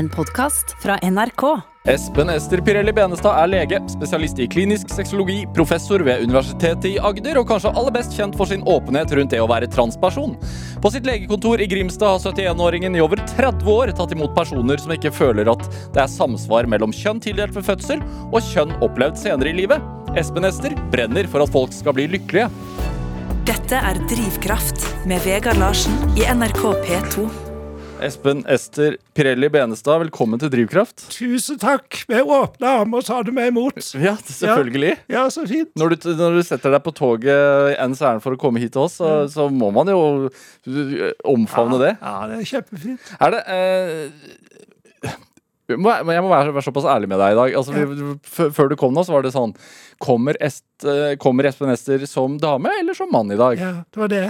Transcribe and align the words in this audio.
En 0.00 0.08
podkast 0.08 0.76
fra 0.82 0.94
NRK. 1.02 1.42
Espen 1.84 2.30
Ester 2.32 2.62
Pirelli 2.64 2.92
Benestad 2.96 3.36
er 3.36 3.48
lege, 3.52 3.80
spesialist 3.92 4.38
i 4.40 4.46
klinisk 4.48 4.88
sexologi, 4.94 5.42
professor 5.52 6.00
ved 6.06 6.22
Universitetet 6.24 6.86
i 6.88 6.92
Agder 7.04 7.36
og 7.36 7.50
kanskje 7.50 7.72
aller 7.76 7.92
best 7.92 8.16
kjent 8.16 8.38
for 8.38 8.48
sin 8.48 8.64
åpenhet 8.64 9.12
rundt 9.18 9.34
det 9.34 9.42
å 9.44 9.48
være 9.50 9.68
transperson. 9.68 10.38
På 10.80 10.92
sitt 10.94 11.04
legekontor 11.04 11.60
i 11.60 11.66
Grimstad 11.68 12.14
har 12.14 12.32
71-åringen 12.32 12.96
i 12.96 13.02
over 13.04 13.20
30 13.34 13.68
år 13.74 13.92
tatt 13.98 14.16
imot 14.16 14.32
personer 14.38 14.80
som 14.80 14.96
ikke 14.96 15.12
føler 15.18 15.52
at 15.52 15.68
det 15.68 16.00
er 16.06 16.08
samsvar 16.14 16.70
mellom 16.72 16.96
kjønn 16.96 17.20
tildelt 17.20 17.52
ved 17.58 17.68
fødsel 17.68 18.00
og 18.30 18.40
kjønn 18.54 18.72
opplevd 18.80 19.20
senere 19.20 19.52
i 19.52 19.58
livet. 19.60 19.84
Espen 20.16 20.48
Ester 20.48 20.78
brenner 20.96 21.28
for 21.28 21.44
at 21.44 21.52
folk 21.52 21.76
skal 21.76 21.98
bli 22.00 22.08
lykkelige. 22.16 22.48
Dette 23.52 23.84
er 23.84 24.00
Drivkraft 24.08 24.88
med 25.04 25.20
Vegard 25.28 25.60
Larsen 25.60 26.00
i 26.16 26.24
NRK 26.24 26.64
P2. 26.88 27.49
Espen 28.00 28.44
Ester 28.48 28.96
Pirelli 29.14 29.48
Benestad, 29.52 29.98
velkommen 30.00 30.40
til 30.40 30.48
Drivkraft. 30.52 31.02
Tusen 31.12 31.58
takk. 31.60 32.00
Med 32.08 32.24
åpne 32.24 32.70
armer 32.80 33.04
sa 33.04 33.18
du 33.26 33.30
meg 33.36 33.50
imot. 33.52 33.76
Ja, 34.00 34.14
selvfølgelig. 34.24 34.94
Ja, 35.12 35.26
så 35.32 35.44
fint. 35.48 35.68
Når 35.78 35.92
du, 35.92 36.08
når 36.16 36.38
du 36.38 36.42
setter 36.46 36.72
deg 36.72 36.84
på 36.86 36.94
toget 36.96 37.76
ens 37.76 38.00
ærend 38.00 38.24
for 38.24 38.36
å 38.36 38.40
komme 38.40 38.62
hit 38.62 38.72
til 38.76 38.86
oss, 38.86 38.96
så, 39.00 39.12
så 39.32 39.50
må 39.52 39.68
man 39.76 39.92
jo 39.92 40.00
omfavne 41.28 41.80
det. 41.82 41.94
Ja, 42.00 42.14
det 42.30 42.40
er 42.40 42.50
kjempefint. 42.54 43.12
Er 43.20 43.36
det 43.36 43.42
eh, 43.52 45.16
jeg 45.70 45.78
må 45.78 45.92
være, 46.32 46.50
være 46.56 46.64
såpass 46.66 46.88
ærlig 46.90 47.10
med 47.12 47.20
deg 47.20 47.34
i 47.34 47.38
dag. 47.38 47.56
Altså, 47.60 47.74
vi, 47.76 48.14
før 48.56 48.72
du 48.72 48.78
kom 48.80 48.96
nå, 48.96 49.04
så 49.06 49.14
var 49.14 49.26
det 49.26 49.34
sånn 49.36 49.52
Kommer, 50.02 50.38
Est, 50.42 50.64
eh, 50.88 51.12
kommer 51.20 51.46
Espen 51.46 51.70
Ester 51.70 52.02
som 52.10 52.38
dame 52.40 52.72
eller 52.80 52.96
som 52.96 53.10
mann 53.12 53.30
i 53.30 53.38
dag? 53.38 53.60
Ja, 53.60 53.74
det 53.84 54.00
var 54.00 54.10
det. 54.10 54.24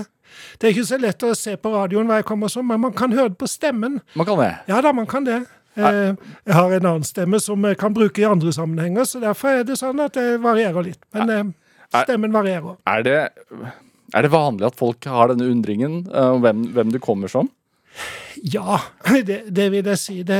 Det 0.59 0.69
er 0.69 0.75
ikke 0.75 0.89
så 0.91 0.99
lett 1.01 1.25
å 1.27 1.33
se 1.39 1.57
på 1.61 1.73
radioen 1.75 2.09
hva 2.11 2.21
jeg 2.21 2.29
kommer 2.29 2.53
som, 2.53 2.67
men 2.69 2.81
man 2.83 2.93
kan 2.97 3.13
høre 3.17 3.33
det 3.33 3.39
på 3.41 3.49
stemmen. 3.51 4.01
Man 4.19 4.29
kan 4.29 4.39
det. 4.41 4.51
Ja 4.71 4.81
da, 4.85 4.93
man 4.97 5.09
kan 5.11 5.27
det. 5.29 5.43
Eh, 5.79 6.15
Jeg 6.47 6.57
har 6.57 6.73
en 6.77 6.87
annen 6.93 7.07
stemme 7.07 7.39
som 7.41 7.63
jeg 7.65 7.79
kan 7.81 7.95
bruke 7.95 8.21
i 8.23 8.27
andre 8.29 8.53
sammenhenger, 8.53 9.07
så 9.07 9.21
derfor 9.23 9.61
er 9.61 9.65
det 9.69 9.79
sånn 9.81 10.01
at 10.03 10.17
det 10.19 10.41
varierer 10.43 10.83
litt. 10.91 11.01
Men 11.15 11.31
eh, 11.35 11.45
stemmen 12.03 12.35
varierer. 12.35 12.77
Er 12.91 13.07
det, 13.07 13.17
er 14.15 14.27
det 14.27 14.33
vanlig 14.35 14.67
at 14.71 14.79
folk 14.79 15.07
har 15.07 15.31
denne 15.33 15.49
undringen 15.51 16.03
eh, 16.11 16.33
om 16.37 16.43
hvem, 16.45 16.67
hvem 16.75 16.93
du 16.95 16.99
kommer 17.03 17.31
som? 17.33 17.49
Ja, 18.43 18.81
det, 19.27 19.43
det 19.49 19.67
vil 19.73 19.87
jeg 19.87 19.99
si. 19.99 20.17
Det, 20.27 20.39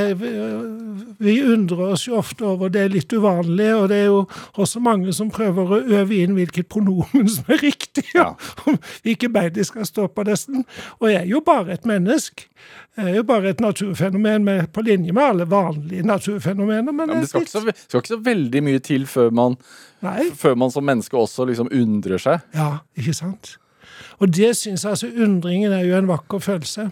vi, 1.19 1.35
undrer 1.43 1.93
oss 1.93 2.07
jo 2.07 2.17
ofte 2.19 2.45
over 2.47 2.71
det 2.73 2.85
er 2.85 2.93
litt 2.93 3.13
uvanlig, 3.13 3.69
og 3.75 3.89
det 3.91 3.99
er 4.01 4.09
jo 4.09 4.23
også 4.61 4.81
mange 4.83 5.13
som 5.15 5.31
prøver 5.33 5.75
å 5.75 5.81
øve 5.99 6.21
inn 6.23 6.35
hvilket 6.37 6.69
pronomen 6.71 7.29
som 7.29 7.51
er 7.51 7.61
riktig, 7.61 8.07
Ja. 8.15 8.31
og 8.65 8.79
hvilke 9.05 9.29
bein 9.31 9.53
de 9.55 9.65
skal 9.67 9.85
stå 9.87 10.07
på 10.11 10.25
nesten. 10.27 10.65
Og 10.99 11.11
jeg 11.11 11.21
er 11.23 11.29
jo 11.29 11.43
bare 11.45 11.75
et 11.75 11.87
menneske. 11.89 12.47
Jeg 12.97 13.13
er 13.13 13.21
jo 13.21 13.23
bare 13.23 13.53
et 13.53 13.61
naturfenomen 13.63 14.43
med, 14.45 14.67
på 14.75 14.83
linje 14.83 15.13
med 15.15 15.23
alle 15.23 15.47
vanlige 15.49 16.03
naturfenomener. 16.07 16.91
Men, 16.91 17.09
Ja, 17.09 17.13
men 17.15 17.23
det 17.23 17.29
skal 17.31 17.45
ikke, 17.45 17.51
så, 17.51 17.85
skal 17.87 18.03
ikke 18.03 18.15
så 18.15 18.21
veldig 18.25 18.63
mye 18.67 18.83
til 18.83 19.07
før 19.07 19.31
man, 19.31 19.57
før 20.37 20.57
man 20.59 20.73
som 20.73 20.85
menneske 20.85 21.17
også 21.17 21.47
liksom 21.49 21.71
undrer 21.71 22.21
seg. 22.21 22.45
ja, 22.55 22.77
ikke 22.97 23.15
sant? 23.15 23.55
Og 24.21 24.29
det 24.29 24.51
syns 24.57 24.83
jeg 24.83 24.93
altså 24.93 25.09
undringen 25.23 25.73
er 25.73 25.85
jo 25.87 25.97
en 25.97 26.09
vakker 26.09 26.41
følelse. 26.43 26.89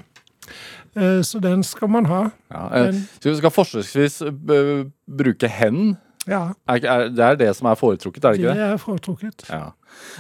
Eh, 0.95 1.21
Så 1.25 1.39
den 1.43 1.63
skal 1.63 1.89
man 1.89 2.05
ha. 2.09 2.21
Ja, 2.51 2.63
eh, 2.75 2.93
så 3.21 3.29
vi 3.29 3.35
skal 3.37 3.53
forsøksvis 3.53 4.21
eh, 4.25 4.85
bruke 5.07 5.47
hen. 5.47 5.97
Ja, 6.29 6.53
Er, 6.69 6.83
er, 6.85 7.07
det 7.09 7.23
er 7.25 7.35
det 7.39 7.51
som 7.57 7.67
er 7.71 7.77
foretrukket, 7.79 8.23
er 8.25 8.35
det 8.35 8.41
det 8.41 8.49
ikke 8.49 8.57
det? 8.57 8.67
er 8.73 8.81
foretrukket. 8.83 9.45
Ja. 9.49 9.71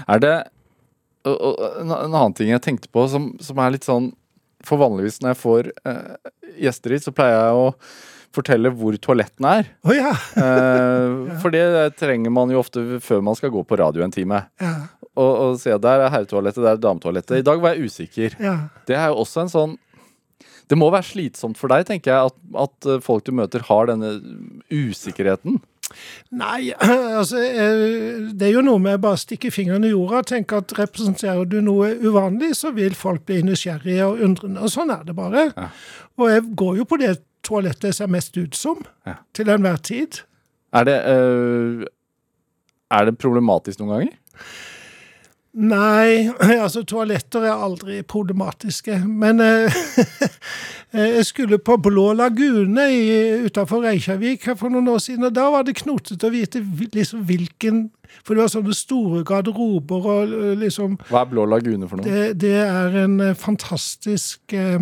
Er 0.07 0.19
det 0.23 0.35
en, 1.27 1.91
en 1.91 2.13
annen 2.15 2.33
ting 2.37 2.49
jeg 2.53 2.61
tenkte 2.65 2.89
på, 2.93 3.03
som, 3.11 3.33
som 3.43 3.59
er 3.61 3.75
litt 3.75 3.85
sånn 3.85 4.11
For 4.65 4.79
vanligvis 4.81 5.19
når 5.21 5.33
jeg 5.33 5.39
får 5.41 5.67
eh, 5.87 6.31
gjester 6.65 6.95
hit, 6.95 7.05
så 7.05 7.13
pleier 7.15 7.35
jeg 7.37 7.59
å 7.59 7.67
fortelle 8.35 8.69
hvor 8.77 8.93
toalettene 9.01 9.51
er. 9.61 9.69
Oh, 9.87 9.93
ja. 9.95 10.11
Eh, 10.37 11.37
For 11.41 11.49
det 11.53 11.63
trenger 11.97 12.29
man 12.33 12.51
jo 12.53 12.59
ofte 12.61 12.83
før 13.01 13.23
man 13.25 13.37
skal 13.39 13.49
gå 13.53 13.63
på 13.65 13.77
radio 13.79 14.03
en 14.05 14.11
time. 14.15 14.43
ja. 14.61 14.73
Og, 15.19 15.31
og 15.43 15.55
se 15.59 15.73
der 15.83 15.99
er 16.05 16.11
herretoalettet, 16.13 16.61
der 16.63 16.77
er 16.77 16.79
dametoalettet. 16.79 17.39
I 17.41 17.43
dag 17.43 17.59
var 17.59 17.73
jeg 17.75 17.89
usikker. 17.89 18.35
Ja. 18.39 18.53
Det 18.87 18.95
er 18.95 19.09
jo 19.11 19.17
også 19.23 19.41
en 19.41 19.49
sånn 19.51 19.73
Det 20.69 20.77
må 20.77 20.91
være 20.93 21.07
slitsomt 21.07 21.57
for 21.57 21.71
deg, 21.71 21.87
tenker 21.89 22.13
jeg, 22.13 22.29
at, 22.29 22.37
at 22.65 22.87
eh, 22.93 22.99
folk 23.01 23.25
du 23.25 23.31
møter, 23.33 23.63
har 23.69 23.89
denne 23.89 24.11
usikkerheten. 24.69 25.57
Nei, 26.37 26.69
altså 27.19 27.39
eh, 27.41 28.27
Det 28.37 28.45
er 28.45 28.51
jo 28.53 28.61
noe 28.61 28.77
med 28.83 28.99
å 28.99 29.01
bare 29.07 29.17
stikke 29.17 29.49
fingeren 29.53 29.87
i 29.87 29.93
jorda. 29.93 30.21
Tenke 30.35 30.59
at 30.61 30.75
representerer 30.77 31.47
du 31.49 31.57
noe 31.65 31.95
uvanlig, 32.05 32.51
så 32.59 32.69
vil 32.75 32.93
folk 32.97 33.25
bli 33.25 33.41
nysgjerrige 33.47 34.05
og 34.11 34.21
undrende. 34.27 34.61
Og 34.61 34.69
sånn 34.73 34.93
er 34.93 35.01
det 35.07 35.15
bare. 35.17 35.47
Ja. 35.55 35.69
Og 36.21 36.29
jeg 36.29 36.45
går 36.61 36.77
jo 36.83 36.85
på 36.91 36.99
det 37.01 37.15
toalettet 37.47 37.89
jeg 37.89 37.97
ser 38.01 38.11
mest 38.11 38.37
ut 38.37 38.57
som, 38.59 38.83
Ja. 39.07 39.15
til 39.33 39.49
enhver 39.49 39.79
tid. 39.81 40.21
Er 40.75 40.85
det 40.85 40.97
øh, 41.09 41.85
Er 42.93 43.05
det 43.09 43.17
problematisk 43.21 43.79
noen 43.81 43.95
ganger? 43.95 44.13
Nei, 45.59 46.29
altså 46.63 46.85
toaletter 46.87 47.43
er 47.49 47.63
aldri 47.65 47.99
problematiske. 48.07 49.01
Men 49.03 49.41
eh, 49.43 49.79
jeg 50.95 51.25
skulle 51.27 51.59
på 51.59 51.75
Blå 51.83 52.13
lagune 52.15 52.85
utenfor 53.45 53.83
Reykjavik 53.83 54.47
for 54.53 54.71
noen 54.71 54.87
år 54.93 55.01
siden, 55.03 55.27
og 55.27 55.35
da 55.35 55.49
var 55.51 55.65
det 55.67 55.75
knotete 55.81 56.29
å 56.29 56.33
vite 56.33 56.63
liksom 56.95 57.25
hvilken 57.27 57.89
For 58.23 58.33
det 58.33 58.41
var 58.41 58.53
sånne 58.53 58.73
store 58.73 59.23
garderober 59.27 60.07
og 60.13 60.37
eh, 60.37 60.53
liksom 60.63 60.95
Hva 61.09 61.25
er 61.25 61.33
Blå 61.33 61.45
lagune 61.49 61.89
for 61.91 61.99
noe? 61.99 62.07
Det, 62.07 62.39
det 62.41 62.55
er 62.63 62.95
en 63.03 63.19
eh, 63.27 63.35
fantastisk 63.37 64.55
eh, 64.55 64.79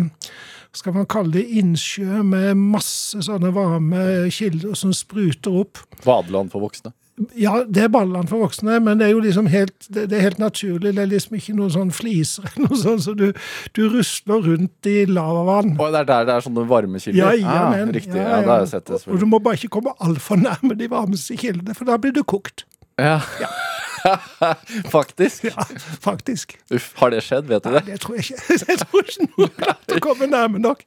skal 0.78 0.94
man 0.94 1.08
kalle 1.10 1.34
det 1.34 1.46
innsjø 1.58 2.22
med 2.22 2.54
masse 2.60 3.18
sånne 3.26 3.50
varme 3.56 4.02
kilder 4.30 4.76
som 4.78 4.92
spruter 4.94 5.56
opp. 5.64 5.80
Badeland 6.04 6.52
for 6.52 6.62
voksne. 6.62 6.92
Ja, 7.38 7.62
det 7.66 7.82
er 7.84 7.90
Balleland 7.92 8.30
for 8.30 8.44
voksne, 8.44 8.78
men 8.84 9.00
det 9.00 9.08
er 9.08 9.12
jo 9.14 9.22
liksom 9.24 9.48
helt, 9.50 9.74
det, 9.94 10.12
er 10.12 10.24
helt 10.24 10.38
naturlig. 10.42 10.94
Det 10.96 11.02
er 11.02 11.10
liksom 11.10 11.38
ikke 11.38 11.56
noen 11.58 11.72
sånn 11.74 11.92
fliser 11.94 12.46
eller 12.52 12.68
noe 12.68 12.80
sånt, 12.80 13.04
så 13.06 13.14
du, 13.18 13.26
du 13.76 13.82
rusler 13.92 14.44
rundt 14.46 14.90
i 14.90 14.96
lavavann. 15.08 15.74
Og 15.78 15.92
det 15.94 16.04
er 16.04 16.10
der 16.12 16.28
det 16.28 16.36
er 16.36 16.46
sånne 16.46 16.66
varme 16.70 17.02
kilder? 17.02 17.18
Ja, 17.18 17.34
ja, 17.34 17.58
ah, 17.64 17.74
men. 17.74 17.92
Riktig. 17.94 18.16
Ja, 18.16 18.40
har 18.46 18.64
jeg 18.64 18.72
sett. 18.74 18.86
det 18.90 19.02
Og 19.08 19.20
du 19.20 19.26
må 19.30 19.42
bare 19.42 19.60
ikke 19.60 19.74
komme 19.78 19.94
altfor 20.04 20.40
nærme 20.40 20.78
de 20.78 20.90
varmeste 20.90 21.38
kildene, 21.38 21.76
for 21.78 21.88
da 21.88 21.98
blir 22.00 22.14
du 22.16 22.22
kokt. 22.26 22.66
Ja. 22.98 23.20
Ja. 23.42 23.52
Faktisk. 24.96 25.44
Ja, 25.44 25.64
faktisk. 26.00 26.56
Uff, 26.74 26.92
har 27.00 27.10
det 27.10 27.22
skjedd? 27.26 27.48
Vet 27.48 27.64
du 27.64 27.70
det? 27.70 27.80
Nei, 27.80 27.84
det? 27.86 27.92
det 27.92 28.00
tror 28.04 28.16
jeg 28.16 28.24
ikke. 28.26 28.56
Jeg 28.68 28.80
tror 28.82 29.04
ikke 29.04 29.26
noen 29.26 29.52
klarte 29.62 29.98
å 29.98 30.02
komme 30.04 30.30
nærme 30.30 30.62
nok. 30.62 30.82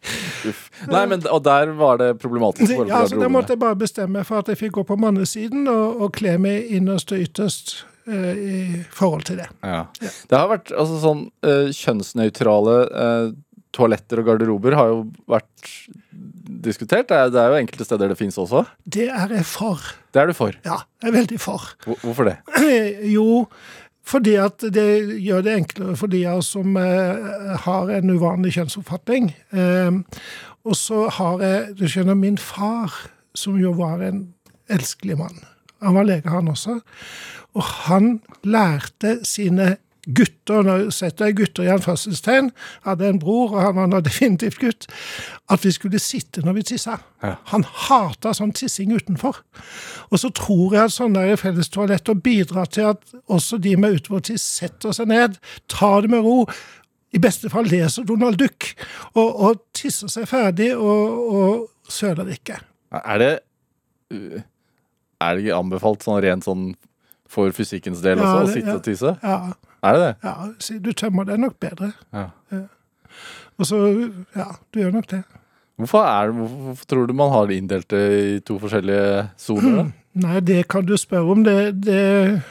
Uff. 0.49 0.65
Nei, 0.91 1.03
men 1.11 1.23
Og 1.31 1.43
der 1.45 1.73
var 1.77 2.01
det 2.01 2.11
problematisk? 2.21 2.67
forhold 2.71 2.91
Ja, 2.91 3.03
så 3.07 3.19
Da 3.21 3.29
måtte 3.31 3.55
jeg 3.55 3.61
bare 3.61 3.79
bestemme 3.79 4.25
for 4.27 4.41
at 4.41 4.51
jeg 4.51 4.59
fikk 4.61 4.75
gå 4.79 4.87
på 4.87 4.99
mannesiden 4.99 5.69
og, 5.71 6.01
og 6.01 6.13
kle 6.17 6.37
meg 6.41 6.71
innerst 6.73 7.13
og 7.13 7.23
ytterst 7.23 7.75
eh, 8.07 8.33
i 8.33 8.59
forhold 8.93 9.27
til 9.29 9.41
det. 9.41 9.47
Ja. 9.65 9.85
Det 9.99 10.37
har 10.37 10.51
vært 10.51 10.73
altså 10.73 10.99
sånn 11.03 11.25
eh, 11.45 11.71
Kjønnsnøytrale 11.75 12.77
eh, 13.05 13.25
toaletter 13.75 14.21
og 14.21 14.31
garderober 14.31 14.75
har 14.77 14.91
jo 14.91 15.03
vært 15.31 15.75
diskutert. 16.41 17.09
Det 17.09 17.17
er, 17.17 17.29
det 17.33 17.41
er 17.41 17.53
jo 17.53 17.59
enkelte 17.61 17.87
steder 17.87 18.11
det 18.11 18.17
fins 18.19 18.39
også. 18.41 18.65
Det 18.85 19.07
er 19.09 19.35
jeg 19.37 19.45
for. 19.49 19.83
Det 20.13 20.21
er 20.21 20.31
du 20.31 20.35
for. 20.37 20.55
Ja, 20.65 20.81
jeg 21.01 21.11
er 21.11 21.15
veldig 21.19 21.39
for. 21.41 21.69
Hvorfor 21.85 22.29
det? 22.29 22.37
Jo, 23.15 23.45
fordi 24.07 24.35
at 24.41 24.63
det 24.73 24.87
gjør 25.21 25.43
det 25.45 25.55
enklere 25.59 25.95
for 25.99 26.11
de 26.11 26.23
av 26.27 26.41
oss 26.41 26.51
som 26.55 26.77
eh, 26.79 27.55
har 27.65 27.91
en 27.97 28.13
uvanlig 28.15 28.55
kjønnsoppfatning. 28.57 29.31
Eh, 29.53 29.99
og 30.67 30.77
så 30.77 31.07
har 31.17 31.41
jeg 31.41 31.75
Du 31.79 31.87
skjønner, 31.89 32.17
min 32.17 32.37
far, 32.37 32.93
som 33.33 33.57
jo 33.59 33.71
var 33.77 34.03
en 34.05 34.25
elskelig 34.69 35.17
mann 35.17 35.39
Han 35.81 35.95
var 35.95 36.05
lege, 36.05 36.29
han 36.29 36.51
også. 36.51 36.81
Og 37.57 37.63
han 37.87 38.19
lærte 38.43 39.19
sine 39.25 39.75
gutter 40.05 40.65
Nå 40.65 40.75
setter 40.93 41.29
jeg 41.29 41.37
gutter 41.37 41.67
i 41.67 41.71
anførselstegn. 41.73 42.49
Hadde 42.85 43.09
en 43.09 43.19
bror, 43.21 43.55
og 43.55 43.61
han 43.61 43.77
var 43.77 43.89
nå 43.91 44.01
definitivt 44.07 44.59
gutt. 44.61 44.87
At 45.51 45.65
vi 45.65 45.73
skulle 45.75 46.01
sitte 46.01 46.43
når 46.45 46.59
vi 46.59 46.65
tissa. 46.73 46.97
Ja. 47.23 47.35
Han 47.53 47.65
hata 47.87 48.33
sånn 48.37 48.53
tissing 48.57 48.93
utenfor. 48.95 49.41
Og 50.09 50.21
så 50.21 50.31
tror 50.35 50.75
jeg 50.75 50.89
at 50.89 50.95
sånne 50.95 51.25
fellestoaletter 51.39 52.19
bidrar 52.19 52.69
til 52.73 52.91
at 52.93 53.15
også 53.31 53.61
de 53.61 53.75
med 53.79 53.99
utovertiss 54.01 54.45
setter 54.59 54.95
seg 54.95 55.11
ned, 55.11 55.39
tar 55.71 56.05
det 56.05 56.13
med 56.15 56.25
ro. 56.25 56.45
I 57.11 57.19
beste 57.19 57.51
fall 57.51 57.67
leser 57.67 58.05
Donald 58.07 58.39
Duck 58.39 58.69
og, 59.19 59.27
og 59.29 59.65
tisser 59.75 60.11
seg 60.11 60.29
ferdig 60.31 60.71
og, 60.77 61.17
og 61.35 61.91
søler 61.91 62.31
ikke. 62.31 62.61
Er 62.91 63.19
det 63.19 63.33
Er 64.11 65.35
det 65.35 65.43
ikke 65.43 65.57
anbefalt 65.57 66.03
sånn 66.03 66.21
rent 66.23 66.47
sånn 66.47 66.71
for 67.31 67.51
fysikkens 67.55 68.01
del 68.03 68.19
Ja, 68.19 68.31
også, 68.31 68.47
å 68.47 68.53
sitte 68.55 68.71
ja. 68.71 68.77
og 68.79 68.87
tisse? 68.87 69.13
Ja, 69.23 69.37
Er 69.83 69.97
det 69.97 70.01
det? 70.07 70.15
ja 70.23 70.79
du 70.85 70.91
tømmer 70.91 71.23
det 71.23 71.39
nok 71.39 71.59
bedre. 71.59 71.91
Ja. 72.13 72.27
Og 73.57 73.65
så, 73.65 73.77
ja, 74.35 74.51
du 74.73 74.79
gjør 74.79 74.91
nok 74.91 75.11
det. 75.11 75.23
Hvorfor, 75.81 76.05
er, 76.05 76.31
hvorfor, 76.31 76.55
hvorfor 76.55 76.85
tror 76.85 77.05
du 77.05 77.13
man 77.13 77.31
har 77.31 77.45
det 77.45 77.57
inndelt 77.57 77.93
i 77.93 78.39
to 78.45 78.59
forskjellige 78.61 79.29
soner? 79.37 79.91
Nei, 80.25 80.39
det 80.39 80.67
kan 80.69 80.85
du 80.85 80.97
spørre 80.97 81.31
om. 81.33 81.43
Det, 81.43 81.85
det 81.85 82.41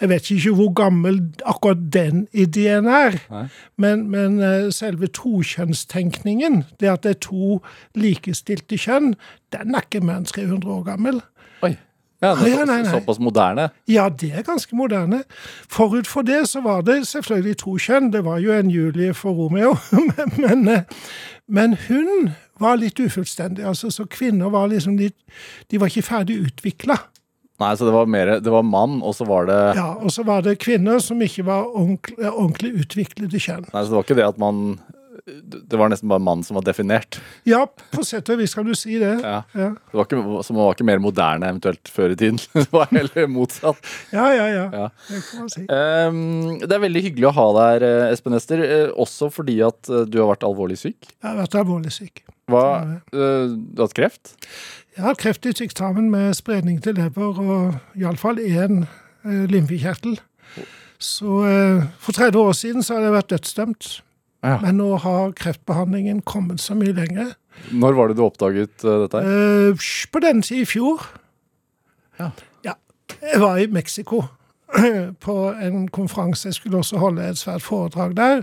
Jeg 0.00 0.08
vet 0.08 0.30
ikke 0.30 0.54
hvor 0.58 0.72
gammel 0.74 1.20
akkurat 1.46 1.78
den 1.92 2.26
ideen 2.32 2.86
er, 2.90 3.14
men, 3.78 4.10
men 4.10 4.40
eh, 4.42 4.72
selve 4.74 5.06
tokjønnstenkningen, 5.06 6.64
det 6.80 6.88
at 6.90 7.04
det 7.06 7.10
er 7.10 7.20
to 7.22 7.60
likestilte 7.94 8.76
kjønn, 8.76 9.14
den 9.54 9.74
er 9.74 9.86
ikke 9.86 10.02
mer 10.04 10.18
enn 10.18 10.26
300 10.26 10.72
år 10.74 10.82
gammel. 10.90 11.22
Oi. 11.62 11.76
Ja, 12.24 12.32
er 12.34 12.66
nei, 12.66 12.80
nei. 12.82 12.92
såpass 12.92 13.20
moderne. 13.22 13.68
Ja, 13.90 14.08
det 14.08 14.32
er 14.34 14.46
ganske 14.46 14.76
moderne. 14.78 15.22
Forut 15.70 16.08
for 16.10 16.26
det 16.26 16.44
så 16.50 16.62
var 16.64 16.82
det 16.86 17.02
selvfølgelig 17.10 17.58
to 17.62 17.76
kjønn. 17.80 18.12
Det 18.14 18.24
var 18.26 18.40
jo 18.42 18.54
en 18.56 18.72
Julie 18.72 19.14
for 19.16 19.36
Romeo, 19.36 19.76
men, 20.10 20.34
men, 20.40 20.68
eh, 20.68 21.08
men 21.46 21.76
hun 21.88 22.32
var 22.62 22.78
litt 22.80 23.00
ufullstendig. 23.02 23.64
Altså, 23.66 23.90
så 23.92 24.06
kvinner 24.10 24.52
var 24.54 24.70
liksom 24.72 24.96
litt 25.00 25.16
De 25.70 25.80
var 25.82 25.90
ikke 25.90 26.06
ferdig 26.06 26.38
utvikla. 26.46 26.98
Nei, 27.62 27.70
så 27.78 27.86
det 27.86 27.94
var 27.94 28.08
mer 28.10 28.32
Det 28.42 28.50
var 28.50 28.64
mann, 28.66 28.98
og 29.02 29.14
så 29.14 29.26
var 29.28 29.46
det 29.46 29.60
Ja, 29.78 29.92
og 29.94 30.10
så 30.10 30.24
var 30.26 30.42
det 30.42 30.56
kvinner 30.62 30.98
som 31.02 31.22
ikke 31.22 31.46
var 31.46 31.68
ordentlig, 31.70 32.18
ordentlig 32.32 32.72
utviklede 32.82 33.40
kjønn. 33.40 33.68
Nei, 33.70 33.82
så 33.84 33.92
det 33.92 33.98
var 33.98 34.06
ikke 34.08 34.18
det 34.18 34.26
at 34.26 34.40
man 34.42 34.64
Det 35.24 35.78
var 35.80 35.88
nesten 35.88 36.10
bare 36.10 36.20
mannen 36.20 36.44
som 36.44 36.58
var 36.58 36.64
definert. 36.66 37.16
Ja, 37.48 37.62
på 37.64 38.02
sett 38.04 38.28
og 38.28 38.36
vis 38.42 38.52
kan 38.52 38.66
du 38.68 38.74
si 38.76 38.98
det. 39.00 39.14
Ja. 39.24 39.38
Ja, 39.56 39.70
Det 39.72 39.96
var 39.96 40.04
ikke, 40.04 40.20
så 40.44 40.52
man 40.52 40.66
var 40.66 40.74
ikke 40.76 40.86
mer 40.90 41.00
moderne 41.00 41.48
eventuelt 41.48 41.88
før 41.88 42.12
i 42.12 42.18
tiden. 42.20 42.36
Det 42.58 42.66
var 42.74 42.90
heller 42.92 43.30
motsatt. 43.32 43.80
ja, 44.12 44.26
ja. 44.36 44.44
ja. 44.52 44.66
Ja. 44.82 44.90
Det 45.08 45.22
kan 45.30 45.40
man 45.46 45.48
si. 45.54 45.64
Um, 45.64 46.60
det 46.60 46.76
er 46.76 46.84
veldig 46.84 47.04
hyggelig 47.08 47.30
å 47.30 47.34
ha 47.38 47.46
deg 47.56 47.70
her, 47.72 47.88
eh, 47.88 48.12
Espen 48.12 48.36
Ester. 48.36 48.60
eh, 48.68 48.92
Også 49.00 49.30
fordi 49.32 49.56
at 49.64 49.88
eh, 49.88 50.04
du 50.04 50.20
har 50.20 50.28
vært 50.34 50.44
alvorlig 50.44 50.76
syk. 50.82 51.08
Jeg 51.08 51.24
har 51.30 51.40
vært 51.40 51.56
alvorlig 51.62 51.94
syk. 51.96 52.20
Hva, 52.52 52.64
uh, 53.16 53.48
du 53.56 53.80
har 53.80 53.86
hatt 53.88 53.96
kreft? 53.96 54.34
Jeg 54.98 55.06
har 55.08 55.16
kreft 55.18 55.48
i 55.48 55.56
tykktarmen 55.56 56.10
med 56.12 56.36
spredning 56.36 56.82
til 56.84 57.00
lever 57.00 57.40
og 57.40 57.78
iallfall 57.96 58.36
én 58.44 58.84
uh, 58.84 59.44
lymfekjertel. 59.48 60.18
Så 61.00 61.40
uh, 61.48 61.86
for 61.98 62.12
30 62.12 62.36
år 62.44 62.52
siden 62.60 62.84
så 62.84 62.98
hadde 62.98 63.08
jeg 63.08 63.16
vært 63.22 63.32
dødsdømt. 63.38 63.94
Ja. 64.44 64.58
Men 64.60 64.76
nå 64.76 64.96
har 65.00 65.32
kreftbehandlingen 65.38 66.20
kommet 66.28 66.60
så 66.60 66.76
mye 66.76 66.92
lenger. 66.92 67.32
Når 67.72 67.96
var 67.96 68.08
det 68.10 68.16
du 68.18 68.24
oppdaget 68.26 68.84
uh, 68.84 69.04
dette? 69.04 69.22
Eh, 69.24 69.84
på 70.12 70.20
den 70.20 70.42
siden 70.42 70.62
i 70.62 70.68
fjor 70.68 71.06
Ja. 72.18 72.30
Ja. 72.64 72.72
Jeg 73.22 73.40
var 73.40 73.56
i 73.56 73.66
Mexico 73.66 74.22
på 75.26 75.54
en 75.62 75.88
konferanse. 75.88 76.48
Jeg 76.48 76.54
skulle 76.54 76.78
også 76.78 76.98
holde 76.98 77.28
et 77.28 77.38
svært 77.38 77.62
foredrag 77.62 78.16
der. 78.16 78.42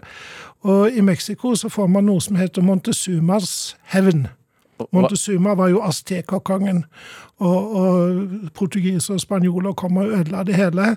Og 0.62 0.92
i 0.92 1.02
Mexico 1.02 1.56
så 1.56 1.70
får 1.70 1.88
man 1.88 2.04
noe 2.04 2.22
som 2.22 2.36
heter 2.36 2.62
Montezumas 2.62 3.78
hevn. 3.94 4.28
Montezuma 4.92 5.54
var 5.54 5.70
jo 5.70 5.82
aztekerkongen, 5.86 6.86
og, 7.38 7.76
og 7.76 8.28
portugisere 8.54 9.16
og 9.16 9.22
spanjoler 9.22 9.74
kom 9.74 9.98
og 9.98 10.08
ødela 10.08 10.44
det 10.44 10.56
hele. 10.56 10.96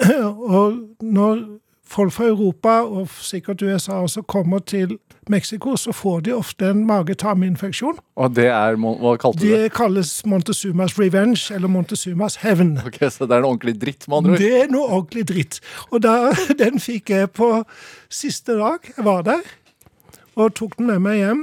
Og 0.56 0.78
når 1.02 1.42
folk 1.90 2.12
fra 2.14 2.28
Europa, 2.30 2.80
og 2.86 3.08
sikkert 3.20 3.62
USA 3.62 4.00
også, 4.04 4.22
kommer 4.22 4.58
til 4.58 4.98
Mexico, 5.28 5.76
så 5.76 5.92
får 5.92 6.20
de 6.20 6.32
ofte 6.34 6.70
en 6.70 6.84
mage-tarminfeksjon. 6.86 7.98
Og 8.16 8.36
det 8.36 8.46
er 8.46 8.76
Hva 8.78 9.16
kalte 9.20 9.40
du 9.40 9.46
det? 9.46 9.58
Det 9.64 9.72
kalles 9.74 10.12
Montezumas 10.26 10.98
revenge, 10.98 11.54
eller 11.54 11.68
Montezumas 11.68 12.36
hevn. 12.44 12.78
Ok, 12.86 12.98
Så 13.10 13.26
det 13.26 13.36
er 13.36 13.44
noe 13.44 13.54
ordentlig 13.54 13.76
dritt, 13.80 14.08
med 14.08 14.16
andre 14.16 14.32
ord? 14.32 14.38
Det 14.38 14.52
er 14.62 14.70
noe 14.70 14.88
ordentlig 14.88 15.28
dritt. 15.28 15.60
Og 15.90 16.02
da, 16.02 16.32
den 16.62 16.80
fikk 16.80 17.10
jeg 17.10 17.30
på 17.30 17.52
siste 18.10 18.58
dag. 18.58 18.78
Jeg 18.96 19.04
var 19.04 19.22
der 19.22 19.42
og 20.34 20.54
tok 20.54 20.78
den 20.78 20.86
med 20.86 21.02
meg 21.04 21.16
hjem. 21.20 21.42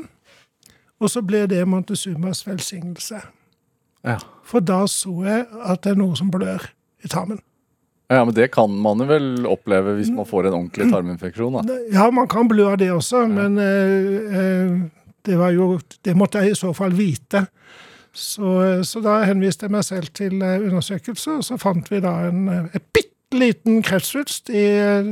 Og 0.99 1.11
så 1.13 1.21
ble 1.21 1.45
det 1.49 1.67
Montezumas 1.67 2.47
velsignelse. 2.47 3.21
Ja. 4.07 4.17
For 4.47 4.63
da 4.63 4.85
så 4.89 5.13
jeg 5.25 5.45
at 5.65 5.83
det 5.83 5.93
er 5.93 5.99
noe 5.99 6.17
som 6.17 6.31
blør 6.33 6.69
i 7.03 7.11
tarmen. 7.11 7.41
Ja, 8.07 8.25
men 8.25 8.33
det 8.33 8.47
kan 8.53 8.71
man 8.71 9.03
vel 9.07 9.47
oppleve 9.49 9.97
hvis 9.97 10.11
man 10.15 10.27
får 10.27 10.47
en 10.47 10.55
ordentlig 10.61 10.87
tarminfeksjon, 10.93 11.57
da. 11.59 11.79
Ja, 11.91 12.07
man 12.11 12.29
kan 12.31 12.47
blø 12.47 12.69
av 12.71 12.77
det 12.79 12.87
også, 12.93 13.25
men 13.31 13.57
eh, 13.59 14.37
eh, 14.41 14.77
det 15.27 15.35
var 15.35 15.51
jo 15.51 15.73
Det 16.05 16.15
måtte 16.15 16.39
jeg 16.39 16.55
i 16.55 16.59
så 16.59 16.71
fall 16.75 16.95
vite. 16.95 17.47
Så, 18.15 18.53
eh, 18.63 18.81
så 18.87 19.03
da 19.03 19.19
henviste 19.27 19.67
jeg 19.67 19.75
meg 19.75 19.83
selv 19.83 20.13
til 20.15 20.39
eh, 20.39 20.63
undersøkelse, 20.69 21.39
og 21.41 21.43
så 21.43 21.59
fant 21.59 21.91
vi 21.91 21.99
da 22.03 22.13
en, 22.29 22.47
en 22.47 22.87
bitte 22.95 23.35
liten 23.35 23.83
kreftsvulst 23.83 24.49
i 24.55 24.63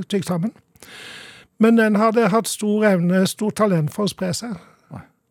tykktarmen. 0.08 0.56
Men 1.60 1.76
den 1.80 2.00
hadde 2.00 2.30
hatt 2.32 2.48
stor 2.48 2.88
evne, 2.88 3.26
stort 3.28 3.60
talent 3.60 3.92
for 3.92 4.08
å 4.08 4.12
spre 4.12 4.32
seg. 4.36 4.56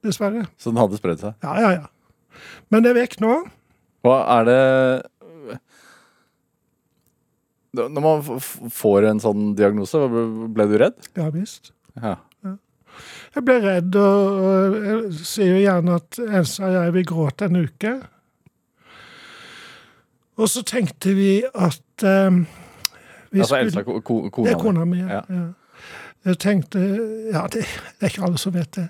Dessverre. 0.04 0.44
Så 0.60 0.68
den 0.68 0.80
hadde 0.82 1.00
spredd 1.00 1.22
seg. 1.22 1.36
Ja, 1.40 1.56
ja, 1.60 1.70
ja. 1.78 2.42
Men 2.68 2.84
det 2.84 2.92
er 2.92 2.98
vekk 3.00 3.18
nå. 3.24 3.38
Hva 4.04 4.18
er 4.36 4.48
det 4.48 4.62
Når 7.74 8.00
man 8.04 8.22
får 8.70 9.06
en 9.10 9.20
sånn 9.22 9.54
diagnose, 9.58 9.98
ble- 10.54 10.68
du 10.70 10.76
redd? 10.78 10.94
Ja 11.18 11.28
visst. 11.34 11.72
Ja. 12.00 12.16
Jeg 13.34 13.42
ble 13.42 13.56
redd, 13.64 13.96
og, 13.98 14.74
jeg 14.86 15.14
sier 15.26 15.48
jo 15.56 15.62
gjerne 15.64 15.96
at 15.98 16.18
Elsa 16.22 16.68
og 16.68 16.74
jeg 16.76 16.92
vil 16.94 17.06
gråte 17.10 17.48
en 17.48 17.56
uke. 17.64 17.94
Og 20.38 20.48
så 20.50 20.62
tenkte 20.66 21.14
vi 21.14 21.42
at 21.54 22.04
um, 22.06 22.46
vi 23.30 23.40
Altså 23.40 23.54
skulle- 23.54 23.64
Elsa, 23.66 23.82
ko 23.82 24.00
ko- 24.00 24.30
kona 24.30 24.48
Det 24.48 24.54
er 24.54 24.62
kona 24.62 24.84
mi, 24.84 24.98
ja. 24.98 25.20
Ja. 25.28 25.44
Jeg 26.24 26.38
tenkte 26.38 26.78
Ja, 27.32 27.42
det, 27.52 27.64
det 28.00 28.02
er 28.02 28.06
ikke 28.06 28.22
alle 28.24 28.38
som 28.38 28.54
vet 28.54 28.70
det. 28.78 28.88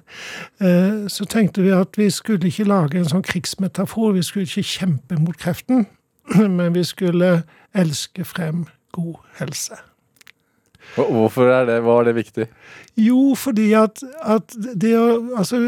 Eh, 0.61 1.09
Så 1.09 1.25
tenkte 1.25 1.63
vi 1.63 1.71
at 1.73 1.97
vi 1.99 2.11
skulle 2.11 2.47
ikke 2.47 2.65
lage 2.69 2.99
en 2.99 3.09
sånn 3.11 3.25
krigsmetafor. 3.25 4.13
Vi 4.15 4.23
skulle 4.23 4.45
ikke 4.47 4.63
kjempe 4.63 5.19
mot 5.19 5.37
kreften, 5.39 5.87
men 6.59 6.75
vi 6.75 6.85
skulle 6.87 7.43
elske 7.75 8.25
frem 8.25 8.67
god 8.95 9.19
helse. 9.41 9.81
Hvorfor 10.95 11.49
er 11.51 11.65
det, 11.67 11.79
Hva 11.83 11.97
er 12.01 12.09
det 12.11 12.15
viktig? 12.19 12.45
Jo, 13.01 13.35
fordi 13.39 13.71
at, 13.75 14.03
at 14.23 14.53
det 14.79 14.93
å 14.99 15.07
Altså, 15.41 15.59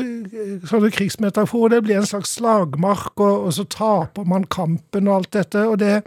sånne 0.69 0.91
krigsmetaforer, 0.94 1.76
det 1.76 1.85
blir 1.87 1.99
en 1.99 2.06
slags 2.06 2.37
slagmark, 2.37 3.14
og, 3.17 3.49
og 3.49 3.55
så 3.56 3.64
taper 3.73 4.29
man 4.29 4.47
kampen 4.53 5.08
og 5.08 5.17
alt 5.17 5.32
dette. 5.35 5.64
Og 5.67 5.81
det 5.82 6.03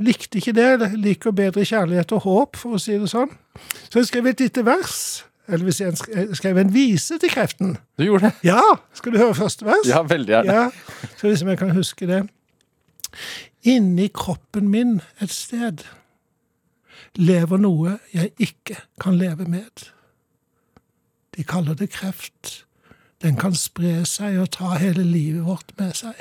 likte 0.00 0.38
ikke 0.38 0.54
det. 0.56 0.68
Jeg 0.68 1.00
liker 1.02 1.34
bedre 1.36 1.64
kjærlighet 1.66 2.14
og 2.16 2.22
håp, 2.28 2.60
for 2.60 2.76
å 2.76 2.82
si 2.82 2.96
det 3.00 3.10
sånn. 3.10 3.32
Så 3.88 4.00
jeg 4.00 4.10
skrev 4.12 4.30
et 4.30 4.44
lite 4.44 4.64
vers. 4.68 5.00
Eller 5.50 5.66
hvis 5.66 5.80
jeg 5.82 6.28
skrev 6.38 6.60
en 6.62 6.70
vise 6.70 7.18
til 7.18 7.32
kreften. 7.32 7.74
Du 7.98 8.04
gjorde 8.06 8.28
det? 8.30 8.50
Ja! 8.52 8.62
Skal 8.94 9.16
du 9.16 9.18
høre 9.18 9.34
første 9.34 9.66
vers? 9.66 9.88
Ja, 9.88 10.04
veldig 10.06 10.36
gjerne. 10.36 10.54
Ja, 10.54 11.08
Skal 11.16 11.32
vi 11.32 11.40
se 11.40 11.46
om 11.48 11.50
jeg 11.50 11.58
kan 11.58 11.74
huske 11.74 12.06
det. 12.06 12.20
Inni 13.62 14.08
kroppen 14.08 14.70
min 14.72 15.00
et 15.20 15.30
sted 15.30 15.84
lever 17.20 17.60
noe 17.60 17.98
jeg 18.14 18.32
ikke 18.38 18.76
kan 19.00 19.18
leve 19.18 19.44
med. 19.44 19.90
De 21.36 21.44
kaller 21.44 21.74
det 21.74 21.90
kreft. 21.92 22.64
Den 23.20 23.36
kan 23.36 23.54
spre 23.54 24.04
seg 24.08 24.38
og 24.40 24.52
ta 24.56 24.76
hele 24.80 25.04
livet 25.04 25.44
vårt 25.44 25.74
med 25.78 25.92
seg. 25.98 26.16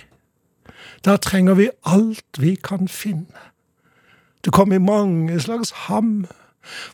Da 1.05 1.15
trenger 1.17 1.55
vi 1.55 1.69
alt 1.87 2.39
vi 2.39 2.55
kan 2.55 2.87
finne. 2.87 3.47
Det 4.43 4.53
kommer 4.55 4.79
mange 4.79 5.39
slags 5.39 5.71
ham. 5.87 6.27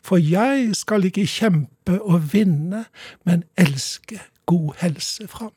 For 0.02 0.16
jeg 0.16 0.76
skal 0.78 1.04
ikke 1.04 1.26
kjempe 1.26 1.98
og 2.02 2.32
vinne, 2.32 2.84
men 3.26 3.42
elske 3.58 4.20
god 4.46 4.78
helse 4.80 5.26
fram. 5.28 5.54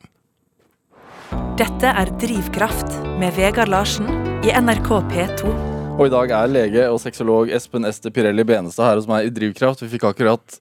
Dette 1.58 1.86
er 1.86 2.10
Drivkraft 2.20 2.98
med 3.22 3.38
Vegard 3.38 3.70
Larsen 3.70 4.29
i 4.40 4.52
NRK 4.56 4.88
P2. 4.88 5.50
Og 6.00 6.06
i 6.06 6.12
dag 6.12 6.30
er 6.32 6.48
lege 6.48 6.84
og 6.88 6.96
sexolog 7.02 7.50
Espen 7.52 7.84
Ester 7.84 8.12
Pirelli 8.14 8.44
Benestad 8.48 8.86
her 8.88 8.96
hos 8.96 9.08
meg 9.10 9.26
i 9.28 9.32
Drivkraft. 9.36 9.82
Vi 9.84 9.90
fikk 9.92 10.06
akkurat 10.08 10.56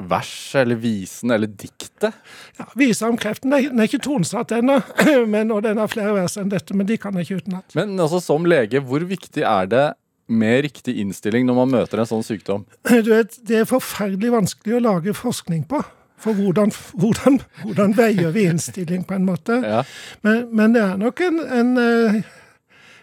verset 0.00 0.62
eller 0.62 0.80
visen 0.80 1.34
eller 1.34 1.50
diktet. 1.50 2.16
Ja, 2.56 2.64
Visa 2.80 3.10
om 3.10 3.18
kreften 3.20 3.52
den 3.52 3.76
er, 3.76 3.84
ikke 3.84 4.00
tonesatt 4.06 4.54
ennå, 4.56 4.78
og 5.56 5.60
den 5.66 5.82
har 5.82 5.92
flere 5.92 6.16
vers 6.16 6.38
enn 6.40 6.48
dette, 6.54 6.72
men 6.72 6.88
de 6.88 6.96
kan 7.02 7.20
jeg 7.20 7.28
ikke 7.28 7.42
utenat. 7.44 7.76
Men 7.76 7.92
altså, 8.00 8.22
som 8.24 8.48
lege, 8.48 8.80
hvor 8.80 9.04
viktig 9.04 9.44
er 9.44 9.68
det 9.68 9.84
med 10.32 10.64
riktig 10.70 10.96
innstilling 11.04 11.44
når 11.44 11.60
man 11.60 11.76
møter 11.76 12.00
en 12.00 12.08
sånn 12.08 12.24
sykdom? 12.24 12.64
Du 13.04 13.12
vet, 13.12 13.36
Det 13.44 13.60
er 13.60 13.68
forferdelig 13.68 14.32
vanskelig 14.38 14.80
å 14.80 14.84
lage 14.88 15.18
forskning 15.20 15.68
på. 15.68 15.84
For 16.20 16.36
hvordan, 16.36 16.72
hvordan, 17.00 17.38
hvordan 17.60 17.94
veier 17.96 18.32
vi 18.32 18.48
innstilling, 18.48 19.04
på 19.08 19.16
en 19.16 19.28
måte. 19.28 19.60
Ja. 19.64 19.84
Men, 20.24 20.46
men 20.52 20.76
det 20.76 20.82
er 20.84 20.98
nok 21.00 21.20
en, 21.24 21.40
en 21.48 21.70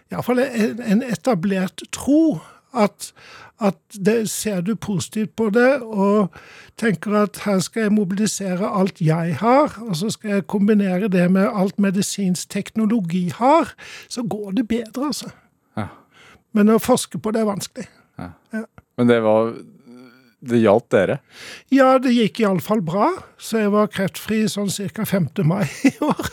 eh, 0.10 0.12
i 0.12 0.16
alle 0.16 0.24
fall 0.24 0.40
en, 0.44 1.04
etablert 1.04 1.84
tro 1.92 2.40
at, 2.74 3.12
at 3.64 3.78
det, 4.06 4.30
ser 4.30 4.62
du 4.62 4.76
positivt 4.76 5.36
på 5.36 5.50
det 5.50 5.82
og 5.82 6.34
tenker 6.78 7.16
at 7.24 7.42
her 7.46 7.60
skal 7.60 7.88
jeg 7.88 7.96
mobilisere 7.96 8.70
alt 8.80 9.02
jeg 9.02 9.38
har, 9.40 9.80
og 9.82 9.96
så 9.96 10.10
skal 10.14 10.38
jeg 10.38 10.48
kombinere 10.48 11.08
det 11.08 11.32
med 11.32 11.50
alt 11.54 11.80
medisinsk 11.80 12.50
teknologi 12.50 13.30
har, 13.36 13.74
så 14.10 14.24
går 14.24 14.52
det 14.52 14.68
bedre, 14.68 15.08
altså. 15.08 15.30
Ja. 15.78 15.88
Men 16.54 16.70
å 16.70 16.82
forske 16.82 17.20
på 17.20 17.32
det 17.32 17.42
er 17.42 17.50
vanskelig. 17.50 17.88
Men 18.98 19.10
det 19.10 19.20
var 19.22 19.52
Det 20.40 20.60
hjalp 20.62 20.86
dere? 20.94 21.18
Ja, 21.74 21.96
det 22.02 22.12
gikk 22.14 22.44
iallfall 22.44 22.84
bra, 22.86 23.10
så 23.42 23.64
jeg 23.64 23.74
var 23.74 23.90
kreftfri 23.90 24.44
sånn 24.52 24.70
ca. 24.70 25.06
5. 25.10 25.30
mai 25.50 25.66
i 25.90 25.94
år. 26.06 26.30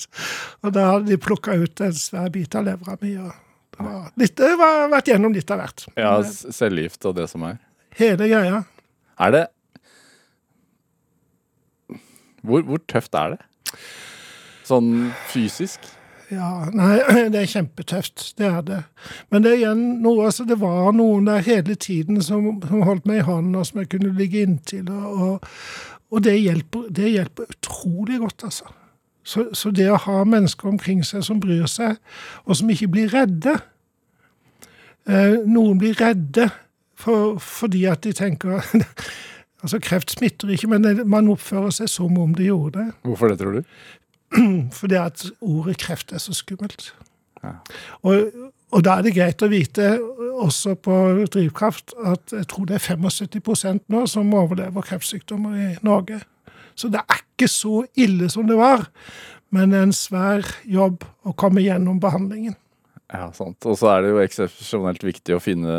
og 0.64 0.74
da 0.74 0.88
hadde 0.90 1.12
de 1.12 1.18
plukka 1.22 1.54
ut 1.62 1.84
en 1.86 1.94
svær 1.94 2.32
bit 2.34 2.56
av 2.58 2.66
levra 2.66 2.98
mi, 3.00 3.14
og 3.18 3.30
Det 3.74 3.84
var 3.86 4.10
litt, 4.18 4.38
jeg 4.38 4.58
har 4.58 4.88
vært 4.90 5.10
gjennom 5.10 5.34
litt 5.34 5.50
av 5.50 5.62
hvert. 5.62 5.86
Ja, 5.98 6.12
cellegift 6.26 7.06
og 7.10 7.16
det 7.18 7.28
som 7.30 7.46
er. 7.46 7.60
Hele 7.98 8.26
greia. 8.30 8.64
Er 9.22 9.34
det 9.34 9.44
hvor, 12.44 12.60
hvor 12.68 12.80
tøft 12.90 13.14
er 13.16 13.34
det? 13.34 13.78
Sånn 14.68 15.12
fysisk? 15.32 15.86
Ja, 16.32 16.68
nei, 16.72 16.98
det 17.32 17.40
er 17.42 17.50
kjempetøft. 17.50 18.30
Det 18.38 18.46
er 18.48 18.62
det. 18.66 18.80
Men 19.32 19.44
det 19.44 19.52
er 19.52 19.60
igjen 19.62 19.82
noe, 20.04 20.28
altså 20.28 20.46
det 20.48 20.58
var 20.62 20.94
noen 20.96 21.28
der 21.28 21.44
hele 21.44 21.76
tiden 21.76 22.22
som, 22.24 22.62
som 22.64 22.86
holdt 22.86 23.08
meg 23.08 23.22
i 23.22 23.26
hånden, 23.28 23.58
og 23.58 23.66
som 23.68 23.82
jeg 23.82 23.90
kunne 23.94 24.14
ligge 24.18 24.44
inntil. 24.44 24.88
Og, 24.90 25.44
og, 26.10 26.24
det, 26.24 26.38
hjelper, 26.40 26.88
det 26.94 27.12
hjelper 27.16 27.52
utrolig 27.56 28.22
godt, 28.22 28.48
altså. 28.50 28.72
Så, 29.24 29.46
så 29.56 29.70
det 29.72 29.86
å 29.88 30.00
ha 30.04 30.18
mennesker 30.28 30.68
omkring 30.68 31.00
seg 31.06 31.22
som 31.24 31.38
bryr 31.40 31.64
seg, 31.70 31.96
og 32.44 32.58
som 32.58 32.68
ikke 32.68 32.90
blir 32.92 33.08
redde 33.08 33.54
eh, 35.08 35.38
Noen 35.48 35.78
blir 35.80 35.96
redde 35.96 36.50
for, 37.00 37.38
fordi 37.40 37.86
at 37.88 38.04
de 38.04 38.12
tenker 38.12 38.60
Altså, 39.64 39.78
kreft 39.80 40.12
smitter 40.12 40.50
ikke, 40.52 40.68
men 40.68 41.06
man 41.08 41.30
oppfører 41.32 41.72
seg 41.72 41.88
som 41.88 42.18
om 42.20 42.34
det 42.36 42.50
gjorde 42.50 42.82
det. 42.82 42.90
Hvorfor 43.08 43.30
det, 43.32 43.38
tror 43.40 43.54
du? 43.56 43.78
Fordi 44.78 44.98
at 44.98 45.24
ordet 45.40 45.78
kreft 45.78 46.12
er 46.12 46.22
så 46.22 46.34
skummelt. 46.34 46.94
Ja. 47.44 47.56
Og, 48.02 48.32
og 48.72 48.84
da 48.84 48.98
er 48.98 49.06
det 49.06 49.14
greit 49.16 49.42
å 49.44 49.50
vite, 49.52 49.94
også 50.34 50.74
på 50.82 50.96
drivkraft, 51.32 51.94
at 52.04 52.32
jeg 52.34 52.48
tror 52.50 52.68
det 52.68 52.78
er 52.78 52.86
75% 52.96 53.84
nå 53.92 54.06
som 54.10 54.34
overlever 54.34 54.86
kreftsykdommer 54.86 55.60
i 55.60 55.68
Norge. 55.86 56.22
Så 56.74 56.90
det 56.90 57.04
er 57.04 57.20
ikke 57.20 57.48
så 57.50 57.84
ille 57.94 58.30
som 58.32 58.48
det 58.48 58.58
var, 58.58 58.88
men 59.54 59.70
det 59.70 59.78
er 59.78 59.88
en 59.88 59.94
svær 59.94 60.48
jobb 60.66 61.04
å 61.22 61.34
komme 61.38 61.62
gjennom 61.62 62.00
behandlingen. 62.02 62.56
Ja, 63.12 63.26
sant. 63.36 63.58
Og 63.68 63.76
så 63.78 63.90
er 63.92 64.04
det 64.04 64.12
jo 64.14 64.20
eksepsjonelt 64.22 65.02
viktig 65.04 65.36
å 65.36 65.40
finne 65.42 65.74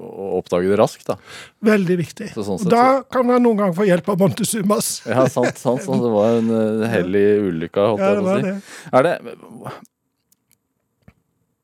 og 0.00 0.38
oppdage 0.38 0.70
det 0.70 0.78
raskt, 0.80 1.04
da. 1.10 1.18
Veldig 1.66 1.96
viktig. 2.00 2.30
Så 2.32 2.46
sånn 2.46 2.62
sett 2.62 2.72
da 2.72 3.02
kan 3.12 3.26
man 3.28 3.44
noen 3.44 3.60
ganger 3.60 3.76
få 3.76 3.84
hjelp 3.88 4.08
av 4.14 4.22
Montezumas. 4.24 4.88
Ja, 5.04 5.26
sant. 5.32 5.60
sant 5.60 5.84
så 5.84 5.98
det 6.00 6.14
var 6.14 6.38
en 6.38 6.48
uh, 6.54 6.86
hellig 6.88 7.26
ulykke, 7.50 7.90
holdt 7.92 8.02
Ja, 8.02 8.14
jeg 8.14 8.16
det 8.16 8.24
på 8.24 8.32
å 8.32 8.38
si. 8.38 8.48
det. 8.48 8.56
Er 8.96 9.06
det 9.06 9.14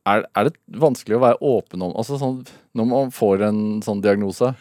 er, 0.03 0.25
er 0.35 0.49
det 0.49 0.81
vanskelig 0.83 1.17
å 1.17 1.23
være 1.23 1.39
åpen 1.47 1.83
om 1.87 1.93
altså 1.95 2.17
sånn, 2.19 2.41
Når 2.75 2.87
man 2.91 3.13
får 3.15 3.45
en 3.47 3.61
sånn 3.85 4.01
diagnose, 4.03 4.53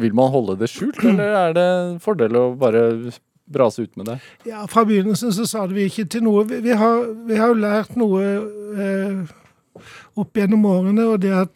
vil 0.00 0.14
man 0.16 0.30
holde 0.32 0.56
det 0.60 0.70
skjult, 0.72 1.02
eller 1.04 1.36
er 1.36 1.56
det 1.56 1.66
en 1.80 1.98
fordel 2.02 2.38
å 2.38 2.44
bare 2.58 2.84
brase 3.52 3.82
ut 3.82 3.96
med 4.00 4.06
det? 4.06 4.18
Ja, 4.46 4.64
Fra 4.70 4.84
begynnelsen 4.88 5.34
så 5.34 5.46
sa 5.48 5.66
det 5.66 5.76
vi 5.76 5.88
ikke 5.90 6.06
til 6.10 6.24
noe. 6.26 6.46
Vi, 6.48 6.60
vi, 6.64 6.76
har, 6.76 7.50
jo 7.50 7.58
lært 7.58 7.96
noe 7.98 8.22
eh, 8.86 9.20
opp 10.18 10.36
gjennom 10.36 10.66
årene, 10.70 11.04
og 11.10 11.16
det 11.24 11.34
at 11.36 11.54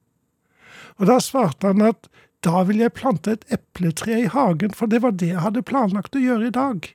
Og 0.98 1.06
da 1.08 1.20
svarte 1.22 1.70
han 1.70 1.84
at 1.86 2.10
da 2.42 2.64
ville 2.66 2.88
jeg 2.88 2.96
plante 2.98 3.36
et 3.36 3.44
epletre 3.54 4.24
i 4.24 4.30
hagen, 4.30 4.74
for 4.74 4.90
det 4.90 4.98
var 5.04 5.14
det 5.14 5.30
jeg 5.30 5.44
hadde 5.44 5.62
planlagt 5.62 6.18
å 6.18 6.22
gjøre 6.22 6.50
i 6.50 6.54
dag. 6.54 6.88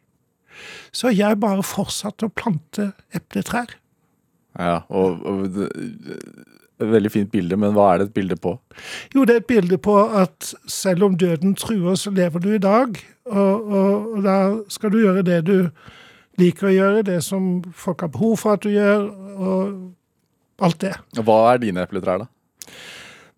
Så 0.91 1.13
jeg 1.13 1.39
bare 1.39 1.63
fortsatte 1.63 2.27
å 2.27 2.33
plante 2.33 2.89
epletrær. 3.15 3.77
Ja, 4.59 4.81
og, 4.89 5.23
og 5.23 5.59
veldig 6.79 7.11
fint 7.11 7.31
bilde, 7.31 7.57
men 7.59 7.73
hva 7.75 7.91
er 7.93 8.01
det 8.01 8.09
et 8.09 8.15
bilde 8.17 8.37
på? 8.41 8.53
Jo, 9.15 9.25
det 9.25 9.35
er 9.35 9.41
et 9.41 9.49
bilde 9.49 9.77
på 9.81 9.95
at 10.21 10.53
selv 10.69 11.07
om 11.07 11.17
døden 11.17 11.55
truer, 11.57 11.95
så 11.95 12.13
lever 12.13 12.43
du 12.43 12.51
i 12.53 12.61
dag. 12.61 12.99
Og, 13.25 13.71
og, 13.71 14.11
og 14.17 14.23
da 14.25 14.37
skal 14.71 14.93
du 14.93 15.01
gjøre 15.01 15.25
det 15.27 15.41
du 15.47 15.57
liker 16.37 16.69
å 16.69 16.75
gjøre, 16.75 17.05
det 17.07 17.21
som 17.25 17.57
folk 17.73 18.05
har 18.05 18.13
behov 18.13 18.37
for 18.43 18.57
at 18.57 18.65
du 18.65 18.69
gjør, 18.69 19.07
og 19.37 20.65
alt 20.67 20.81
det. 20.81 20.93
Hva 21.17 21.39
er 21.51 21.63
dine 21.65 21.85
epletrær, 21.85 22.25
da? 22.25 22.31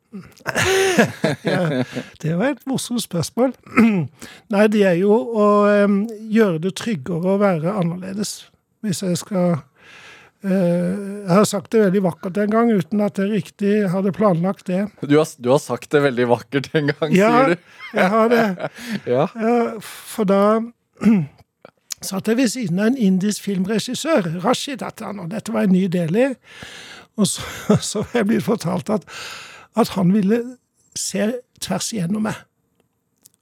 Ja, 1.45 1.83
det 2.21 2.31
var 2.37 2.47
et 2.49 2.65
morsomt 2.67 3.03
spørsmål. 3.03 3.53
Nei, 4.53 4.65
det 4.73 4.83
er 4.87 4.97
jo 4.99 5.13
å 5.13 5.47
um, 5.85 6.01
gjøre 6.33 6.63
det 6.65 6.73
tryggere 6.79 7.35
å 7.35 7.39
være 7.41 7.75
annerledes. 7.77 8.49
Hvis 8.83 9.03
jeg 9.05 9.19
skal 9.21 9.59
Jeg 10.39 11.27
har 11.35 11.43
sagt 11.49 11.73
det 11.75 11.81
veldig 11.83 12.01
vakkert 12.05 12.37
en 12.39 12.51
gang, 12.53 12.69
uten 12.71 13.01
at 13.03 13.17
jeg 13.19 13.27
riktig 13.33 13.73
hadde 13.91 14.13
planlagt 14.15 14.69
det. 14.69 14.85
Du 15.03 15.17
har, 15.17 15.27
du 15.35 15.49
har 15.51 15.59
sagt 15.59 15.89
det 15.91 15.99
veldig 16.05 16.27
vakkert 16.31 16.69
en 16.79 16.91
gang, 16.93 17.11
Ja, 17.15 17.31
sier 17.33 17.49
du. 17.55 17.73
jeg 17.99 18.09
har 18.13 18.29
det. 18.31 18.45
Ja. 19.15 19.25
Ja, 19.35 19.57
for 19.83 20.29
da 20.29 20.39
satt 22.09 22.31
jeg 22.31 22.39
ved 22.39 22.47
siden 22.53 22.79
av 22.79 22.93
en 22.93 22.97
indisk 23.09 23.43
filmregissør, 23.49 24.29
Rashid 24.45 24.83
Atan, 24.87 25.19
og 25.19 25.31
dette 25.33 25.51
var 25.55 25.67
en 25.67 25.75
ny 25.75 25.87
del 25.91 26.15
i. 26.15 26.27
Og 27.19 27.27
så, 27.27 27.43
så 27.91 28.05
jeg 28.15 28.29
blitt 28.31 28.47
fortalt 28.47 28.89
at, 28.95 29.03
at 29.75 29.91
han 29.97 30.13
ville 30.15 30.39
se 30.95 31.33
tvers 31.59 31.91
igjennom 31.91 32.23
meg. 32.29 32.39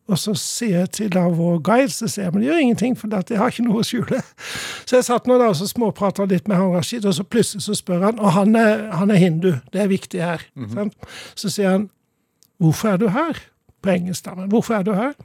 Og 0.07 0.19
så 0.19 0.33
sier 0.39 0.79
jeg 0.79 0.91
til 0.95 1.09
da 1.11 1.25
vår 1.27 1.59
guide, 1.67 1.91
så 1.91 2.07
sier 2.07 2.27
jeg, 2.27 2.33
men 2.33 2.43
det 2.43 2.49
gjør 2.49 2.61
ingenting, 2.63 2.93
for 2.95 3.11
jeg 3.11 3.39
har 3.41 3.51
ikke 3.51 3.65
noe 3.65 3.81
å 3.81 3.87
skjule. 3.87 4.21
Så 4.87 4.95
jeg 4.95 5.07
satt 5.07 5.27
nå 5.27 5.35
da 5.39 5.49
og 5.51 5.57
så 5.59 5.67
småprata 5.67 6.27
litt 6.31 6.47
med 6.47 6.59
han 6.59 6.71
Rashid, 6.71 7.05
og 7.05 7.17
så 7.17 7.25
plutselig 7.27 7.65
så 7.65 7.75
spør 7.75 8.05
han, 8.07 8.21
og 8.23 8.31
han 8.37 8.55
er, 8.55 8.85
han 8.95 9.11
er 9.11 9.19
hindu, 9.19 9.51
det 9.73 9.83
er 9.83 9.91
viktig 9.91 10.23
her. 10.23 10.45
sant? 10.73 10.95
Så 11.35 11.51
sier 11.51 11.75
han, 11.75 11.89
hvorfor 12.63 12.93
er 12.93 13.01
du 13.03 13.09
her? 13.11 13.41
På 13.83 13.91
engelsk, 13.93 14.23
da, 14.25 14.37
men 14.39 14.47
hvorfor 14.53 14.79
er 14.79 14.87
du 14.87 14.93
her? 14.95 15.17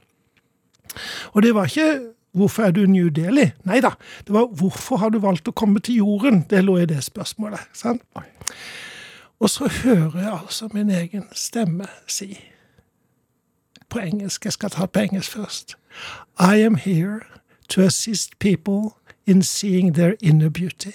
Og 1.33 1.47
det 1.47 1.55
var 1.55 1.71
ikke 1.71 2.13
'Hvorfor 2.33 2.63
er 2.63 2.71
du 2.71 2.87
New 2.87 3.09
Delhi?' 3.09 3.53
Nei 3.65 3.81
da. 3.81 3.91
Det 4.27 4.33
var 4.33 4.47
'Hvorfor 4.47 4.97
har 4.97 5.11
du 5.11 5.19
valgt 5.19 5.49
å 5.49 5.53
komme 5.53 5.81
til 5.81 5.97
jorden?' 5.97 6.47
Det 6.49 6.65
lå 6.65 6.79
i 6.79 6.87
det 6.87 7.05
spørsmålet. 7.05 7.61
sant? 7.73 8.03
Og 9.41 9.51
så 9.51 9.69
hører 9.69 10.19
jeg 10.19 10.33
altså 10.33 10.69
min 10.73 10.91
egen 10.91 11.25
stemme 11.33 11.87
si 12.07 12.39
På 13.93 14.01
engelsk. 14.01 14.45
Jeg 14.49 14.57
skal 14.57 14.71
ta 14.73 14.87
det 14.87 14.93
på 14.97 15.03
engelsk 15.05 15.37
først. 15.37 15.77
I 16.41 16.63
am 16.65 16.77
here 16.81 17.21
to 17.69 17.83
assist 17.85 18.39
people 18.41 18.95
in 19.27 19.43
seeing 19.43 19.93
their 19.95 20.15
inner 20.23 20.49
beauty. 20.49 20.95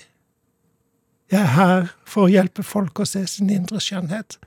Jeg 1.32 1.42
er 1.44 1.54
her 1.58 1.88
for 2.08 2.26
å 2.26 2.32
hjelpe 2.32 2.64
folk 2.64 3.00
å 3.00 3.06
se 3.08 3.26
sin 3.28 3.50
indre 3.54 3.80
skjønnhet. 3.84 4.38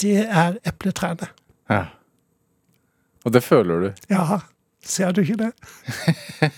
Det 0.00 0.22
er 0.26 0.58
epletrærne. 0.66 1.28
ja. 1.70 1.84
Og 3.24 3.30
det 3.30 3.44
føler 3.46 3.80
du. 3.84 3.90
Ja, 4.10 4.40
ser 4.82 5.12
du 5.14 5.20
ikke 5.22 5.36
det? 5.38 5.52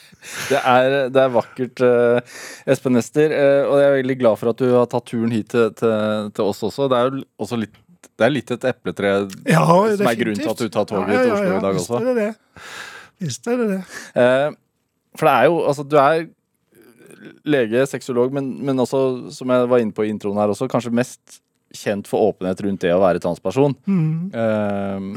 Det 0.48 0.56
er, 0.64 0.94
det 1.12 1.20
er 1.20 1.28
vakkert, 1.34 1.80
eh, 1.84 2.36
Espen 2.72 2.96
Ester. 2.96 3.28
eh, 3.36 3.66
og 3.68 3.74
jeg 3.76 3.88
er 3.90 3.96
veldig 3.98 4.14
glad 4.22 4.38
for 4.40 4.48
at 4.54 4.62
du 4.62 4.70
har 4.72 4.86
tatt 4.88 5.04
turen 5.10 5.34
hit 5.36 5.50
til, 5.52 5.66
til, 5.76 6.30
til 6.32 6.44
oss 6.48 6.62
også. 6.64 6.86
Det 6.88 6.96
er 6.96 7.10
jo 7.10 7.24
også 7.44 7.58
litt, 7.60 7.76
det 8.18 8.26
er 8.26 8.32
litt 8.32 8.50
et 8.54 8.66
epletre 8.70 9.12
Ja, 9.48 9.64
som 9.66 10.10
er 10.10 10.18
grunnen 10.20 10.40
til 10.40 10.52
at 10.52 10.62
du 10.62 10.68
tar 10.72 10.88
toget 10.90 11.14
ja, 11.14 11.20
ja, 11.20 11.24
til 11.24 11.34
Oslo 11.36 11.54
i 11.56 11.62
dag 11.64 11.78
visst 11.78 11.90
også. 11.90 12.00
er 12.00 12.08
det 12.08 12.14
det. 12.20 12.64
Visst 13.24 13.48
er 13.50 13.60
det 13.60 13.68
det. 13.70 13.80
Eh, 14.20 14.48
for 15.14 15.30
det 15.30 15.34
er 15.34 15.48
jo 15.48 15.60
Altså, 15.70 15.86
du 15.86 15.96
er 16.02 16.26
lege, 17.48 17.86
sexolog, 17.88 18.32
men, 18.36 18.50
men 18.64 18.80
også, 18.82 19.00
som 19.32 19.50
jeg 19.52 19.68
var 19.70 19.80
inne 19.80 19.94
på 19.96 20.04
i 20.04 20.12
introen 20.12 20.36
her 20.40 20.52
også, 20.52 20.68
kanskje 20.68 20.92
mest 20.94 21.40
kjent 21.74 22.08
for 22.10 22.30
åpenhet 22.30 22.60
rundt 22.64 22.84
det 22.84 22.92
å 22.94 23.00
være 23.02 23.22
transperson. 23.22 23.74
Mm. 23.88 24.30
Eh, 24.30 25.08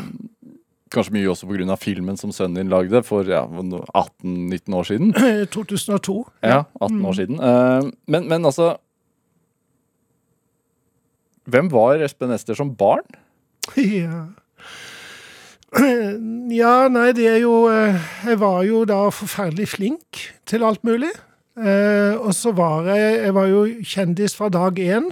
kanskje 0.93 1.13
mye 1.17 1.29
også 1.31 1.49
pga. 1.49 1.75
filmen 1.79 2.17
som 2.17 2.31
sønnen 2.31 2.61
din 2.61 2.71
lagde 2.71 3.03
for 3.05 3.27
ja, 3.27 3.43
18-19 3.45 4.77
år 4.79 4.87
siden. 4.87 5.13
2002. 5.53 6.17
Ja, 6.43 6.63
18 6.79 7.05
år 7.05 7.17
siden. 7.19 7.41
Eh, 7.43 7.91
men, 8.07 8.27
men 8.31 8.45
altså 8.47 8.75
Hvem 11.47 11.69
var 11.71 12.01
Espen 12.03 12.31
Ester 12.35 12.57
som 12.59 12.73
barn? 12.75 13.05
Ja. 13.77 14.25
Ja, 15.77 16.87
nei, 16.89 17.09
det 17.15 17.25
er 17.27 17.41
jo 17.43 17.65
eh, 17.67 17.97
Jeg 18.25 18.39
var 18.39 18.61
jo 18.65 18.83
da 18.87 19.01
forferdelig 19.13 19.67
flink 19.73 20.21
til 20.47 20.63
alt 20.63 20.83
mulig. 20.87 21.11
Eh, 21.59 22.15
og 22.17 22.31
så 22.37 22.53
var 22.55 22.87
jeg 22.87 23.17
Jeg 23.25 23.33
var 23.35 23.49
jo 23.51 23.63
kjendis 23.83 24.35
fra 24.37 24.47
dag 24.53 24.79
én. 24.79 25.09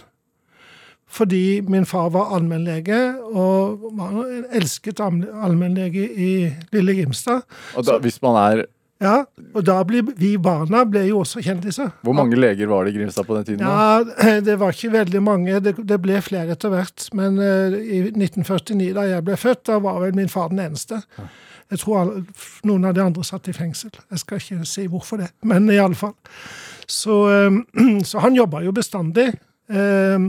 Fordi 1.16 1.62
min 1.62 1.86
far 1.86 2.10
var 2.12 2.32
allmennlege, 2.36 2.98
og 3.30 3.84
var 3.96 4.24
elsket 4.58 5.00
allm- 5.00 5.28
allmennlege 5.46 6.02
i 6.12 6.32
lille 6.74 6.96
Grimstad. 6.98 7.44
Og 7.78 7.86
da, 7.88 8.00
hvis 8.04 8.18
man 8.26 8.36
er 8.42 8.64
Ja, 9.04 9.26
og 9.52 9.66
da 9.68 9.82
ble 9.84 10.00
vi 10.16 10.36
barna 10.40 10.86
ble 10.88 11.02
jo 11.10 11.20
også 11.26 11.42
kjendiser. 11.44 11.90
Hvor 12.06 12.16
mange 12.16 12.38
leger 12.40 12.70
var 12.72 12.86
det 12.86 12.94
i 12.94 13.00
Grimstad 13.00 13.28
på 13.28 13.36
den 13.36 13.48
tiden? 13.50 13.66
Ja, 13.68 14.40
det 14.48 14.56
var 14.62 14.72
ikke 14.72 14.94
veldig 14.94 15.22
mange. 15.24 15.60
Det, 15.64 15.76
det 15.84 15.98
ble 16.04 16.22
flere 16.24 16.56
etter 16.56 16.72
hvert. 16.72 17.10
Men 17.18 17.36
uh, 17.42 17.76
i 17.76 18.06
1949, 18.08 18.94
da 18.96 19.04
jeg 19.10 19.26
ble 19.28 19.36
født, 19.40 19.66
da 19.68 19.82
var 19.84 20.00
vel 20.06 20.16
min 20.16 20.32
far 20.32 20.48
den 20.54 20.64
eneste. 20.64 21.02
Jeg 21.74 21.82
tror 21.82 22.00
alle, 22.04 22.24
noen 22.70 22.88
av 22.88 22.96
de 22.96 23.04
andre 23.04 23.26
satt 23.28 23.50
i 23.52 23.58
fengsel. 23.58 23.92
Jeg 24.14 24.22
skal 24.22 24.40
ikke 24.40 24.70
si 24.70 24.88
hvorfor 24.88 25.20
det, 25.24 25.32
men 25.44 25.68
i 25.74 25.82
alle 25.82 25.98
fall. 26.00 26.16
Så, 26.88 27.20
eh, 27.34 27.60
så 28.10 28.24
han 28.24 28.38
jobba 28.38 28.64
jo 28.64 28.74
bestandig. 28.76 29.32
Eh, 29.66 30.28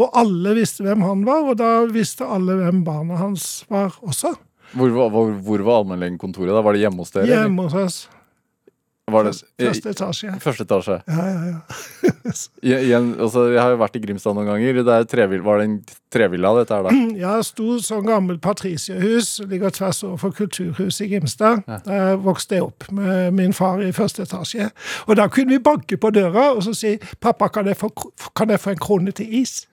og 0.00 0.16
alle 0.18 0.56
visste 0.56 0.86
hvem 0.86 1.04
han 1.04 1.26
var, 1.28 1.52
og 1.52 1.60
da 1.60 1.72
visste 1.92 2.26
alle 2.26 2.56
hvem 2.58 2.82
barna 2.86 3.20
hans 3.20 3.66
var 3.70 4.00
også. 4.00 4.34
Hvor, 4.72 4.88
var- 4.94 5.10
hvor, 5.10 5.32
hvor 5.46 5.66
var 5.66 5.80
allmennlegekontoret? 5.82 6.54
da? 6.54 6.60
Var 6.62 6.72
det 6.78 6.80
hjemme 6.86 7.02
hos 7.04 7.10
dere? 7.16 7.26
Hjemme 7.26 7.62
hos 7.68 7.74
oss. 7.74 8.00
Var 9.10 9.24
det, 9.26 9.30
i, 9.58 9.64
Første 9.66 9.90
etasje. 9.90 10.32
første 10.38 10.62
etasje. 10.68 10.96
Ja, 11.10 11.22
ja, 11.26 11.40
ja. 11.50 12.10
Igjen, 12.84 13.08
altså, 13.18 13.48
jeg 13.50 13.58
har 13.58 13.72
jo 13.74 13.78
vært 13.80 13.96
i 13.98 14.02
Grimstad 14.04 14.36
noen 14.38 14.46
ganger. 14.46 14.76
Det 14.86 14.94
er 14.94 15.06
trevil, 15.10 15.40
var 15.42 15.58
det 15.58 15.64
en 15.66 15.72
trevilla, 16.14 16.52
dette 16.60 16.76
her, 16.78 16.86
da? 16.86 16.92
Ja, 17.24 17.32
stor 17.42 17.80
sånn 17.82 18.06
gammel 18.06 18.38
patricierhus, 18.38 19.32
ligger 19.50 19.74
tvers 19.74 20.04
overfor 20.06 20.30
Kulturhuset 20.38 21.08
i 21.08 21.10
Grimstad. 21.16 21.64
Der 21.88 22.20
vokste 22.22 22.60
jeg 22.60 22.68
opp 22.68 22.86
med 22.94 23.34
min 23.34 23.56
far 23.56 23.82
i 23.82 23.90
første 23.96 24.22
etasje. 24.28 24.70
Og 25.08 25.18
da 25.18 25.26
kunne 25.26 25.56
vi 25.56 25.58
banke 25.58 25.98
på 25.98 26.12
døra 26.14 26.52
og 26.54 26.62
så 26.68 26.76
si 26.78 26.94
'Pappa, 27.18 27.48
kan 27.50 27.66
jeg 27.66 27.80
få, 27.82 27.90
kan 28.36 28.50
jeg 28.54 28.60
få 28.62 28.70
en 28.76 28.84
krone 28.86 29.10
til 29.10 29.26
is?' 29.42 29.66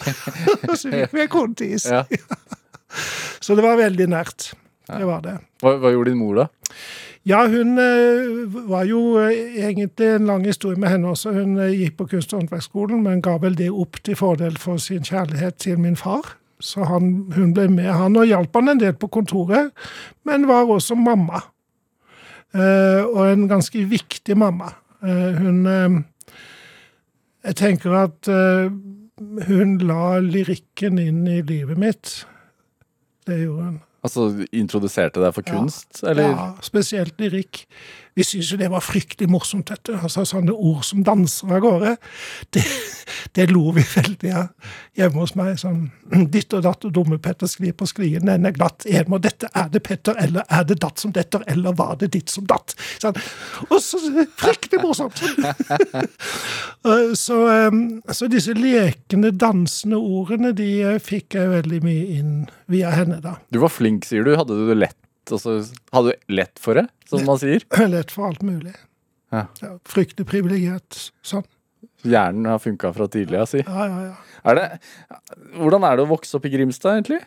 Så 0.80 0.88
fikk 0.88 1.12
vi 1.12 1.20
en 1.26 1.28
krone 1.28 1.54
til 1.54 1.74
is. 1.76 1.84
Ja. 1.92 2.06
Så 3.42 3.56
det 3.58 3.64
var 3.66 3.80
veldig 3.80 4.08
nært. 4.12 4.52
Det 4.86 5.06
var 5.06 5.22
det. 5.24 5.38
Hva, 5.62 5.76
hva 5.80 5.92
gjorde 5.92 6.12
din 6.12 6.20
mor, 6.20 6.42
da? 6.42 6.46
Ja, 7.28 7.44
hun 7.46 7.78
eh, 7.78 8.30
var 8.66 8.86
jo 8.88 9.00
eh, 9.22 9.58
egentlig 9.68 10.08
en 10.16 10.26
lang 10.26 10.46
historie 10.46 10.80
med 10.80 10.90
henne 10.90 11.12
også. 11.12 11.30
Hun 11.36 11.54
eh, 11.62 11.74
gikk 11.84 12.00
på 12.00 12.08
kunst- 12.10 12.34
og 12.34 12.40
håndverksskolen, 12.40 13.04
men 13.04 13.22
ga 13.22 13.36
vel 13.42 13.54
det 13.58 13.70
opp 13.70 14.00
til 14.02 14.18
fordel 14.18 14.58
for 14.58 14.82
sin 14.82 15.06
kjærlighet 15.06 15.60
til 15.62 15.78
min 15.78 15.98
far. 15.98 16.34
Så 16.62 16.86
han, 16.86 17.32
hun 17.34 17.54
ble 17.54 17.68
med 17.70 17.90
han 17.90 18.18
og 18.18 18.26
hjalp 18.26 18.58
han 18.58 18.74
en 18.74 18.82
del 18.82 18.94
på 18.98 19.10
kontoret, 19.10 19.70
men 20.26 20.48
var 20.50 20.70
også 20.70 20.98
mamma. 20.98 21.44
Eh, 22.52 23.02
og 23.06 23.22
en 23.30 23.46
ganske 23.48 23.84
viktig 23.88 24.36
mamma. 24.38 24.74
Eh, 25.02 25.38
hun 25.38 25.66
eh, 25.66 26.00
Jeg 27.42 27.56
tenker 27.58 27.94
at 27.98 28.28
hun 29.48 29.72
la 29.82 30.20
lyrikken 30.22 31.00
inn 31.02 31.24
i 31.26 31.40
livet 31.42 31.78
mitt. 31.78 32.12
Det 33.26 33.38
gjorde 33.44 33.64
han. 33.64 33.80
Altså, 34.02 34.46
Introduserte 34.52 35.20
deg 35.22 35.34
for 35.34 35.42
Ja. 35.46 35.52
kunst, 35.52 36.02
eller? 36.02 36.30
Ja, 36.34 36.46
spesielt 36.60 37.18
lyrikk. 37.22 37.66
Vi 38.14 38.24
syntes 38.26 38.50
jo 38.52 38.58
det 38.60 38.68
var 38.72 38.84
fryktelig 38.84 39.30
morsomt, 39.32 39.70
dette. 39.70 39.96
Altså 39.96 40.24
sånne 40.28 40.52
ord 40.52 40.82
som 40.84 41.00
danser 41.06 41.54
av 41.56 41.62
gårde. 41.64 41.94
Det, 42.52 42.64
det 43.36 43.48
lo 43.50 43.70
vi 43.72 43.84
veldig 43.86 44.32
av 44.36 44.72
hjemme 44.98 45.22
hos 45.22 45.34
meg. 45.38 45.56
Sånn 45.60 45.86
ditt 46.32 46.52
og 46.52 46.64
datt 46.66 46.84
og 46.88 46.92
dumme 46.92 47.18
Petter 47.22 47.48
sklir 47.48 47.72
på 47.76 47.88
sklien, 47.88 48.26
den 48.28 48.48
er 48.48 48.56
glatt. 48.56 48.84
En 48.88 49.08
må 49.12 49.20
dette, 49.22 49.48
er 49.56 49.70
det 49.72 49.82
Petter, 49.86 50.18
eller 50.20 50.44
er 50.52 50.66
det 50.68 50.78
datt 50.84 51.00
som 51.00 51.14
detter, 51.14 51.44
eller 51.48 51.76
var 51.78 51.96
det 52.00 52.12
ditt 52.16 52.32
som 52.32 52.44
datt? 52.48 52.76
Sånn. 53.00 53.16
Og 53.70 53.78
så 53.80 54.00
fryktelig 54.40 54.82
morsomt! 54.84 55.22
Så, 57.16 57.36
eh, 57.46 57.74
så 58.10 58.26
disse 58.30 58.54
lekende, 58.56 59.30
dansende 59.38 59.98
ordene, 60.02 60.50
de 60.56 60.68
eh, 60.82 60.98
fikk 61.02 61.36
jeg 61.38 61.50
veldig 61.52 61.78
mye 61.84 62.06
inn 62.16 62.32
via 62.72 62.90
henne, 62.94 63.20
da. 63.22 63.36
Du 63.54 63.60
var 63.62 63.70
flink, 63.70 64.06
sier 64.08 64.26
du. 64.26 64.32
Hadde 64.38 64.56
du 64.58 64.66
det 64.72 64.78
lett? 64.80 65.01
Altså, 65.30 65.58
hadde 65.94 66.14
du 66.16 66.34
lett 66.34 66.58
for 66.62 66.78
det, 66.80 66.88
som 67.08 67.22
man 67.28 67.38
sier? 67.40 67.62
Lett 67.94 68.10
for 68.10 68.26
alt 68.30 68.42
mulig. 68.42 68.74
Ja. 69.32 69.46
Ja, 69.62 69.76
fryktelig 69.88 70.26
privilegert 70.28 70.98
sånn. 71.24 71.46
Hjernen 72.02 72.48
har 72.50 72.58
funka 72.58 72.90
fra 72.96 73.06
tidlig 73.10 73.38
av, 73.38 73.46
si. 73.50 73.60
Ja, 73.62 73.86
ja, 73.86 74.00
ja. 74.08 74.38
Er 74.50 74.58
det, 74.58 74.64
hvordan 75.54 75.84
er 75.86 75.98
det 75.98 76.04
å 76.04 76.10
vokse 76.10 76.34
opp 76.38 76.46
i 76.48 76.50
Grimstad, 76.50 76.98
egentlig? 76.98 77.20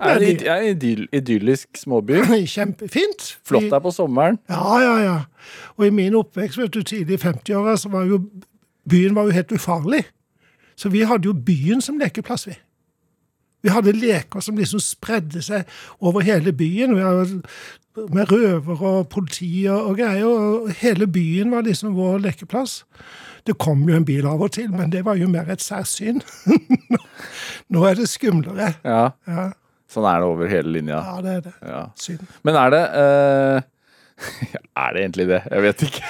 Er 0.00 0.16
er 0.16 0.22
det 0.22 0.30
en 0.50 0.68
idyll, 0.72 1.04
idyllisk 1.14 1.78
småby? 1.78 2.18
Kjempefint. 2.54 3.26
Flott 3.46 3.68
der 3.70 3.82
på 3.84 3.92
sommeren. 3.94 4.40
Ja, 4.50 4.80
ja, 4.82 4.94
ja. 5.04 5.16
Og 5.78 5.86
i 5.86 5.92
min 5.94 6.16
oppvekst, 6.18 6.58
vet 6.58 6.74
du, 6.74 6.82
tidlig 6.82 7.20
i 7.20 7.22
50-åra, 7.22 7.76
så 7.78 7.92
var 7.92 8.08
jo 8.10 8.18
byen 8.90 9.14
var 9.14 9.30
jo 9.30 9.36
helt 9.38 9.54
ufarlig. 9.54 10.02
Så 10.74 10.90
vi 10.90 11.04
hadde 11.06 11.28
jo 11.30 11.36
byen 11.36 11.82
som 11.84 12.00
lekeplass, 12.00 12.48
vi. 12.50 12.56
Vi 13.62 13.68
hadde 13.74 13.92
leker 13.96 14.40
som 14.44 14.56
liksom 14.56 14.80
spredde 14.80 15.42
seg 15.44 15.68
over 16.00 16.24
hele 16.24 16.52
byen. 16.56 16.94
Vi 16.96 17.02
hadde, 17.04 17.40
med 18.14 18.30
røver 18.32 18.82
og 18.86 19.08
politi 19.12 19.66
og, 19.68 19.90
og 19.90 19.98
greier. 19.98 20.26
Og 20.26 20.70
hele 20.80 21.06
byen 21.10 21.50
var 21.52 21.66
liksom 21.66 21.94
vår 21.98 22.20
lekeplass. 22.24 22.80
Det 23.46 23.54
kom 23.60 23.82
jo 23.88 23.96
en 23.96 24.04
bil 24.04 24.26
av 24.28 24.40
og 24.44 24.52
til, 24.52 24.68
men 24.72 24.90
det 24.92 25.00
var 25.06 25.16
jo 25.16 25.28
mer 25.32 25.48
et 25.52 25.62
særsyn. 25.64 26.20
Nå 27.72 27.84
er 27.88 27.96
det 28.00 28.08
skumlere. 28.10 28.74
Ja, 28.84 29.10
Ja, 29.28 29.50
Sånn 29.90 30.04
er 30.06 30.20
det 30.22 30.26
over 30.30 30.46
hele 30.46 30.70
linja. 30.70 31.00
ja 31.02 31.16
det 31.24 31.30
er 31.32 31.40
det. 31.48 31.52
Ja. 31.66 31.78
Synd. 31.98 32.20
Men 32.46 32.54
er 32.60 32.68
det 32.70 32.82
eh, 33.00 33.64
Er 34.80 34.94
det 34.94 35.02
egentlig 35.02 35.26
det? 35.28 35.40
Jeg 35.50 35.62
vet 35.62 35.82
ikke. 35.82 36.04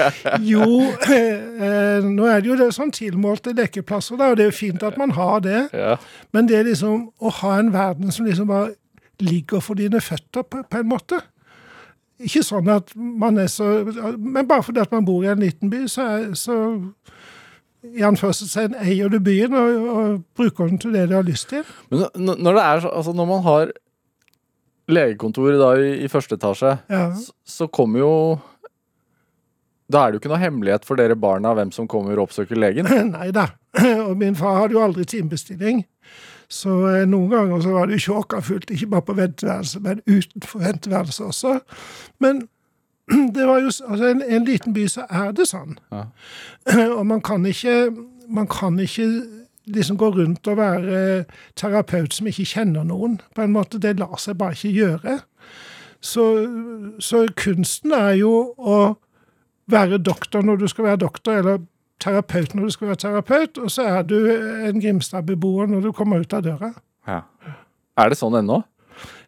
Jo, 0.52 0.66
eh, 1.12 2.04
nå 2.04 2.26
er 2.30 2.40
det 2.42 2.50
jo 2.50 2.56
det 2.58 2.70
sånn 2.74 2.92
tilmålte 2.94 3.54
lekeplasser, 3.56 4.18
da, 4.18 4.30
og 4.32 4.38
det 4.38 4.46
er 4.46 4.50
jo 4.50 4.56
fint 4.56 4.82
at 4.86 4.98
man 5.00 5.14
har 5.16 5.40
det. 5.44 5.62
Ja. 5.76 5.96
Men 6.34 6.50
det 6.50 6.58
er 6.58 6.68
liksom 6.70 7.08
å 7.18 7.32
ha 7.42 7.54
en 7.60 7.72
verden 7.74 8.12
som 8.14 8.26
liksom 8.26 8.50
bare 8.50 8.74
ligger 9.22 9.62
for 9.64 9.78
dine 9.78 10.00
føtter, 10.02 10.44
på, 10.44 10.62
på 10.68 10.82
en 10.82 10.90
måte. 10.90 11.20
Ikke 12.24 12.42
sånn 12.44 12.68
at 12.72 12.94
man 12.96 13.36
er 13.36 13.48
så 13.52 13.66
Men 14.16 14.46
bare 14.48 14.64
fordi 14.64 14.80
at 14.80 14.92
man 14.94 15.04
bor 15.04 15.24
i 15.24 15.28
en 15.28 15.42
liten 15.42 15.68
by, 15.72 15.82
så, 15.92 16.06
er, 16.16 16.30
så 16.38 16.56
i 17.84 18.04
anførselstegn 18.06 18.76
eier 18.80 19.12
du 19.12 19.18
byen 19.20 19.54
og, 19.56 19.88
og 19.92 20.22
bruker 20.38 20.70
den 20.70 20.80
til 20.80 20.96
det 20.96 21.06
du 21.10 21.18
har 21.18 21.26
lyst 21.26 21.50
til. 21.52 21.66
Men 21.92 22.06
når 22.16 22.56
det 22.56 22.64
er 22.64 22.88
altså 22.88 23.12
når 23.16 23.28
man 23.28 23.44
har 23.44 23.74
legekontor 24.88 25.56
da 25.60 25.70
i, 25.82 25.92
i 26.04 26.08
første 26.12 26.36
etasje, 26.38 26.76
Ja. 26.92 27.08
så, 27.14 27.32
så 27.44 27.66
kommer 27.68 27.98
jo 28.04 28.12
Da 29.90 30.00
er 30.02 30.10
det 30.10 30.16
jo 30.16 30.20
ikke 30.24 30.30
noe 30.32 30.42
hemmelighet 30.42 30.84
for 30.86 30.98
dere 30.98 31.14
barna 31.14 31.52
hvem 31.54 31.70
som 31.74 31.86
kommer 31.86 32.18
og 32.18 32.24
oppsøker 32.28 32.58
legen. 32.58 32.88
Nei 33.16 33.28
da. 33.30 33.46
Og 34.08 34.16
min 34.18 34.34
far 34.34 34.60
hadde 34.64 34.74
jo 34.74 34.82
aldri 34.82 35.04
timebestilling. 35.06 35.84
Så 36.50 36.72
eh, 36.90 37.04
noen 37.06 37.30
ganger 37.30 37.62
så 37.62 37.70
var 37.74 37.86
det 37.90 38.00
jo 38.02 38.18
fullt, 38.42 38.70
ikke 38.70 38.86
bare 38.90 39.02
på 39.06 39.14
venteværelset, 39.18 39.82
men 39.82 40.02
utenfor 40.06 40.58
venteværelset 40.64 41.26
også. 41.26 41.54
Men 42.18 42.48
det 43.34 43.46
var 43.46 43.60
jo 43.62 43.70
altså 43.70 44.10
en, 44.10 44.22
en 44.26 44.44
liten 44.44 44.74
by 44.74 44.86
så 44.90 45.06
er 45.10 45.30
det 45.32 45.46
sånn. 45.50 45.78
Ja. 45.94 46.04
Og 46.98 47.06
man 47.06 47.22
kan 47.22 47.46
ikke 47.46 47.90
man 48.28 48.46
kan 48.50 48.78
ikke 48.82 49.06
liksom 49.66 49.98
gå 49.98 50.10
rundt 50.14 50.46
og 50.46 50.58
være 50.60 51.24
terapeut 51.58 52.14
som 52.14 52.28
ikke 52.30 52.46
kjenner 52.46 52.86
noen. 52.86 53.18
På 53.34 53.42
en 53.42 53.54
måte, 53.54 53.78
Det 53.82 53.98
lar 53.98 54.18
seg 54.22 54.38
bare 54.38 54.54
ikke 54.54 54.74
gjøre. 54.76 55.18
Så, 56.00 56.24
så 57.00 57.26
kunsten 57.36 57.92
er 57.96 58.14
jo 58.20 58.32
å 58.58 58.96
være 59.66 59.98
doktor 59.98 60.44
når 60.46 60.60
du 60.60 60.68
skal 60.70 60.90
være 60.90 61.02
doktor, 61.02 61.40
eller 61.40 61.64
terapeut 62.02 62.54
når 62.54 62.68
du 62.68 62.74
skal 62.74 62.90
være 62.92 63.02
terapeut, 63.02 63.58
og 63.58 63.70
så 63.72 63.86
er 63.96 64.06
du 64.06 64.16
en 64.68 64.80
Grimstad-beboer 64.80 65.70
når 65.70 65.88
du 65.88 65.92
kommer 65.96 66.22
ut 66.22 66.36
av 66.36 66.44
døra. 66.44 66.72
Ja. 67.08 67.22
Er 67.96 68.12
det 68.12 68.18
sånn 68.20 68.36
ennå? 68.38 68.60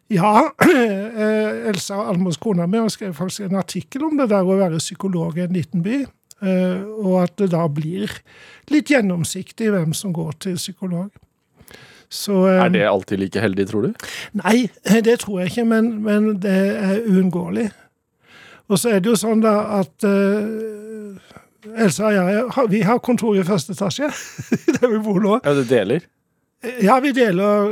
Ja, 0.09 0.49
eh, 0.65 1.67
Elsa 1.69 1.99
Almås, 2.09 2.39
kona 2.41 2.65
mi, 2.69 2.79
har 2.81 2.89
skrevet 2.93 3.17
faktisk 3.17 3.45
en 3.45 3.59
artikkel 3.59 4.07
om 4.07 4.17
det 4.17 4.29
der 4.31 4.45
å 4.45 4.57
være 4.57 4.81
psykolog 4.81 5.37
i 5.37 5.45
en 5.45 5.53
liten 5.53 5.83
by. 5.85 6.03
Eh, 6.41 6.81
Og 6.99 7.23
at 7.23 7.35
det 7.41 7.51
da 7.53 7.65
blir 7.67 8.11
litt 8.69 8.91
gjennomsiktig 8.91 9.71
hvem 9.73 9.93
som 9.97 10.13
går 10.13 10.37
til 10.45 10.55
psykolog. 10.59 11.09
Så, 12.09 12.47
eh, 12.47 12.63
Er 12.65 12.69
det 12.69 12.87
alltid 12.89 13.19
like 13.19 13.39
heldig, 13.39 13.67
tror 13.69 13.81
du? 13.81 13.93
Nei, 14.33 14.69
det 15.05 15.19
tror 15.19 15.41
jeg 15.41 15.51
ikke, 15.51 15.65
men, 15.65 16.01
men 16.03 16.39
det 16.41 16.57
er 16.77 17.03
uunngåelig. 17.05 17.69
Og 18.69 18.79
så 18.79 18.95
er 18.95 19.01
det 19.01 19.09
jo 19.09 19.17
sånn 19.17 19.41
da 19.41 19.55
at 19.79 20.05
uh, 20.05 21.17
Elsa 21.73 22.05
og 22.05 22.13
jeg 22.13 22.65
vi 22.69 22.81
har 22.85 23.01
kontor 23.01 23.37
i 23.37 23.43
første 23.45 23.73
etasje, 23.73 24.09
der 24.77 24.91
vi 24.91 25.01
bor 25.05 25.19
nå. 25.21 25.39
Ja, 25.43 25.53
Du 25.57 25.63
deler. 25.65 26.05
Ja, 26.83 26.97
vi 26.99 27.13
deler 27.15 27.69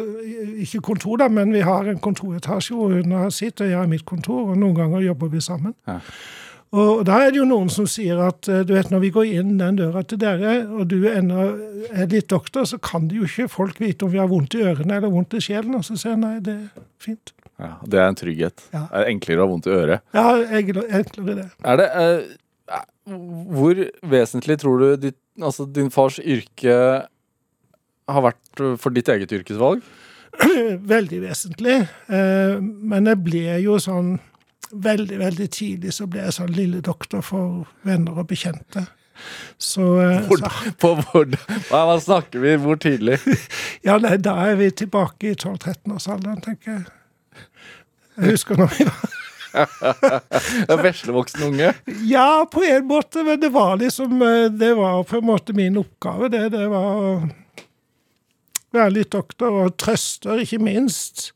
ikke 0.64 0.80
kontor, 0.80 1.18
da, 1.20 1.28
men 1.28 1.52
vi 1.52 1.60
har 1.60 1.90
en 1.92 2.00
kontoretasje 2.00 2.76
hvor 2.76 2.94
hun 2.96 3.12
har 3.12 3.34
sitt, 3.36 3.60
og 3.60 3.68
jeg 3.68 3.76
har 3.76 3.90
mitt 3.92 4.06
kontor, 4.08 4.54
og 4.54 4.58
noen 4.62 4.78
ganger 4.78 5.04
jobber 5.04 5.28
vi 5.34 5.42
sammen. 5.44 5.74
Ja. 5.90 5.98
Og 6.76 7.06
da 7.08 7.22
er 7.24 7.32
det 7.32 7.40
jo 7.40 7.48
noen 7.48 7.70
som 7.72 7.88
sier 7.88 8.20
at 8.26 8.48
eh, 8.52 8.66
du 8.68 8.74
vet, 8.76 8.90
når 8.92 9.04
vi 9.06 9.12
går 9.16 9.30
inn 9.40 9.54
den 9.60 9.78
døra 9.80 10.04
til 10.04 10.20
dere, 10.20 10.60
og 10.68 10.90
du 10.92 10.98
ennå 11.08 11.46
er 11.94 12.10
litt 12.12 12.28
doktor, 12.34 12.68
så 12.68 12.80
kan 12.84 13.08
det 13.08 13.22
jo 13.22 13.28
ikke 13.28 13.48
folk 13.52 13.80
vite 13.80 14.08
om 14.08 14.12
vi 14.12 14.20
har 14.20 14.28
vondt 14.32 14.58
i 14.58 14.66
ørene 14.68 15.00
eller 15.00 15.14
vondt 15.14 15.38
i 15.40 15.44
sjelen. 15.44 15.78
Og 15.80 15.86
så 15.88 15.96
sier 15.96 16.16
jeg 16.16 16.24
nei, 16.26 16.34
det 16.44 16.58
er 16.58 16.88
fint. 17.04 17.32
Ja, 17.58 17.72
det 17.88 18.02
er 18.02 18.12
en 18.12 18.20
trygghet. 18.20 18.66
Ja. 18.74 18.84
Det 18.92 19.00
er 19.00 19.14
enklere 19.14 19.40
å 19.40 19.48
ha 19.48 19.52
vondt 19.54 19.70
i 19.70 19.74
øret. 19.78 20.04
Ja, 20.18 20.26
enklere, 20.60 20.90
enklere 21.00 21.38
det. 21.40 21.48
Er 21.64 21.80
det 21.80 21.88
eh, 22.04 22.82
Hvor 23.58 23.80
vesentlig 24.12 24.60
tror 24.62 24.84
du 24.84 24.90
ditt, 25.08 25.20
altså 25.40 25.66
din 25.72 25.90
fars 25.94 26.20
yrke 26.20 26.76
har 28.08 28.24
vært 28.24 28.62
for 28.80 28.94
ditt 28.94 29.10
eget 29.12 29.34
yrkesvalg? 29.40 29.82
Veldig 30.94 31.22
vesentlig. 31.24 31.80
Eh, 32.12 32.58
men 32.62 33.10
jeg 33.10 33.24
ble 33.26 33.46
jo 33.64 33.80
sånn 33.82 34.18
Veldig, 34.72 35.20
veldig 35.20 35.48
tidlig 35.54 35.94
så 35.96 36.08
ble 36.12 36.26
jeg 36.26 36.36
sånn 36.36 36.56
lille 36.56 36.82
doktor 36.84 37.24
for 37.24 37.68
venner 37.88 38.18
og 38.20 38.28
bekjente. 38.32 38.84
Så, 39.58 39.82
eh, 40.04 40.28
Hvor, 40.28 40.38
så 40.38 40.74
på 40.78 40.92
hvor, 41.00 41.30
hva, 41.70 42.00
snakker 42.00 42.44
vi? 42.44 42.56
Hvor 42.62 42.76
tidlig? 42.82 43.20
Ja, 43.88 43.98
nei, 44.02 44.18
da 44.22 44.36
er 44.50 44.58
vi 44.60 44.70
tilbake 44.72 45.32
i 45.32 45.38
12-13-årsalderen, 45.38 46.42
tenker 46.44 46.74
jeg. 46.74 46.86
Jeg 48.18 48.36
husker 48.36 48.60
når 48.60 48.74
vi 48.76 48.86
var 48.90 49.16
En 50.70 50.82
veslevoksen 50.84 51.44
unge? 51.48 51.72
Ja, 52.10 52.46
på 52.52 52.62
en 52.68 52.86
måte, 52.90 53.24
men 53.26 53.40
det 53.42 53.50
var 53.54 53.78
liksom 53.80 54.22
eh, 54.22 54.52
Det 54.54 54.74
var 54.78 55.04
på 55.08 55.18
en 55.18 55.26
måte 55.26 55.56
min 55.58 55.80
oppgave, 55.82 56.30
det. 56.34 56.50
Det 56.54 56.68
var 56.70 57.02
å 57.02 57.12
være 58.76 58.94
litt 59.00 59.14
doktor 59.16 59.64
og 59.64 59.78
trøster, 59.80 60.44
ikke 60.44 60.60
minst. 60.62 61.32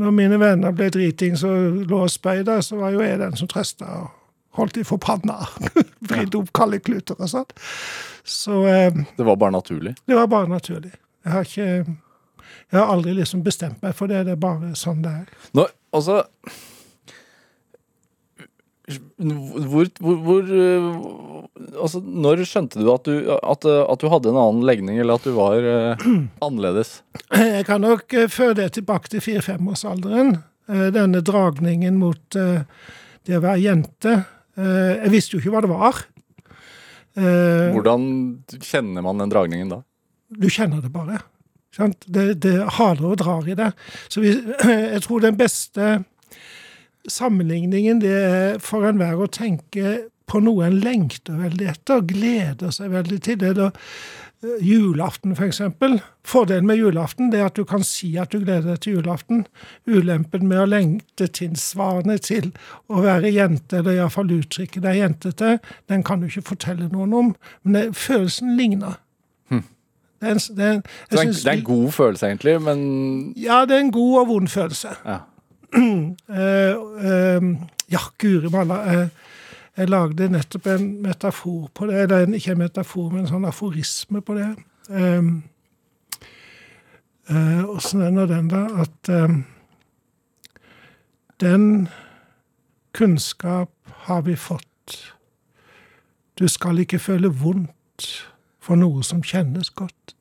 Når 0.00 0.10
mine 0.10 0.38
venner 0.40 0.72
ble 0.74 0.88
dritings 0.90 1.44
og 1.46 1.84
lå 1.86 2.00
og 2.06 2.10
spøy 2.10 2.42
der, 2.46 2.60
så 2.66 2.76
var 2.80 2.94
jo 2.94 3.02
jeg 3.04 3.20
den 3.20 3.36
som 3.38 3.48
trøsta 3.50 3.86
og 4.00 4.08
holdt 4.58 4.74
de 4.78 4.84
for 4.86 4.98
panna. 5.02 5.36
Vridde 6.10 6.40
opp 6.40 6.50
kalde 6.56 6.80
kluter 6.82 7.18
og 7.18 7.30
sånn. 7.30 7.46
Så 8.24 8.64
eh, 8.70 8.90
Det 9.18 9.26
var 9.26 9.36
bare 9.38 9.54
naturlig. 9.54 9.94
det 10.06 10.18
var 10.18 10.26
bare 10.32 10.50
naturlig. 10.50 10.92
Jeg 11.24 11.32
har 11.32 11.46
ikke 11.46 11.66
Jeg 12.72 12.80
har 12.80 12.90
aldri 12.90 13.12
liksom 13.14 13.42
bestemt 13.44 13.82
meg 13.82 13.94
for 13.94 14.10
det. 14.10 14.24
Det 14.26 14.34
er 14.34 14.40
bare 14.40 14.74
sånn 14.78 15.02
det 15.04 15.10
er. 15.22 15.26
Nå, 15.54 15.66
altså 15.94 16.24
hvor, 18.84 19.88
hvor, 20.00 20.16
hvor 20.26 20.50
øh, 20.52 20.88
Altså, 21.80 22.00
når 22.04 22.42
skjønte 22.44 22.82
du 22.82 22.90
at 22.92 23.06
du, 23.08 23.14
at, 23.32 23.64
at 23.64 24.02
du 24.02 24.08
hadde 24.12 24.28
en 24.30 24.38
annen 24.40 24.66
legning, 24.68 24.98
eller 25.00 25.16
at 25.16 25.24
du 25.24 25.32
var 25.36 25.56
uh, 25.64 26.04
annerledes? 26.44 26.98
Jeg 27.32 27.64
kan 27.68 27.80
nok 27.84 28.12
eh, 28.14 28.28
føre 28.32 28.56
det 28.58 28.66
tilbake 28.76 29.08
til 29.12 29.22
fire-femårsalderen. 29.24 30.34
Eh, 30.68 30.86
Denne 30.94 31.22
dragningen 31.24 31.96
mot 32.00 32.36
eh, 32.38 32.62
det 33.24 33.38
å 33.38 33.42
være 33.44 33.62
jente. 33.64 34.16
Eh, 34.58 35.04
Jeg 35.06 35.12
visste 35.14 35.36
jo 35.36 35.42
ikke 35.42 35.54
hva 35.56 35.64
det 35.64 35.72
var. 35.72 36.02
Eh, 37.16 37.70
Hvordan 37.74 38.08
kjenner 38.60 39.04
man 39.06 39.22
den 39.22 39.32
dragningen 39.32 39.72
da? 39.72 39.80
Du 40.34 40.48
kjenner 40.50 40.82
det 40.84 40.92
bare. 40.94 41.20
Sant? 41.74 42.04
Det, 42.06 42.34
det 42.42 42.56
haler 42.78 43.12
og 43.14 43.18
drar 43.22 43.46
i 43.50 43.56
det. 43.58 43.70
Så 44.12 44.22
vi, 44.24 44.34
jeg 44.94 45.02
tror 45.06 45.24
den 45.24 45.38
beste 45.40 45.96
sammenligningen 47.10 48.00
det 48.02 48.16
er 48.16 48.58
for 48.64 48.86
enhver 48.88 49.20
å 49.24 49.30
tenke 49.30 49.96
på 50.30 50.40
noe 50.40 50.66
en 50.66 50.78
lengter 50.80 51.36
veldig 51.36 51.66
etter, 51.74 52.04
gleder 52.08 52.72
seg 52.72 52.94
veldig 52.94 53.18
til. 53.24 53.40
Det 53.42 53.56
da 53.58 53.70
Julaften, 54.44 54.64
julaften, 54.66 55.36
for 55.36 55.44
eksempel. 55.46 56.00
Fordelen 56.24 56.66
med 56.66 56.76
julaften 56.76 57.30
det 57.32 57.40
er 57.40 57.46
at 57.48 57.56
du 57.56 57.64
kan 57.64 57.84
si 57.86 58.10
at 58.20 58.32
du 58.32 58.42
gleder 58.42 58.74
deg 58.74 58.80
til 58.84 58.98
julaften. 58.98 59.46
Ulempen 59.88 60.44
med 60.48 60.60
å 60.60 60.66
lengte 60.68 61.28
tilsvarende 61.32 62.18
til 62.20 62.50
å 62.92 63.00
være 63.04 63.32
jente, 63.32 63.78
eller 63.80 63.96
iallfall 63.96 64.32
uttrykke 64.36 64.82
deg 64.84 65.00
jentete, 65.00 65.58
den 65.88 66.04
kan 66.04 66.20
du 66.20 66.28
ikke 66.28 66.44
fortelle 66.50 66.90
noen 66.92 67.14
om. 67.16 67.30
Men 67.62 67.78
det, 67.78 67.84
følelsen 67.96 68.56
ligner. 68.58 69.00
Det 70.24 70.30
er 70.30 70.36
en, 70.36 70.42
det 70.56 70.64
er 70.64 70.74
en, 70.74 70.82
Det 71.10 71.18
er, 71.18 71.22
en, 71.22 71.32
det 71.32 71.50
er 71.50 71.56
en 71.58 71.64
god 71.64 71.88
følelse, 71.92 72.26
egentlig, 72.26 72.60
men 72.62 72.84
Ja, 73.36 73.64
det 73.68 73.76
er 73.76 73.82
en 73.84 73.92
god 73.92 74.20
og 74.20 74.28
vond 74.28 74.48
følelse. 74.48 74.94
ja. 75.04 75.18
Eh, 75.74 76.70
eh, 77.10 77.42
ja, 77.86 78.00
guri 78.18 78.50
malla. 78.50 78.76
Eh, 78.92 79.08
jeg 79.76 79.90
lagde 79.90 80.28
nettopp 80.30 80.68
en 80.70 80.86
metafor 81.02 81.68
på 81.74 81.88
det. 81.90 82.04
Eller 82.04 82.34
ikke 82.34 82.54
en 82.54 82.62
metafor, 82.62 83.10
men 83.10 83.24
en 83.24 83.32
sånn 83.32 83.48
aforisme 83.48 84.22
på 84.22 84.36
det. 84.38 84.52
Åssen 87.74 88.04
er 88.04 88.14
nå 88.14 88.26
den, 88.30 88.50
da? 88.52 88.62
At 88.84 89.10
den 91.42 91.88
kunnskap 92.94 93.72
har 94.06 94.22
vi 94.28 94.36
fått. 94.38 94.98
Du 96.38 96.46
skal 96.48 96.78
ikke 96.84 97.02
føle 97.02 97.32
vondt 97.32 98.06
for 98.62 98.78
noe 98.78 99.02
som 99.06 99.22
kjennes 99.26 99.72
godt. 99.74 100.13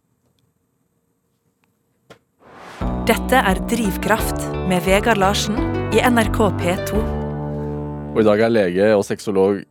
Dette 3.08 3.39
er 3.39 3.60
Drivkraft 3.69 4.41
med 4.69 4.84
Vegard 4.86 5.19
Larsen 5.22 5.56
i 5.96 6.02
NRK 6.04 6.38
P2. 6.60 7.00
Og 8.13 8.19
i 8.22 8.26
dag 8.28 8.43
er 8.46 8.52
lege 8.54 8.89
og 8.98 9.04
sexolog 9.08 9.62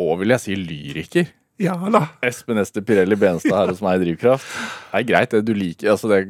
og 0.00 0.12
vil 0.20 0.32
jeg 0.34 0.42
si 0.42 0.56
lyriker. 0.58 1.28
Ja 1.62 1.74
da. 1.92 2.00
Espen 2.26 2.58
Ester 2.58 2.82
Pirelli 2.86 3.14
Benstad 3.20 3.54
her 3.54 3.70
hos 3.70 3.82
meg 3.84 4.00
i 4.00 4.06
Drivkraft. 4.06 4.48
Det 4.90 5.02
er 5.02 5.06
greit, 5.08 5.34
det 5.36 5.42
du 5.46 5.52
liker 5.56 5.92
altså 5.92 6.10
det, 6.10 6.22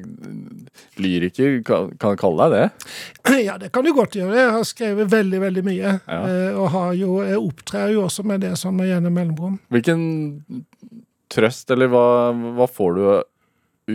Lyriker, 1.01 1.61
kan, 1.67 1.93
kan 2.03 2.19
kalle 2.21 2.49
deg 2.51 2.59
det? 2.59 2.93
Ja, 3.47 3.57
det 3.63 3.71
kan 3.75 3.87
du 3.87 3.93
godt 3.97 4.19
gjøre. 4.19 4.37
Jeg 4.43 4.53
har 4.59 4.67
skrevet 4.69 5.11
veldig 5.13 5.41
veldig 5.47 5.65
mye. 5.67 5.95
Ja. 6.05 6.21
eh, 6.27 6.59
Og 6.59 6.69
har 6.75 6.93
jo, 6.99 7.17
jeg 7.27 7.39
opptrer 7.41 7.95
jo 7.95 8.05
også 8.09 8.27
med 8.29 8.43
det 8.45 8.55
sånn 8.61 8.77
med 8.81 8.91
gjennom 8.91 9.15
mellomrom. 9.17 9.57
Hvilken 9.73 10.05
trøst, 11.33 11.71
eller 11.73 11.89
hva, 11.93 12.05
hva 12.59 12.69
får 12.69 12.99
du 12.99 13.03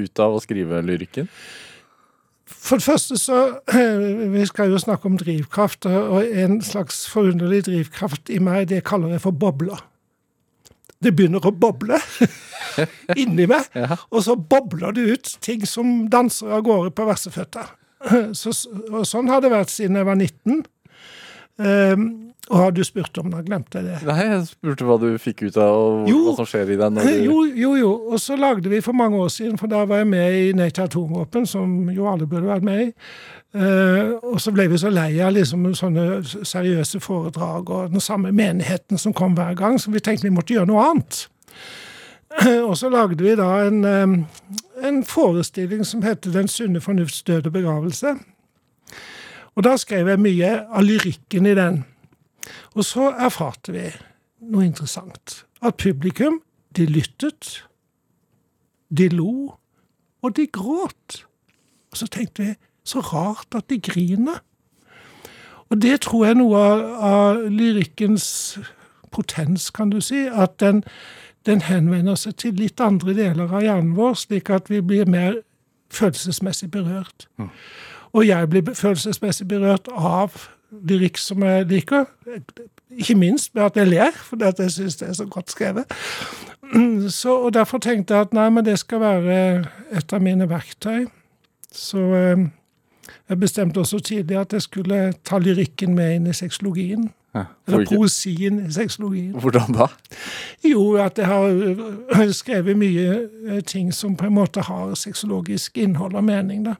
ut 0.01 0.19
av 0.23 0.35
å 0.35 0.41
skrive 0.43 0.81
lyrikken? 0.85 1.29
For 2.47 2.79
det 2.79 2.83
første 2.87 3.17
så 3.19 3.41
Vi 4.35 4.45
skal 4.47 4.71
jo 4.71 4.79
snakke 4.79 5.09
om 5.09 5.17
drivkraft, 5.19 5.85
og 5.85 6.23
en 6.25 6.61
slags 6.63 7.05
forunderlig 7.11 7.65
drivkraft 7.67 8.31
i 8.33 8.39
meg, 8.43 8.69
det 8.71 8.85
kaller 8.87 9.15
jeg 9.15 9.23
for 9.25 9.35
bobler. 9.35 9.81
Det 11.03 11.13
begynner 11.15 11.43
å 11.45 11.53
boble 11.53 11.99
inni 13.21 13.45
meg, 13.49 13.67
og 14.13 14.23
så 14.25 14.37
bobler 14.37 14.95
det 14.95 15.09
ut 15.11 15.35
ting 15.45 15.67
som 15.67 16.07
danser 16.09 16.55
av 16.57 16.63
gårde 16.65 16.95
på 16.97 17.05
verseføtter. 17.09 17.75
Så, 18.37 18.51
og 18.93 19.07
sånn 19.09 19.29
har 19.31 19.41
det 19.41 19.49
vært 19.49 19.71
siden 19.73 19.97
jeg 19.97 20.05
var 20.05 20.19
19. 20.19 20.59
Um, 21.57 22.27
og 22.47 22.57
har 22.61 22.71
du 22.71 22.83
spurt 22.87 23.17
om 23.19 23.31
det, 23.31 23.41
glemte 23.45 23.79
jeg 23.79 23.87
det. 23.89 23.95
Nei, 24.07 24.21
jeg 24.23 24.43
spurte 24.47 24.85
hva 24.87 24.95
du 25.01 25.07
fikk 25.19 25.41
ut 25.49 25.57
av 25.59 25.73
og 25.75 26.05
Jo. 26.07 26.19
hva 26.29 26.35
som 26.37 26.47
skjer 26.47 26.69
i 26.71 26.77
deg 26.79 26.95
du 26.95 27.01
Jo, 27.27 27.41
jo, 27.45 27.71
jo. 27.75 27.89
Og 28.13 28.21
så 28.23 28.37
lagde 28.39 28.71
vi 28.71 28.79
for 28.81 28.95
mange 28.95 29.19
år 29.19 29.27
siden, 29.33 29.57
for 29.59 29.67
da 29.67 29.81
var 29.89 30.03
jeg 30.03 30.07
med 30.13 30.37
i 30.37 30.53
Nei 30.55 30.69
til 30.71 30.85
atomvåpen, 30.85 31.47
som 31.49 31.89
jo 31.91 32.07
alle 32.07 32.27
burde 32.29 32.47
vært 32.47 32.63
med 32.63 32.85
i. 32.85 32.93
Uh, 33.57 34.15
og 34.21 34.39
så 34.43 34.53
ble 34.55 34.67
vi 34.71 34.79
så 34.79 34.91
lei 34.93 35.17
av 35.23 35.33
liksom 35.35 35.65
sånne 35.75 36.21
seriøse 36.23 37.01
foredrag 37.03 37.69
og 37.73 37.91
den 37.91 38.03
samme 38.03 38.31
menigheten 38.31 38.99
som 39.01 39.15
kom 39.17 39.35
hver 39.35 39.57
gang, 39.57 39.79
så 39.79 39.91
vi 39.91 40.03
tenkte 40.03 40.27
vi 40.29 40.35
måtte 40.35 40.55
gjøre 40.55 40.69
noe 40.71 40.85
annet. 40.91 41.25
og 42.67 42.77
så 42.79 42.91
lagde 42.93 43.23
vi 43.23 43.35
da 43.39 43.49
en, 43.65 43.83
eh, 43.87 44.87
en 44.87 45.03
forestilling 45.03 45.83
som 45.87 46.03
heter 46.05 46.31
Den 46.35 46.47
sunne 46.47 46.79
fornufts 46.83 47.23
død 47.27 47.47
og 47.49 47.53
begravelse. 47.59 48.15
Og 49.57 49.65
da 49.65 49.73
skrev 49.81 50.11
jeg 50.11 50.21
mye 50.21 50.51
av 50.69 50.85
lyrikken 50.85 51.49
i 51.49 51.55
den. 51.57 51.81
Og 52.77 52.85
så 52.85 53.09
erfarte 53.17 53.73
vi 53.73 53.87
noe 54.45 54.67
interessant. 54.67 55.41
At 55.65 55.79
publikum, 55.81 56.41
de 56.77 56.85
lyttet, 56.85 57.63
de 58.93 59.09
lo, 59.09 59.57
og 60.21 60.35
de 60.37 60.45
gråt. 60.53 61.23
Og 61.91 61.97
så 61.97 62.07
tenkte 62.13 62.43
vi, 62.43 62.53
så 62.85 63.01
rart 63.01 63.57
at 63.57 63.65
de 63.69 63.79
griner. 63.81 64.43
Og 65.69 65.81
det 65.81 66.01
tror 66.05 66.25
jeg 66.25 66.35
er 66.35 66.39
noe 66.39 66.59
av, 66.61 66.83
av 67.09 67.41
lyrikkens 67.51 68.27
potens, 69.11 69.71
kan 69.73 69.89
du 69.89 69.97
si. 70.05 70.27
At 70.29 70.59
den, 70.61 70.83
den 71.49 71.65
henvender 71.65 72.15
seg 72.15 72.37
til 72.43 72.61
litt 72.61 72.79
andre 72.83 73.17
deler 73.17 73.49
av 73.49 73.65
hjernen 73.65 73.97
vår, 73.97 74.15
slik 74.21 74.53
at 74.53 74.69
vi 74.71 74.83
blir 74.85 75.09
mer 75.09 75.41
følelsesmessig 75.91 76.69
berørt. 76.71 77.27
Og 78.13 78.27
jeg 78.27 78.49
blir 78.49 78.73
følelsesmessig 78.73 79.47
berørt 79.47 79.89
av 79.91 80.35
lyrikk 80.71 81.17
som 81.17 81.43
jeg 81.43 81.67
liker. 81.69 82.05
Ikke 82.97 83.15
minst 83.15 83.55
med 83.55 83.63
at 83.63 83.77
jeg 83.77 83.87
ler, 83.87 84.11
for 84.11 84.41
jeg 84.43 84.71
syns 84.71 84.99
det 84.99 85.09
er 85.09 85.13
så 85.13 85.25
godt 85.25 85.51
skrevet. 85.51 85.85
Så, 87.09 87.37
og 87.37 87.53
Derfor 87.53 87.77
tenkte 87.77 88.13
jeg 88.13 88.27
at 88.27 88.33
nei, 88.33 88.49
men 88.49 88.65
det 88.65 88.79
skal 88.79 88.99
være 88.99 89.37
et 89.95 90.13
av 90.13 90.21
mine 90.21 90.49
verktøy. 90.49 91.05
Så 91.71 92.03
eh, 92.15 92.47
jeg 93.29 93.39
bestemte 93.39 93.79
også 93.79 93.99
tidlig 93.99 94.37
at 94.39 94.53
jeg 94.53 94.61
skulle 94.61 95.13
ta 95.23 95.39
lyrikken 95.39 95.95
med 95.95 96.15
inn 96.15 96.27
i 96.27 96.33
sexologien. 96.33 97.09
Ja, 97.35 97.43
Eller 97.67 97.85
poesien 97.85 98.59
i 98.65 98.71
sexologien. 98.71 99.35
Hvordan 99.39 99.75
da? 99.75 99.87
Jo, 100.65 100.93
at 100.93 101.17
jeg 101.17 101.25
har 101.27 101.43
øh, 101.43 102.31
skrevet 102.33 102.77
mye 102.77 103.29
øh, 103.43 103.63
ting 103.63 103.93
som 103.93 104.15
på 104.15 104.25
en 104.25 104.33
måte 104.33 104.61
har 104.61 104.93
sexologisk 104.95 105.77
innhold 105.77 106.15
og 106.15 106.23
mening, 106.23 106.65
da. 106.65 106.73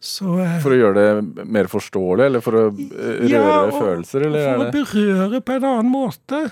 Så, 0.00 0.38
eh, 0.38 0.60
For 0.62 0.70
å 0.70 0.78
gjøre 0.78 0.94
det 1.34 1.46
mer 1.50 1.66
forståelig, 1.70 2.26
eller 2.28 2.40
for 2.44 2.52
å 2.52 2.64
eh, 2.70 3.24
røre 3.24 3.28
Ja, 3.32 3.64
og- 3.66 3.72
følelser, 3.82 4.26
eller 4.28 4.44
for 4.54 4.64
å 4.64 4.72
berøre 4.76 5.40
på 5.42 5.56
en 5.56 5.64
annen 5.64 5.90
måte. 5.90 6.42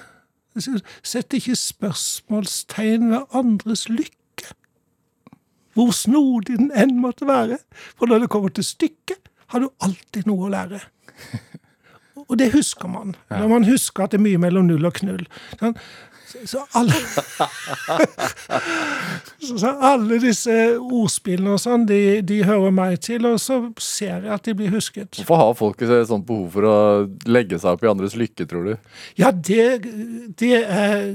Sett 1.02 1.28
ikke 1.37 1.54
spørsmålstegn 1.54 3.11
ved 3.12 3.26
andres 3.37 3.87
lykke. 3.92 4.52
Hvor 5.76 5.92
snodig 5.92 6.56
den 6.56 6.70
enn 6.72 6.98
måtte 7.02 7.26
være. 7.28 7.59
For 7.94 8.06
når 8.09 8.24
det 8.24 8.30
kommer 8.32 8.52
til 8.56 8.64
stykket, 8.64 9.28
har 9.52 9.61
du 9.61 9.68
alltid 9.85 10.26
noe 10.26 10.48
å 10.48 10.50
lære. 10.50 10.80
Og 12.29 12.39
det 12.41 12.51
husker 12.57 12.89
man. 12.91 13.15
Når 13.31 13.49
man 13.49 13.65
husker 13.69 14.05
at 14.07 14.15
det 14.15 14.21
er 14.21 14.27
mye 14.27 14.41
mellom 14.43 14.67
null 14.71 14.87
og 14.89 14.99
knull. 15.01 15.25
Sånn, 15.61 15.77
Så, 16.47 16.59
alle, 16.77 16.93
så, 19.47 19.55
så 19.62 19.71
alle 19.89 20.19
disse 20.21 20.57
ordspillene 20.83 21.55
og 21.55 21.61
sånn, 21.62 21.85
de, 21.89 22.01
de 22.27 22.41
hører 22.45 22.75
meg 22.75 22.99
til, 23.07 23.25
og 23.31 23.39
så 23.41 23.61
ser 23.81 24.27
jeg 24.27 24.33
at 24.35 24.49
de 24.49 24.57
blir 24.59 24.75
husket. 24.75 25.15
Hvorfor 25.21 25.41
har 25.41 25.55
folk 25.57 25.85
et 25.87 25.95
sånt 26.11 26.27
behov 26.29 26.51
for 26.59 26.67
å 26.69 26.75
legge 27.31 27.61
seg 27.62 27.79
opp 27.79 27.87
i 27.87 27.91
andres 27.93 28.19
lykke, 28.19 28.49
tror 28.51 28.67
du? 28.69 28.75
Ja, 29.23 29.31
det, 29.31 29.87
det 30.43 30.53
er, 30.65 31.07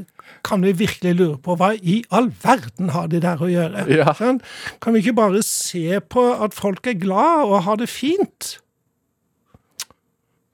kan 0.47 0.63
vi 0.65 0.71
virkelig 0.79 1.13
lure 1.19 1.37
på. 1.43 1.59
Hva 1.59 1.73
i 1.75 1.99
all 2.09 2.31
verden 2.41 2.95
har 2.95 3.11
de 3.11 3.21
der 3.21 3.43
å 3.43 3.51
gjøre? 3.51 3.85
Ja. 3.91 4.15
Sånn? 4.17 4.39
Kan 4.81 4.95
vi 4.95 5.03
ikke 5.03 5.17
bare 5.19 5.43
se 5.45 5.99
på 6.01 6.23
at 6.39 6.55
folk 6.57 6.87
er 6.87 6.97
glad 7.03 7.51
og 7.51 7.65
har 7.67 7.83
det 7.83 7.91
fint? 7.91 8.55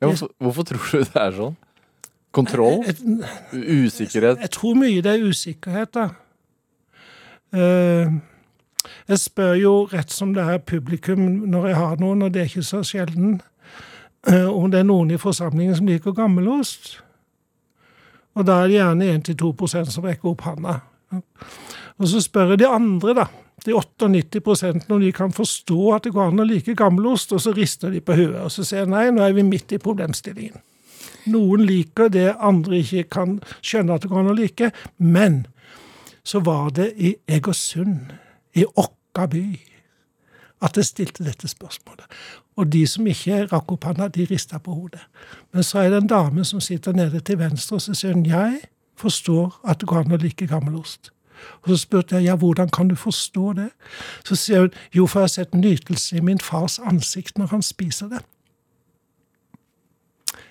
Ja, 0.01 0.07
hvorfor, 0.07 0.29
hvorfor 0.37 0.63
tror 0.63 0.85
du 0.91 0.97
det 0.99 1.21
er 1.21 1.31
sånn? 1.33 1.57
Kontroll? 2.35 2.83
Usikkerhet? 3.53 4.41
jeg 4.43 4.51
tror 4.53 4.75
mye 4.77 5.01
det 5.01 5.13
er 5.15 5.23
usikkerhet, 5.25 5.93
da. 5.95 6.09
Eh, 7.55 8.11
jeg 9.07 9.19
spør 9.19 9.55
jo 9.57 9.73
rett 9.89 10.11
som 10.13 10.35
det 10.35 10.43
er 10.43 10.61
publikum 10.61 11.23
når 11.49 11.67
jeg 11.71 11.79
har 11.79 11.97
noen, 12.03 12.21
og 12.27 12.33
det 12.33 12.43
er 12.43 12.51
ikke 12.51 12.67
så 12.67 12.83
sjelden, 12.85 13.39
eh, 14.27 14.45
om 14.45 14.69
det 14.71 14.83
er 14.83 14.87
noen 14.87 15.11
i 15.11 15.19
forsamlingen 15.21 15.79
som 15.79 15.89
liker 15.89 16.15
gammelost. 16.15 16.99
Og 18.37 18.45
da 18.45 18.61
er 18.61 18.69
det 18.69 18.77
gjerne 18.77 19.09
1-2% 19.15 19.91
som 19.95 20.05
rekker 20.05 20.29
opp 20.29 20.45
handa. 20.45 20.79
Og 21.97 22.09
så 22.11 22.21
spør 22.21 22.53
jeg 22.53 22.61
de 22.61 22.69
andre, 22.69 23.15
da, 23.17 23.25
98% 23.65 24.91
om 24.91 25.01
de 25.01 25.11
kan 25.11 25.33
forstå 25.33 25.93
at 25.95 26.05
det 26.05 26.13
går 26.15 26.31
an 26.31 26.43
å 26.43 26.47
like 26.47 26.75
gammelost, 26.77 27.33
og 27.33 27.41
så 27.41 27.53
rister 27.57 27.91
de 27.91 28.01
på 28.01 28.15
hodet 28.15 28.43
og 28.45 28.53
så 28.53 28.65
sier 28.67 28.89
nei, 28.89 29.09
nå 29.11 29.23
er 29.25 29.35
vi 29.35 29.45
midt 29.45 29.73
i 29.73 29.81
problemstillingen. 29.81 30.61
Noen 31.27 31.65
liker 31.67 32.11
det 32.13 32.29
andre 32.39 32.79
ikke 32.79 33.07
kan 33.11 33.39
skjønne 33.59 33.97
at 33.97 34.05
det 34.05 34.11
går 34.11 34.21
an 34.23 34.31
å 34.31 34.37
like, 34.37 34.71
men 34.97 35.41
så 36.27 36.39
var 36.43 36.69
det 36.75 36.91
i 36.95 37.15
Egersund, 37.27 38.13
i 38.55 38.65
Åkka 38.65 39.27
by, 39.31 39.45
at 40.63 40.77
jeg 40.77 40.87
stilte 40.87 41.25
dette 41.27 41.49
spørsmålet. 41.49 42.05
Og 42.57 42.71
de 42.73 42.81
som 42.89 43.05
ikke 43.07 43.43
rakk 43.51 43.75
opp 43.75 43.85
handa, 43.85 44.07
de 44.09 44.25
rista 44.25 44.57
på 44.59 44.73
hodet. 44.73 45.03
Men 45.53 45.63
så 45.63 45.83
er 45.83 45.91
det 45.93 46.01
en 46.01 46.09
dame 46.09 46.45
som 46.45 46.63
sitter 46.63 46.95
nede 46.97 47.21
til 47.21 47.37
venstre, 47.39 47.77
og 47.77 47.85
så 47.85 47.93
sier 47.93 48.15
hun 48.17 48.25
jeg 48.25 48.63
forstår 48.97 49.59
at 49.67 49.79
det 49.81 49.89
går 49.89 50.05
an 50.05 50.17
å 50.17 50.21
like 50.21 50.47
gammelost. 50.49 51.11
Og 51.63 51.73
så 51.73 51.77
spurte 51.83 52.17
jeg 52.17 52.29
ja, 52.29 52.35
hvordan 52.35 52.71
kan 52.73 52.89
du 52.91 52.95
forstå 52.95 53.53
det? 53.59 53.69
Så 54.27 54.39
sier 54.39 54.67
hun 54.67 54.81
jo, 54.95 55.05
for 55.05 55.23
jeg 55.23 55.29
har 55.29 55.35
sett 55.35 55.55
nytelse 55.55 56.17
i 56.17 56.25
min 56.25 56.41
fars 56.43 56.79
ansikt 56.79 57.37
når 57.37 57.53
han 57.55 57.65
spiser 57.65 58.11
det. 58.15 58.25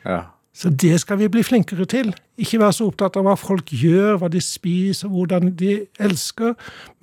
Ja. 0.06 0.22
Så 0.56 0.70
det 0.72 0.94
skal 1.02 1.18
vi 1.20 1.28
bli 1.28 1.42
flinkere 1.44 1.84
til. 1.84 2.14
Ikke 2.40 2.62
være 2.62 2.72
så 2.72 2.86
opptatt 2.88 3.18
av 3.20 3.26
hva 3.26 3.34
folk 3.36 3.68
gjør, 3.76 4.16
hva 4.22 4.30
de 4.32 4.40
spiser, 4.40 5.10
hvordan 5.12 5.50
de 5.58 5.82
elsker, 6.00 6.54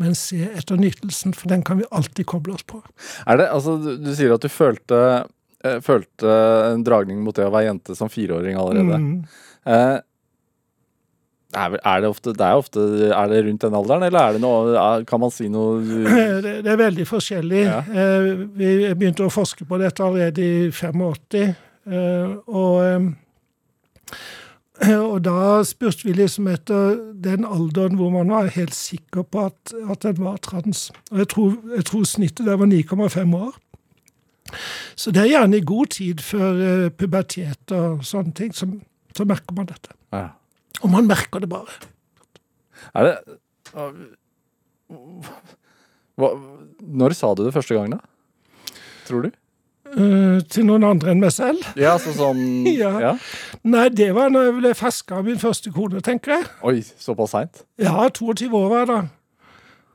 men 0.01 0.17
se 0.17 0.39
etter 0.47 0.79
nytelsen, 0.81 1.35
for 1.37 1.51
den 1.51 1.61
kan 1.65 1.77
vi 1.77 1.85
alltid 1.93 2.25
koble 2.31 2.55
oss 2.57 2.65
på. 2.65 2.81
Er 3.29 3.37
det, 3.37 3.51
altså, 3.53 3.75
du, 3.77 3.91
du 4.01 4.09
sier 4.17 4.33
at 4.33 4.41
du 4.41 4.49
følte, 4.49 5.03
eh, 5.61 5.77
følte 5.85 6.33
en 6.71 6.81
dragning 6.87 7.21
mot 7.21 7.37
det 7.37 7.45
å 7.45 7.53
være 7.53 7.69
jente 7.69 7.97
som 7.99 8.09
fireåring 8.09 8.57
allerede. 8.57 8.97
Mm. 9.03 9.13
Eh, 9.69 9.99
er, 11.55 12.01
det 12.01 12.09
ofte, 12.09 12.33
det 12.33 12.45
er 12.45 12.59
ofte 12.59 12.79
Er 13.13 13.27
det 13.31 13.41
rundt 13.45 13.61
den 13.61 13.75
alderen, 13.77 14.03
eller 14.07 14.19
er 14.19 14.33
det 14.37 14.41
noe 14.43 15.03
Kan 15.09 15.19
man 15.23 15.31
si 15.33 15.47
noe 15.53 15.81
Det, 16.45 16.53
det 16.65 16.71
er 16.73 16.79
veldig 16.79 17.05
forskjellig. 17.07 17.63
Ja. 17.67 17.79
Eh, 17.87 18.29
Vi 18.57 18.69
begynte 18.97 19.27
å 19.27 19.33
forske 19.33 19.65
på 19.69 19.77
dette 19.81 20.03
allerede 20.03 20.41
i 20.43 20.71
85. 20.71 21.35
eh, 21.43 22.33
Og, 22.47 22.79
eh, 24.83 24.99
og 24.99 25.19
da 25.23 25.61
spurte 25.67 26.07
vi 26.07 26.13
liksom 26.17 26.47
etter 26.51 26.97
den 27.23 27.45
alderen 27.45 27.95
hvor 27.99 28.09
man 28.11 28.31
var 28.33 28.49
helt 28.55 28.73
sikker 28.75 29.23
på 29.23 29.45
at, 29.47 29.73
at 29.89 30.01
den 30.03 30.23
var 30.25 30.37
trans. 30.43 30.87
Og 31.11 31.21
jeg 31.21 31.27
tror, 31.35 31.53
jeg 31.77 31.85
tror 31.87 32.03
snittet 32.09 32.45
der 32.49 32.57
var 32.59 32.67
9,5 32.71 33.35
år. 33.37 33.53
Så 34.99 35.11
det 35.15 35.21
er 35.23 35.29
gjerne 35.31 35.57
i 35.61 35.65
god 35.65 35.93
tid 35.95 36.19
før 36.21 36.89
pubertet 36.99 37.71
og 37.73 38.03
sånne 38.05 38.33
ting, 38.37 38.51
så, 38.53 38.67
så 39.17 39.25
merker 39.29 39.55
man 39.57 39.69
dette. 39.71 39.93
ja. 40.13 40.27
Og 40.83 40.91
man 40.91 41.07
merker 41.07 41.43
det 41.43 41.49
bare. 41.51 41.71
Er 42.93 43.07
det 43.07 43.15
hva, 46.19 46.33
Når 46.83 47.15
sa 47.17 47.31
du 47.33 47.45
det 47.45 47.53
første 47.55 47.77
gang, 47.77 47.95
da? 47.95 48.03
Tror 49.07 49.25
du? 49.25 49.31
Uh, 49.93 50.39
til 50.49 50.65
noen 50.65 50.85
andre 50.87 51.11
enn 51.13 51.21
meg 51.21 51.33
selv. 51.35 51.61
Ja, 51.77 51.95
så 52.01 52.13
sånn 52.17 52.39
Ja. 52.83 52.93
ja. 53.01 53.11
Nei, 53.61 53.87
det 53.93 54.09
var 54.17 54.31
når 54.33 54.47
jeg 54.47 54.55
ble 54.57 54.71
ferska 54.77 55.19
av 55.19 55.27
min 55.27 55.41
første 55.41 55.73
kone, 55.73 56.01
tenker 56.05 56.37
jeg. 56.37 56.47
Oi, 56.65 56.79
såpass 56.81 57.35
seint? 57.35 57.61
Ja, 57.81 58.07
22 58.09 58.49
år 58.49 58.71
var 58.71 58.83
jeg 58.83 58.89
da. 58.89 59.01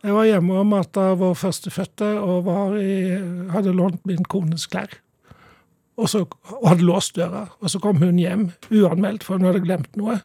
Jeg 0.06 0.14
var 0.14 0.28
hjemme 0.28 0.60
og 0.60 0.68
mata 0.70 1.08
vår 1.18 1.34
førstefødte 1.40 2.12
og 2.22 2.44
var 2.46 2.76
i, 2.78 3.18
hadde 3.50 3.74
lånt 3.74 4.04
min 4.06 4.22
kones 4.30 4.68
klær. 4.70 4.92
Og, 5.98 6.06
så, 6.08 6.20
og 6.54 6.66
hadde 6.70 6.86
låst 6.86 7.16
døra. 7.18 7.48
Og 7.58 7.72
så 7.72 7.80
kom 7.82 7.98
hun 7.98 8.18
hjem 8.22 8.44
uanmeldt, 8.70 9.24
for 9.26 9.34
hun 9.38 9.48
hadde 9.48 9.64
glemt 9.64 9.96
noe. 9.98 10.20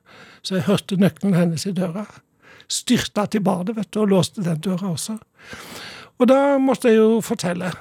Så 0.46 0.60
jeg 0.60 0.68
hørte 0.68 1.00
nøkkelen 1.02 1.34
hennes 1.34 1.66
i 1.66 1.74
døra. 1.74 2.04
Styrta 2.70 3.26
til 3.34 3.42
badet 3.46 3.74
vet 3.80 3.90
du, 3.92 4.04
og 4.04 4.12
låste 4.14 4.44
den 4.46 4.62
døra 4.62 4.92
også. 4.94 5.18
Og 6.22 6.30
da 6.30 6.38
måtte 6.62 6.92
jeg 6.94 7.00
jo 7.02 7.18
fortelle 7.26 7.72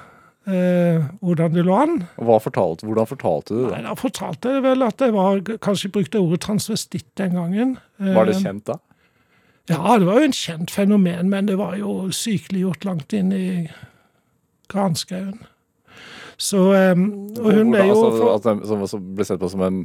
eh, 0.49 1.05
hvordan 1.21 1.53
det 1.53 1.63
lå 1.67 1.75
an. 1.77 1.93
Fortalte, 2.17 2.87
hvordan 2.89 3.07
fortalte 3.13 3.53
du 3.53 3.61
det? 3.67 3.75
Nei, 3.77 3.83
Da 3.85 3.93
fortalte 4.01 4.55
jeg 4.57 4.65
vel 4.65 4.87
at 4.89 5.05
jeg 5.05 5.13
var, 5.15 5.43
kanskje 5.63 5.93
brukte 5.93 6.19
ordet 6.23 6.41
transvestitt 6.47 7.11
den 7.21 7.37
gangen. 7.37 7.77
Var 8.01 8.25
det 8.27 8.35
Eh, 8.39 8.41
kjent 8.41 8.65
da? 8.73 8.79
Ja, 9.69 9.79
det 10.01 10.09
var 10.09 10.17
jo 10.19 10.25
en 10.27 10.33
kjent 10.35 10.73
fenomen, 10.73 11.29
men 11.31 11.45
det 11.47 11.55
var 11.61 11.77
jo 11.79 12.09
sykeliggjort 12.11 12.83
langt 12.89 13.13
inn 13.15 13.29
i 13.31 13.45
granskauen. 14.73 15.37
Så 16.37 16.57
eh, 16.73 16.91
Og 17.43 17.53
hun 17.53 17.75
er 17.75 17.85
jo 17.85 17.93
altså, 17.93 18.17
for, 18.17 18.49
den- 18.49 18.67
som, 18.67 18.81
også 18.81 18.99
ble 19.15 19.25
sett 19.25 19.39
på 19.39 19.49
som 19.49 19.61
en 19.61 19.83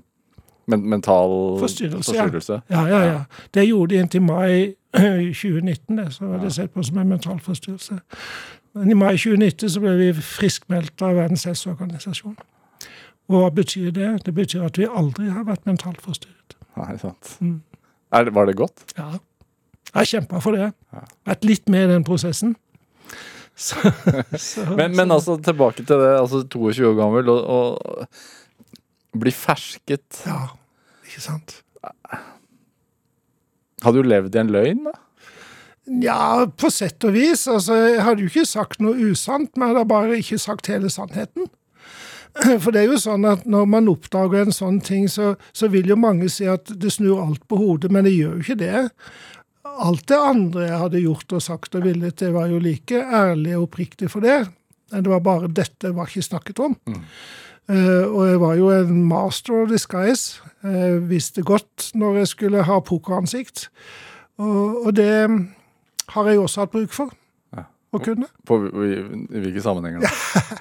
men, 0.69 0.83
mental 0.91 1.31
Forstyrrelse, 1.63 2.13
ja. 2.15 2.25
forstyrrelse? 2.27 2.61
Ja, 2.71 2.83
ja, 2.89 3.01
ja. 3.05 3.21
Det 3.55 3.65
gjorde 3.69 3.95
de 3.95 4.01
inntil 4.01 4.23
mai 4.23 4.75
2019, 5.33 5.97
det, 5.99 6.13
så 6.13 6.27
var 6.27 6.43
det 6.45 6.53
sett 6.53 6.73
på 6.75 6.83
som 6.85 6.99
en 6.99 7.09
mental 7.09 7.41
forstyrrelse. 7.41 7.99
Men 8.75 8.91
i 8.91 8.95
mai 8.95 9.15
2019 9.17 9.71
så 9.71 9.81
ble 9.81 9.95
vi 9.97 10.11
friskmeldt 10.13 11.03
av 11.03 11.17
Verdens 11.17 11.45
helseorganisasjon. 11.49 12.37
Og 13.29 13.41
hva 13.43 13.49
betyr 13.53 13.91
det? 13.97 14.11
Det 14.27 14.35
betyr 14.35 14.65
at 14.69 14.79
vi 14.81 14.87
aldri 14.89 15.29
har 15.33 15.45
vært 15.49 15.65
mentalt 15.69 16.01
forstyrret. 16.05 16.57
Nei, 16.77 16.95
sant. 17.01 17.35
Mm. 17.41 17.59
Er, 18.13 18.31
var 18.33 18.49
det 18.49 18.57
godt? 18.57 18.85
Ja. 18.99 19.11
Jeg 19.89 19.97
har 19.97 20.05
kjempa 20.05 20.41
for 20.45 20.57
det. 20.57 20.71
Vært 21.27 21.45
litt 21.49 21.69
med 21.73 21.89
i 21.89 21.93
den 21.95 22.05
prosessen. 22.05 22.57
Så, 23.59 23.91
så, 24.39 24.65
Men, 24.79 24.95
men 24.95 25.11
altså, 25.11 25.35
tilbake 25.43 25.83
til 25.83 25.99
det, 25.99 26.13
altså 26.21 26.45
22 26.47 26.93
år 26.93 26.95
gammel, 27.01 27.31
og, 27.33 27.41
og 27.51 29.19
bli 29.19 29.33
fersket 29.35 30.21
Ja, 30.29 30.45
ikke 31.09 31.25
sant. 31.25 31.57
Har 33.83 33.95
du 33.95 34.03
levd 34.07 34.37
i 34.37 34.43
en 34.43 34.55
løgn, 34.55 34.87
da? 34.87 34.95
Ja, 35.89 36.47
på 36.61 36.71
sett 36.71 37.05
og 37.09 37.15
vis. 37.17 37.47
Altså, 37.49 37.77
jeg 37.81 38.03
hadde 38.05 38.25
jo 38.25 38.31
ikke 38.31 38.49
sagt 38.49 38.83
noe 38.85 39.11
usant, 39.11 39.51
men 39.57 39.71
jeg 39.71 39.77
hadde 39.77 39.89
bare 39.91 40.19
ikke 40.21 40.41
sagt 40.43 40.69
hele 40.69 40.91
sannheten. 40.93 41.49
For 42.63 42.71
det 42.75 42.83
er 42.83 42.93
jo 42.93 43.01
sånn 43.01 43.25
at 43.29 43.47
når 43.49 43.69
man 43.73 43.89
oppdager 43.91 44.45
en 44.45 44.55
sånn 44.55 44.83
ting, 44.85 45.09
så, 45.11 45.33
så 45.57 45.71
vil 45.73 45.89
jo 45.89 45.99
mange 45.99 46.29
si 46.33 46.47
at 46.51 46.71
det 46.71 46.93
snur 46.95 47.23
alt 47.25 47.47
på 47.49 47.59
hodet, 47.61 47.91
men 47.95 48.07
det 48.07 48.15
gjør 48.15 48.37
jo 48.37 48.45
ikke 48.45 48.61
det. 48.61 48.85
Alt 49.79 50.09
det 50.11 50.19
andre 50.19 50.67
jeg 50.67 50.79
hadde 50.83 51.03
gjort 51.05 51.35
og 51.39 51.43
sagt 51.45 51.77
og 51.79 51.85
villet, 51.87 52.17
det 52.19 52.33
var 52.35 52.49
jo 52.51 52.59
like 52.63 52.99
ærlig 52.99 53.57
og 53.57 53.69
oppriktig 53.69 54.11
for 54.11 54.25
det. 54.25 54.41
Det 54.91 55.07
var 55.11 55.21
bare 55.23 55.51
dette 55.53 55.93
var 55.95 56.09
ikke 56.09 56.25
snakket 56.25 56.63
om. 56.65 56.75
Eh, 57.69 58.05
og 58.09 58.23
jeg 58.25 58.41
var 58.41 58.57
jo 58.57 58.71
en 58.73 59.05
master 59.07 59.63
of 59.63 59.69
disguise. 59.71 60.43
Jeg 60.65 61.03
visste 61.11 61.45
godt 61.45 61.91
når 61.95 62.23
jeg 62.23 62.33
skulle 62.33 62.65
ha 62.65 62.81
pokeransikt. 62.81 63.69
Og, 64.41 64.87
og 64.87 64.97
det 64.97 65.13
har 66.15 66.31
jeg 66.31 66.41
også 66.41 66.65
hatt 66.65 66.75
bruk 66.75 66.95
for. 66.97 67.13
Ja. 67.89 67.97
å 67.97 68.03
kunne. 68.05 68.27
På 68.45 68.59
hvilke 68.61 69.63
sammenhenger 69.65 70.05
da? 70.05 70.11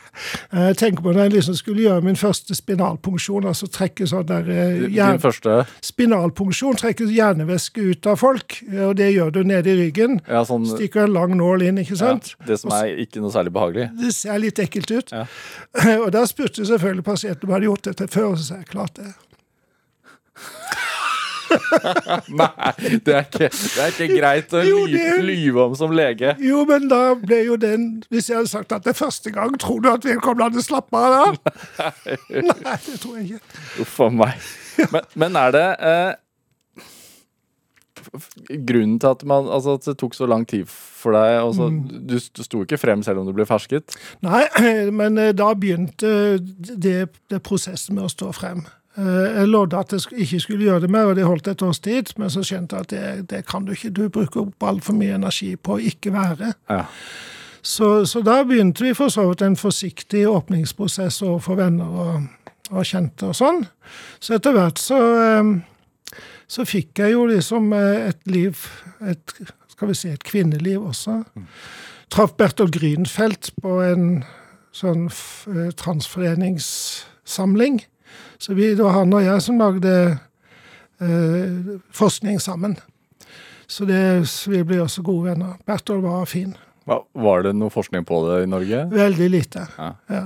Jeg 0.67 0.77
tenker 0.79 1.03
på 1.03 1.11
når 1.11 1.27
jeg 1.27 1.31
liksom 1.35 1.55
skulle 1.59 1.83
gjøre 1.83 2.01
min 2.05 2.15
første 2.17 2.55
spinalpunksjon, 2.55 3.45
altså 3.49 3.67
trekke 3.71 4.07
sånn 4.09 4.25
der 4.29 4.47
eh, 4.49 4.85
Din 4.87 5.19
første 5.21 5.59
Spinalpunksjon 5.85 6.79
trekker 6.79 7.11
hjernevæske 7.11 7.83
ut 7.91 8.09
av 8.09 8.17
folk, 8.21 8.57
og 8.71 8.95
det 8.97 9.11
gjør 9.11 9.35
du 9.35 9.41
nede 9.45 9.73
i 9.73 9.77
ryggen. 9.83 10.17
Ja, 10.25 10.41
sånn 10.47 10.65
Stikker 10.71 11.05
en 11.05 11.13
lang 11.15 11.35
nål 11.37 11.67
inn, 11.67 11.83
ikke 11.83 11.97
ja, 11.97 12.01
sant? 12.15 12.33
Det 12.47 12.57
som 12.63 12.73
er 12.79 12.95
ikke 13.03 13.21
noe 13.21 13.35
særlig 13.35 13.53
behagelig. 13.59 13.89
Det 13.99 14.15
ser 14.15 14.41
litt 14.41 14.63
ekkelt 14.63 14.95
ut. 14.95 15.13
Ja. 15.13 15.27
Og 16.03 16.09
da 16.15 16.25
spurte 16.29 16.65
selvfølgelig 16.65 17.05
pasienten 17.07 17.45
om 17.45 17.53
jeg 17.53 17.59
hadde 17.59 17.71
gjort 17.71 17.87
dette 17.91 18.11
før, 18.11 18.31
og 18.31 18.39
så 18.39 18.49
sa 18.49 18.61
jeg 18.63 18.71
klart 18.71 18.97
det. 18.97 19.11
Nei, 22.39 22.73
det 23.05 23.13
er 23.15 23.23
ikke, 23.25 23.47
det 23.51 23.83
er 23.83 23.93
ikke 23.93 24.07
greit 24.17 24.53
å 24.57 24.61
Jo, 24.67 24.81
det- 24.91 25.23
lyve 25.23 25.63
om 25.69 25.75
som 25.79 25.91
lege. 25.95 26.35
Jo, 26.43 26.63
men 26.69 26.87
da 26.91 27.01
ble 27.19 27.41
jo 27.47 27.55
den 27.61 27.87
Hvis 28.11 28.29
jeg 28.31 28.39
hadde 28.41 28.51
sagt 28.51 28.71
at 28.75 28.83
det 28.87 28.93
er 28.95 28.99
første 28.99 29.31
gang, 29.35 29.55
tror 29.61 29.81
du 29.85 29.89
at 29.93 30.05
vedkommende 30.07 30.49
hadde 30.51 30.65
slappa 30.65 31.03
av 31.07 31.17
da? 31.17 31.91
Nei, 32.29 32.77
det 32.85 32.99
tror 33.03 33.17
jeg 33.19 33.37
ikke. 33.37 33.59
Uff 33.85 33.99
a 34.05 34.09
meg. 34.23 34.47
Men, 34.93 35.11
men 35.23 35.35
er 35.45 35.55
det 35.55 35.67
eh, 35.91 36.15
Grunnen 38.67 38.99
til 39.01 39.09
at, 39.09 39.23
man, 39.27 39.47
altså, 39.51 39.73
at 39.75 39.85
det 39.89 39.97
tok 39.99 40.13
så 40.15 40.27
lang 40.29 40.45
tid 40.47 40.65
for 40.69 41.11
deg 41.17 41.39
altså, 41.41 41.67
Mm. 41.67 41.79
Du 42.07 42.15
st- 42.21 42.43
sto 42.45 42.61
ikke 42.63 42.77
frem 42.79 43.01
selv 43.03 43.19
om 43.19 43.25
du 43.27 43.33
ble 43.35 43.45
fersket? 43.49 43.97
Nei, 44.23 44.45
men 44.99 45.17
eh, 45.19 45.33
da 45.35 45.49
begynte 45.57 46.11
det, 46.39 47.09
det 47.29 47.41
prosessen 47.43 47.97
med 47.97 48.07
å 48.07 48.11
stå 48.13 48.31
frem. 48.37 48.63
Eh, 48.97 49.39
Jeg 49.39 49.47
lovde 49.47 49.77
at 49.77 49.91
jeg 49.93 50.01
ikke 50.25 50.39
skulle 50.39 50.63
gjøre 50.65 50.79
det 50.81 50.89
mer, 50.89 51.05
og 51.11 51.15
det 51.15 51.25
holdt 51.27 51.47
et 51.47 51.61
års 51.61 51.79
tid. 51.79 52.03
Men 52.17 52.29
så 52.33 52.43
skjønte 52.45 52.75
jeg 52.75 52.81
at 52.81 52.89
det, 52.89 53.29
det 53.29 53.45
kan 53.47 53.65
du 53.65 53.71
ikke. 53.75 53.89
Du 53.93 54.09
bruker 54.09 54.41
opp 54.47 54.63
altfor 54.63 54.93
mye 54.97 55.15
energi 55.15 55.55
på 55.55 55.73
å 55.77 55.79
ikke 55.91 56.13
være. 56.15 56.53
Ja. 56.69 56.85
Så, 57.61 58.05
så 58.07 58.21
da 58.23 58.43
begynte 58.47 58.83
vi 58.85 58.93
for 58.95 59.09
så 59.11 59.27
vidt 59.29 59.41
en 59.43 59.55
forsiktig 59.59 60.27
åpningsprosess 60.29 61.21
overfor 61.25 61.55
venner 61.59 61.85
og, 62.03 62.21
og 62.71 62.85
kjente 62.87 63.25
og 63.27 63.35
sånn. 63.37 63.65
Så 64.23 64.33
etter 64.37 64.51
hvert 64.55 64.79
så, 64.81 64.99
eh, 65.25 65.43
så 66.47 66.65
fikk 66.65 66.99
jeg 67.03 67.11
jo 67.17 67.25
liksom 67.29 67.73
eh, 67.75 68.07
et 68.13 68.21
liv, 68.31 68.53
et, 69.03 69.33
skal 69.73 69.87
vi 69.91 69.95
si, 69.99 70.09
et 70.13 70.23
kvinneliv 70.25 70.79
også. 70.93 71.13
Traff 72.13 72.33
Bertolt 72.39 72.73
Grünfeldt 72.77 73.45
på 73.61 73.71
en 73.83 74.23
sånn 74.71 75.09
transforeningssamling. 75.75 77.81
Så 78.39 78.53
vi, 78.53 78.73
det 78.75 78.83
var 78.85 78.91
han 78.99 79.13
og 79.17 79.23
jeg 79.25 79.41
som 79.41 79.57
lagde 79.59 79.93
eh, 81.01 81.77
forskning 81.95 82.39
sammen. 82.41 82.77
Så 83.67 83.85
det, 83.89 84.27
så 84.31 84.51
vi 84.53 84.61
ble 84.63 84.79
også 84.83 85.03
gode 85.03 85.31
venner. 85.31 85.57
Bertolt 85.67 86.03
var 86.05 86.25
fin. 86.29 86.53
Hva- 86.87 87.01
Var 87.19 87.41
det 87.43 87.55
noe 87.57 87.69
forskning 87.73 88.05
på 88.07 88.21
det 88.29 88.43
i 88.45 88.49
Norge? 88.51 88.85
Veldig 88.93 89.29
lite. 89.33 89.65
Ja. 89.77 89.89
Ja. 90.09 90.21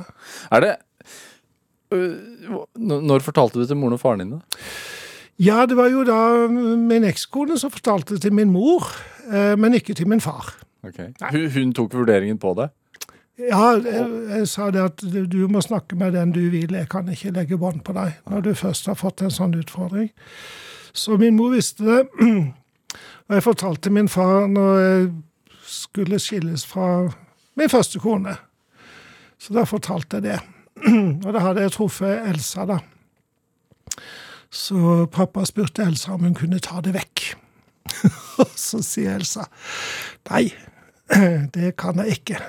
Er 0.52 0.62
det 0.62 0.74
øh, 1.91 2.17
Når 2.78 3.19
fortalte 3.26 3.60
du 3.60 3.65
til 3.65 3.80
moren 3.80 3.93
og 3.97 4.00
faren 4.04 4.19
din 4.21 4.36
det? 4.36 4.41
Ja, 5.41 5.63
det 5.65 5.74
var 5.80 5.89
jo 5.89 6.04
da 6.06 6.19
min 6.52 7.04
ekskone 7.08 7.58
som 7.58 7.71
fortalte 7.74 8.13
det 8.13 8.21
til 8.28 8.34
min 8.38 8.52
mor, 8.54 8.86
eh, 9.32 9.56
men 9.58 9.74
ikke 9.74 9.95
til 9.97 10.08
min 10.08 10.21
far. 10.21 10.52
Ok. 10.86 11.00
Hun, 11.32 11.47
hun 11.56 11.74
tok 11.74 11.93
vurderingen 11.97 12.38
på 12.41 12.54
det? 12.60 12.69
Ja, 13.41 13.71
jeg, 13.82 14.06
jeg 14.30 14.47
sa 14.51 14.69
det 14.73 14.82
at 14.84 15.01
du, 15.01 15.38
må 15.49 15.62
snakke 15.63 15.97
med 15.97 16.13
den 16.13 16.34
du 16.36 16.41
vil, 16.54 16.75
jeg 16.75 16.89
kan 16.91 17.10
ikke 17.10 17.34
legge 17.34 17.58
bånd 17.58 17.82
på 17.88 17.95
deg 17.97 18.19
når 18.30 18.45
du 18.45 18.51
først 18.58 18.89
har 18.91 18.99
fått 18.99 19.23
en 19.25 19.34
sånn 19.34 19.56
utfordring. 19.58 20.12
Så 20.93 21.17
min 21.17 21.38
mor 21.38 21.54
visste 21.56 21.88
det, 21.88 21.99
og 23.27 23.36
jeg 23.38 23.45
fortalte 23.47 23.93
min 23.93 24.12
far 24.12 24.47
når 24.51 24.80
jeg 24.82 25.10
skulle 25.71 26.19
skilles 26.19 26.65
fra 26.67 27.10
min 27.58 27.71
første 27.71 28.01
kone. 28.04 28.36
Så 29.41 29.56
da 29.56 29.65
fortalte 29.65 30.19
jeg 30.19 30.27
det. 30.27 30.39
Og 31.25 31.30
da 31.34 31.41
hadde 31.41 31.63
jeg 31.65 31.73
truffet 31.75 32.27
Elsa, 32.30 32.65
da. 32.69 32.77
Så 34.51 35.06
pappa 35.12 35.45
spurte 35.47 35.86
Elsa 35.88 36.13
om 36.13 36.27
hun 36.27 36.36
kunne 36.38 36.62
ta 36.62 36.82
det 36.84 36.93
vekk. 36.93 37.23
Og 38.43 38.54
så 38.60 38.82
sier 38.86 39.17
Elsa 39.17 39.47
nei, 40.30 40.45
det 41.56 41.73
kan 41.80 42.01
jeg 42.04 42.19
ikke. 42.19 42.41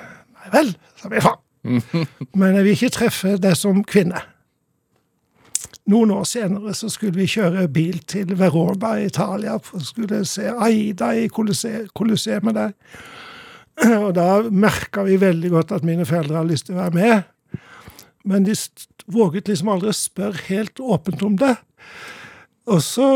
Nei 0.42 0.52
vel, 0.52 0.74
sa 0.98 1.10
min 1.12 1.24
far. 1.24 1.38
Men 2.38 2.56
jeg 2.58 2.66
vil 2.66 2.76
ikke 2.76 2.94
treffe 2.98 3.36
deg 3.40 3.56
som 3.58 3.82
kvinne. 3.86 4.20
Noen 5.90 6.12
år 6.14 6.26
senere 6.30 6.74
så 6.78 6.90
skulle 6.92 7.16
vi 7.18 7.30
kjøre 7.30 7.66
bil 7.74 7.98
til 8.10 8.36
Verona 8.38 8.94
i 9.00 9.08
Italia. 9.08 9.56
for 9.58 9.82
Skulle 9.82 10.22
se 10.26 10.46
Aida 10.50 11.10
i 11.18 11.28
Colosseum 11.28 11.88
Colosseum 11.94 12.52
der. 12.54 12.72
Og 14.04 14.12
da 14.14 14.42
merka 14.50 15.02
vi 15.06 15.18
veldig 15.18 15.50
godt 15.50 15.72
at 15.72 15.86
mine 15.86 16.06
foreldre 16.06 16.38
hadde 16.38 16.52
lyst 16.52 16.68
til 16.68 16.76
å 16.76 16.84
være 16.84 16.98
med. 16.98 17.60
Men 18.24 18.46
de 18.46 18.54
våget 19.10 19.50
liksom 19.50 19.72
aldri 19.72 19.90
å 19.90 19.96
spørre 19.96 20.46
helt 20.46 20.78
åpent 20.78 21.22
om 21.26 21.38
det. 21.40 21.56
Og 22.66 22.82
så, 22.82 23.06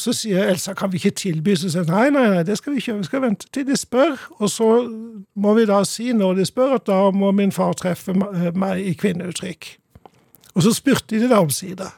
så 0.00 0.12
sier 0.16 0.46
Elsa 0.48 0.72
kan 0.72 0.92
vi 0.92 0.96
ikke 0.96 1.10
tilby, 1.20 1.52
så 1.60 1.68
sier 1.68 1.84
nei, 1.88 2.06
nei, 2.14 2.24
nei, 2.32 2.44
det 2.46 2.56
skal 2.56 2.72
vi 2.72 2.80
ikke 2.80 2.94
vi 3.02 3.08
skal 3.08 3.22
vente 3.26 3.50
til 3.52 3.66
de 3.68 3.76
spør. 3.76 4.16
Og 4.38 4.48
så 4.50 4.68
må 5.36 5.54
vi 5.58 5.66
da 5.68 5.82
si 5.88 6.12
når 6.16 6.38
de 6.40 6.46
spør, 6.48 6.78
at 6.78 6.86
da 6.88 7.10
må 7.12 7.32
min 7.36 7.52
far 7.52 7.76
treffe 7.76 8.14
eh, 8.16 8.48
meg 8.56 8.80
i 8.80 8.94
kvinneuttrykk. 8.96 9.68
Og 10.54 10.64
så 10.64 10.72
spurte 10.72 11.20
de 11.20 11.28
da 11.28 11.42
omsider. 11.44 11.92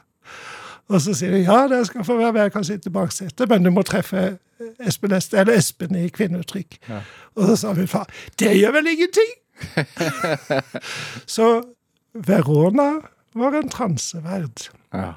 Og 0.87 1.01
så 1.03 1.15
sier 1.15 1.31
de 1.31 1.45
ja, 1.45 1.63
det 1.71 1.85
skal 1.87 2.03
få 2.07 2.17
være 2.19 2.33
med, 2.33 2.41
jeg 2.47 2.55
kan 2.55 2.67
sitte 2.67 2.91
bak 2.91 3.11
setet, 3.15 3.47
men 3.49 3.63
du 3.63 3.71
må 3.71 3.83
treffe 3.87 4.37
Espen, 4.79 5.13
eller 5.13 5.53
Espen 5.53 5.95
i 5.95 6.07
kvinneuttrykk. 6.11 6.79
Og 7.37 7.49
så 7.49 7.55
sa 7.55 7.73
min 7.77 7.87
far 7.91 8.07
det 8.39 8.55
gjør 8.57 8.75
vel 8.79 8.91
ingenting! 8.95 9.35
så 11.37 11.47
Verona 12.13 12.89
var 13.37 13.57
en 13.57 13.69
transeverd. 13.69 14.69
Ja. 14.97 15.13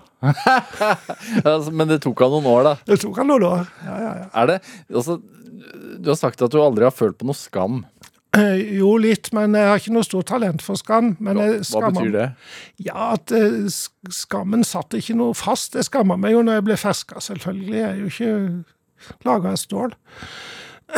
altså, 1.45 1.71
men 1.73 1.89
det 1.89 2.01
tok 2.05 2.21
han 2.21 2.33
noen 2.35 2.49
år, 2.51 2.65
da. 2.67 2.73
Det 2.91 2.99
tok 3.01 3.21
han 3.23 3.31
noen 3.31 3.45
år. 3.49 3.69
Ja, 3.87 3.95
ja, 4.03 4.11
ja. 4.19 4.27
Er 4.43 4.51
det 4.51 4.57
altså, 4.91 5.15
Du 6.03 6.11
har 6.11 6.19
sagt 6.21 6.43
at 6.45 6.53
du 6.53 6.59
aldri 6.61 6.85
har 6.89 6.93
følt 6.95 7.17
på 7.21 7.29
noe 7.29 7.39
skam. 7.39 7.85
Eh, 8.37 8.61
Jo, 8.79 8.93
litt, 9.01 9.31
men 9.35 9.55
jeg 9.59 9.71
har 9.71 9.81
ikke 9.81 9.95
noe 9.95 10.07
stort 10.07 10.29
talent 10.31 10.63
for 10.63 10.79
skam. 10.79 11.15
Men 11.23 11.41
Hva, 11.41 11.89
betyr 11.91 12.13
det? 12.15 12.27
Ja, 12.85 13.13
at 13.17 13.33
eh, 13.35 13.65
skammen 14.13 14.63
satt 14.67 14.95
ikke 14.99 15.17
noe 15.19 15.35
fast. 15.39 15.79
Jeg 15.79 15.89
skamma 15.89 16.19
meg 16.21 16.37
jo 16.37 16.45
når 16.47 16.61
jeg 16.61 16.67
ble 16.69 16.79
ferska, 16.81 17.23
selvfølgelig. 17.31 17.81
Jeg 17.81 17.89
er 17.89 18.01
jo 18.03 18.13
ikke 18.13 19.27
laga 19.27 19.55
av 19.55 19.61
stål. 19.63 19.95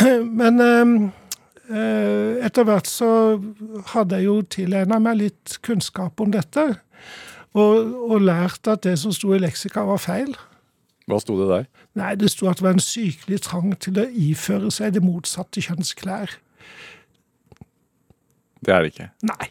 Men 0.41 0.61
eh, 0.67 2.45
etter 2.49 2.67
hvert 2.69 2.89
så 2.91 3.11
hadde 3.95 4.19
jeg 4.21 4.29
jo 4.29 4.39
tilegna 4.57 4.99
meg 5.03 5.21
litt 5.23 5.59
kunnskap 5.65 6.21
om 6.25 6.33
dette. 6.35 6.73
Og, 7.53 7.93
og 8.11 8.23
lært 8.25 8.69
at 8.71 8.85
det 8.87 8.97
som 9.01 9.13
sto 9.13 9.35
i 9.37 9.41
leksika, 9.43 9.85
var 9.85 10.01
feil. 10.01 10.33
Hva 11.11 11.19
sto 11.21 11.37
det 11.41 11.49
der? 11.51 11.67
Nei, 11.99 12.13
det 12.17 12.31
sto 12.33 12.49
at 12.49 12.61
det 12.61 12.67
var 12.67 12.77
en 12.77 12.85
sykelig 12.85 13.43
trang 13.45 13.75
til 13.83 13.99
å 14.01 14.07
iføre 14.09 14.71
seg 14.73 14.95
det 14.95 15.03
motsatte 15.05 15.65
kjønns 15.65 15.93
klær. 15.99 16.39
Det 18.63 18.73
er 18.73 18.85
det 18.85 18.93
ikke. 18.95 19.11
Nei. 19.27 19.51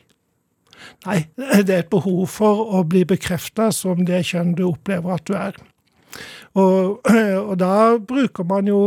Nei, 1.06 1.20
det 1.38 1.76
er 1.76 1.84
et 1.84 1.92
behov 1.92 2.24
for 2.32 2.64
å 2.78 2.82
bli 2.88 3.04
bekrefta 3.10 3.70
som 3.76 4.06
det 4.08 4.24
kjønn 4.32 4.56
du 4.58 4.66
opplever 4.70 5.18
at 5.18 5.28
du 5.28 5.36
er. 5.38 5.58
Og, 6.58 7.02
og 7.50 7.56
da 7.62 7.98
bruker 7.98 8.48
man 8.48 8.70
jo 8.70 8.82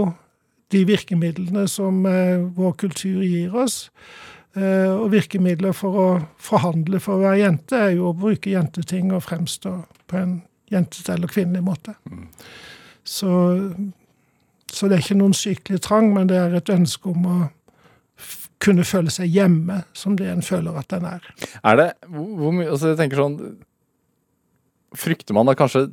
de 0.74 0.82
virkemidlene 0.88 1.66
som 1.70 2.04
eh, 2.08 2.42
vår 2.56 2.74
kultur 2.80 3.22
gir 3.22 3.54
oss. 3.54 3.88
Eh, 4.54 4.92
og 4.94 5.08
virkemidler 5.10 5.74
for 5.74 5.98
å 5.98 6.06
forhandle 6.38 7.00
for 7.02 7.18
å 7.18 7.24
være 7.24 7.40
jente, 7.40 7.78
er 7.88 7.96
jo 7.96 8.12
å 8.12 8.14
bruke 8.14 8.52
jenteting 8.52 9.10
og 9.10 9.24
fremstå 9.26 9.72
på 10.10 10.20
en 10.20 10.36
jentete 10.70 11.16
eller 11.16 11.30
kvinnelig 11.30 11.64
måte. 11.66 11.96
Så, 13.02 13.32
så 14.70 14.88
det 14.88 14.96
er 14.96 15.02
ikke 15.02 15.18
noen 15.18 15.34
sykelig 15.34 15.82
trang, 15.82 16.12
men 16.14 16.30
det 16.30 16.38
er 16.38 16.54
et 16.54 16.70
ønske 16.70 17.10
om 17.10 17.26
å 17.26 17.38
kunne 18.62 18.86
føle 18.86 19.10
seg 19.12 19.28
hjemme 19.34 19.82
som 19.96 20.14
det 20.16 20.30
en 20.30 20.44
føler 20.46 20.78
at 20.78 20.88
den 20.94 21.08
er. 21.08 21.26
Er 21.66 21.80
det 21.80 21.88
hvor 22.06 22.54
mye 22.54 22.70
Altså, 22.70 22.92
jeg 22.92 23.00
tenker 23.02 23.20
sånn 23.20 23.38
Frykter 24.94 25.34
man 25.36 25.50
da 25.50 25.56
kanskje 25.58 25.88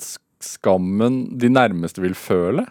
skammen 0.46 1.24
de 1.42 1.50
nærmeste 1.50 2.04
vil 2.04 2.14
føle? 2.14 2.68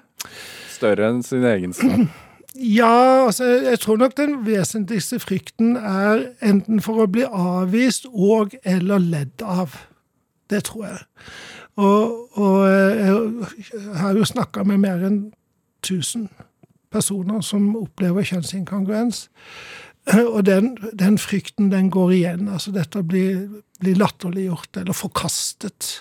Større 0.70 1.11
enn 1.11 1.24
sin 1.26 1.42
egen 1.50 1.74
skam? 1.74 2.07
Ja, 2.54 3.26
altså, 3.26 3.44
jeg 3.44 3.78
tror 3.80 3.96
nok 3.96 4.16
den 4.16 4.46
vesentligste 4.46 5.20
frykten 5.22 5.76
er 5.76 6.24
enten 6.42 6.80
for 6.82 7.04
å 7.04 7.10
bli 7.10 7.22
avvist 7.22 8.08
og 8.10 8.56
eller 8.66 8.98
ledd 8.98 9.44
av. 9.46 9.76
Det 10.50 10.64
tror 10.66 10.86
jeg. 10.88 10.98
Og, 11.78 12.38
og 12.38 12.56
jeg 12.66 13.94
har 14.00 14.18
jo 14.18 14.26
snakka 14.26 14.64
med 14.66 14.82
mer 14.82 15.06
enn 15.06 15.20
1000 15.86 16.26
personer 16.90 17.40
som 17.46 17.70
opplever 17.78 18.26
kjønnsinkongruens. 18.26 19.28
Og 20.10 20.42
den, 20.46 20.74
den 20.98 21.18
frykten, 21.22 21.70
den 21.70 21.90
går 21.90 22.12
igjen. 22.16 22.48
Altså 22.50 22.74
dette 22.74 23.04
blir, 23.06 23.62
blir 23.80 23.98
latterliggjort 24.00 24.82
eller 24.82 24.96
forkastet. 24.96 26.00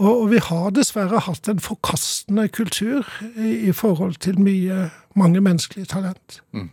Og, 0.00 0.30
vi 0.32 0.40
har 0.40 0.72
dessverre 0.72 1.20
hatt 1.26 1.48
en 1.52 1.60
forkastende 1.60 2.46
kultur 2.48 3.04
i, 3.36 3.68
i 3.68 3.72
forhold 3.76 4.16
til 4.24 4.38
mye, 4.40 4.88
mange 5.18 5.42
menneskelige 5.44 5.90
talent. 5.92 6.40
Mm. 6.56 6.70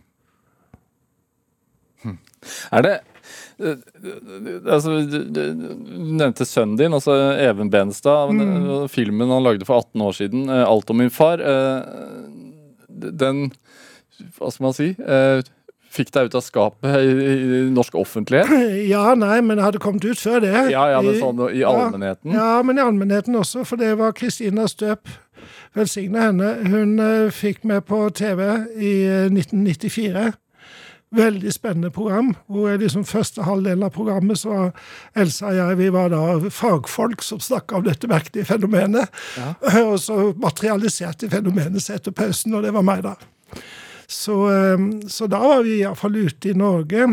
Er 2.72 2.84
det 2.86 2.94
eh, 3.60 3.80
altså, 4.70 4.94
du, 5.10 5.40
nevnte 6.16 6.46
sønnen 6.48 6.78
din, 6.80 6.94
altså 6.96 7.16
Even 7.42 7.70
Benstad. 7.70 8.32
Mm. 8.32 8.88
Filmen 8.88 9.34
han 9.34 9.44
lagde 9.44 9.68
for 9.68 9.82
18 9.82 10.06
år 10.06 10.16
siden, 10.16 10.48
eh, 10.48 10.64
'Alt 10.64 10.90
om 10.90 10.96
min 11.02 11.12
far', 11.12 11.44
den 12.88 13.50
Hva 14.38 14.50
skal 14.50 14.64
man 14.64 14.74
si? 14.74 14.94
Fikk 15.98 16.12
deg 16.14 16.28
ut 16.28 16.36
av 16.38 16.44
skapet 16.46 16.98
i, 17.02 17.12
i, 17.26 17.62
norsk 17.74 17.96
offentlighet? 17.98 18.50
Ja, 18.92 19.12
nei, 19.18 19.40
men 19.44 19.58
jeg 19.58 19.66
hadde 19.66 19.82
kommet 19.82 20.04
ut 20.06 20.20
før 20.20 20.42
det. 20.44 20.54
Ja, 20.72 20.84
ja, 20.94 21.00
men 21.04 21.18
sånn 21.18 21.40
i 21.50 21.64
allmennheten? 21.66 22.34
Ja, 22.34 22.50
ja, 22.58 22.66
men 22.66 22.78
i 22.78 22.84
allmennheten 22.84 23.38
også, 23.38 23.64
for 23.68 23.80
det 23.80 23.94
var 24.00 24.14
Kristina 24.16 24.68
Støp. 24.70 25.10
Velsigne 25.76 26.22
henne. 26.28 26.52
Hun 26.68 26.98
uh, 27.02 27.30
fikk 27.34 27.64
meg 27.68 27.84
på 27.88 28.00
TV 28.16 28.44
i 28.78 28.92
uh, 29.06 29.26
1994. 29.30 30.30
Veldig 31.18 31.52
spennende 31.54 31.90
program. 31.90 32.34
hvor 32.46 32.76
liksom 32.76 33.04
Første 33.04 33.42
halvdelen 33.42 33.82
av 33.82 33.90
programmet 33.90 34.38
så 34.38 34.48
var 34.48 34.72
Elsa 35.16 35.46
og 35.46 35.56
jeg 35.56 35.78
vi 35.78 35.88
var 35.94 36.10
da 36.12 36.50
fagfolk 36.52 37.22
som 37.24 37.40
snakka 37.40 37.80
om 37.80 37.86
dette 37.86 38.10
merkelige 38.10 38.44
fenomenet. 38.44 39.08
Ja. 39.38 39.54
Og 39.88 40.00
så 40.04 40.32
materialiserte 40.36 41.30
fenomenet 41.32 41.82
seg 41.82 42.00
etter 42.00 42.12
pausen, 42.12 42.54
og 42.54 42.66
det 42.66 42.74
var 42.76 42.84
meg, 42.84 43.06
da. 43.06 43.14
Så, 44.08 44.36
ehm, 44.48 45.08
så 45.08 45.26
da 45.28 45.38
var 45.38 45.62
vi 45.66 45.80
iallfall 45.82 46.16
ute 46.16 46.50
i 46.50 46.56
Norge. 46.56 47.08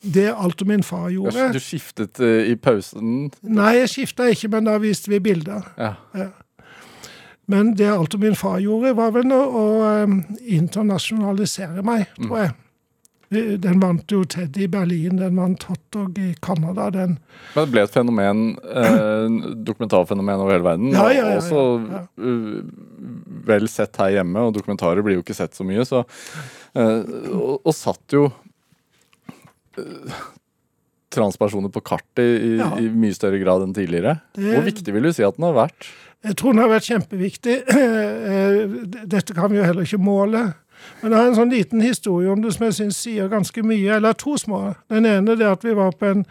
Det 0.00 0.30
alt 0.32 0.62
min 0.66 0.82
far 0.82 1.10
gjorde. 1.12 1.50
Du 1.52 1.60
skiftet 1.60 2.20
uh, 2.24 2.40
i 2.48 2.56
pausen? 2.56 3.28
Nei, 3.44 3.74
jeg 3.82 3.90
skifta 3.92 4.30
ikke, 4.32 4.48
men 4.54 4.70
da 4.70 4.78
viste 4.80 5.12
vi 5.12 5.20
bilder. 5.20 5.66
Ja. 5.76 5.92
Ja. 6.16 6.30
Men 7.50 7.74
det 7.76 7.90
alt 7.92 8.16
min 8.18 8.38
far 8.38 8.58
gjorde, 8.64 8.94
var 8.96 9.12
vel 9.12 9.34
å, 9.34 9.40
å 9.44 9.64
um, 10.06 10.20
internasjonalisere 10.40 11.84
meg, 11.84 12.08
tror 12.16 12.46
mm. 12.46 12.58
Den 13.30 13.78
vant 13.78 14.10
jo 14.10 14.24
Ted 14.26 14.56
i 14.58 14.66
Berlin, 14.66 15.20
den 15.20 15.36
vant 15.38 15.62
hotdog 15.68 16.16
i 16.18 16.32
Canada. 16.42 16.88
Den. 16.90 17.12
Men 17.54 17.62
det 17.62 17.70
ble 17.70 17.84
et 17.86 17.92
fenomen, 17.94 18.40
eh, 18.66 19.36
dokumentarfenomen 19.68 20.42
over 20.42 20.56
hele 20.56 20.66
verden. 20.66 20.88
Ja, 20.96 21.04
ja, 21.14 21.28
ja, 21.30 21.36
også 21.38 21.60
uh, 22.18 22.56
vel 23.46 23.68
sett 23.70 24.00
her 24.02 24.16
hjemme, 24.16 24.42
og 24.48 24.56
dokumentarer 24.56 25.06
blir 25.06 25.20
jo 25.20 25.22
ikke 25.22 25.36
sett 25.38 25.54
så 25.54 25.62
mye. 25.66 25.84
Så, 25.86 26.02
uh, 26.74 27.02
og, 27.30 27.60
og, 27.60 27.70
satt 27.78 28.16
jo 28.16 28.24
uh, 29.78 30.16
transpersoner 31.14 31.70
på 31.70 31.84
kartet 31.86 32.24
i, 32.26 32.56
i, 32.56 32.56
i, 32.82 32.90
mye 32.90 33.14
større 33.14 33.38
grad 33.44 33.62
enn 33.62 33.76
tidligere. 33.78 34.16
Det, 34.34 34.56
Hvor 34.56 34.66
viktig 34.66 34.96
vil 34.96 35.06
du 35.06 35.12
si 35.14 35.22
at 35.26 35.38
den 35.38 35.46
har 35.46 35.54
vært? 35.68 35.92
Jeg 36.26 36.34
tror 36.34 36.56
den 36.56 36.64
har 36.64 36.74
vært 36.74 36.90
kjempeviktig. 36.90 37.60
Dette 39.14 39.38
kan 39.38 39.54
vi 39.54 39.62
jo 39.62 39.70
heller 39.70 39.86
ikke 39.86 40.02
måle. 40.02 40.48
Men 41.02 41.12
jeg 41.12 41.20
har 41.20 41.28
en 41.28 41.38
sånn 41.38 41.54
liten 41.54 41.84
historie 41.84 42.30
om 42.30 42.42
det 42.42 42.54
som 42.56 42.66
jeg 42.68 42.78
syns 42.78 43.04
sier 43.04 43.30
ganske 43.32 43.62
mye. 43.66 43.96
Eller 43.96 44.18
to 44.18 44.36
små. 44.40 44.74
Den 44.90 45.08
ene 45.08 45.36
er 45.38 45.52
at 45.52 45.64
vi 45.64 45.76
var 45.76 45.94
på 45.96 46.10
en 46.10 46.26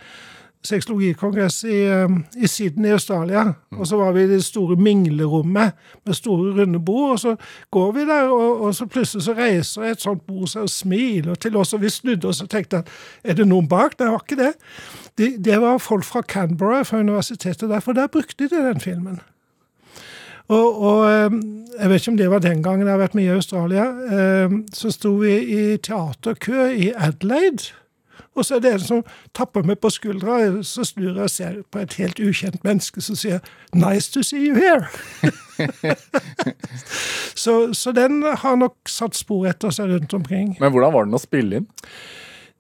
sexologikongress 0.64 1.64
i, 1.64 1.88
um, 2.04 2.26
i 2.36 2.48
Sydney 2.48 2.90
i 2.90 2.94
Australia. 2.94 3.46
Og 3.72 3.88
så 3.88 3.98
var 3.98 4.12
vi 4.12 4.24
i 4.24 4.28
det 4.28 4.44
store 4.44 4.76
minglerommet 4.76 5.72
med 6.06 6.14
store, 6.14 6.62
runde 6.62 6.80
bord. 6.80 7.12
Og 7.12 7.20
så 7.20 7.36
går 7.72 7.92
vi 7.92 8.06
der, 8.08 8.28
og, 8.28 8.62
og 8.62 8.76
så 8.76 8.86
plutselig 8.86 9.24
så 9.24 9.34
reiser 9.38 9.88
et 9.88 10.04
sånt 10.04 10.26
bord 10.28 10.52
seg 10.52 10.68
og 10.68 10.74
smiler 10.74 11.36
til 11.36 11.56
oss. 11.58 11.74
Og 11.74 11.82
vi 11.82 11.90
snudde 11.90 12.28
oss 12.28 12.44
og 12.44 12.50
tenkte 12.52 12.84
at 12.84 12.92
er 13.24 13.40
det 13.40 13.48
noen 13.48 13.70
bak? 13.72 14.00
Det 14.00 14.12
var 14.12 14.24
ikke 14.26 14.42
det. 14.44 14.54
Det, 15.18 15.34
det 15.46 15.62
var 15.62 15.78
folk 15.78 16.04
fra 16.04 16.22
Canberra, 16.22 16.84
fra 16.84 17.00
universitetet 17.00 17.70
der, 17.70 17.80
for 17.80 17.96
der 17.96 18.12
brukte 18.12 18.48
de 18.48 18.64
den 18.68 18.84
filmen. 18.84 19.20
Og, 20.50 20.82
og, 20.82 21.02
ehm, 21.12 21.42
jeg 21.80 21.90
vet 21.90 22.02
ikke 22.02 22.12
om 22.12 22.18
det 22.18 22.30
var 22.32 22.40
den 22.40 22.64
gangen, 22.64 22.88
jeg 22.88 22.94
har 22.94 23.04
vært 23.04 23.18
mye 23.18 23.30
i 23.30 23.36
Australia. 23.38 23.86
Ehm, 23.86 24.64
så 24.74 24.92
sto 24.92 25.14
vi 25.22 25.36
i 25.38 25.78
teaterkø 25.78 26.72
i 26.74 26.92
Adelaide. 26.98 27.70
Og 28.36 28.46
så 28.46 28.56
er 28.56 28.60
det 28.64 28.72
en 28.74 28.80
som 28.80 29.02
tapper 29.36 29.66
meg 29.68 29.80
på 29.84 29.90
skuldra, 29.92 30.40
så 30.64 30.86
snur 30.88 31.12
jeg 31.12 31.26
og 31.26 31.34
ser 31.34 31.58
på 31.72 31.82
et 31.84 31.96
helt 32.00 32.22
ukjent 32.24 32.64
menneske 32.64 33.02
som 33.02 33.16
sier 33.16 33.40
'Nice 33.74 34.12
to 34.14 34.24
see 34.24 34.48
you 34.48 34.56
here'. 34.56 34.88
så, 37.44 37.74
så, 37.74 37.92
den 37.92 38.24
har 38.24 38.56
nok 38.56 38.76
satt 38.88 39.16
spor 39.16 39.48
etter 39.48 39.70
seg 39.70 39.90
rundt 39.90 40.14
omkring. 40.14 40.56
Men 40.60 40.72
hvordan 40.72 40.94
var 40.94 41.06
den 41.06 41.14
å 41.14 41.22
spille 41.22 41.62
inn? 41.62 41.68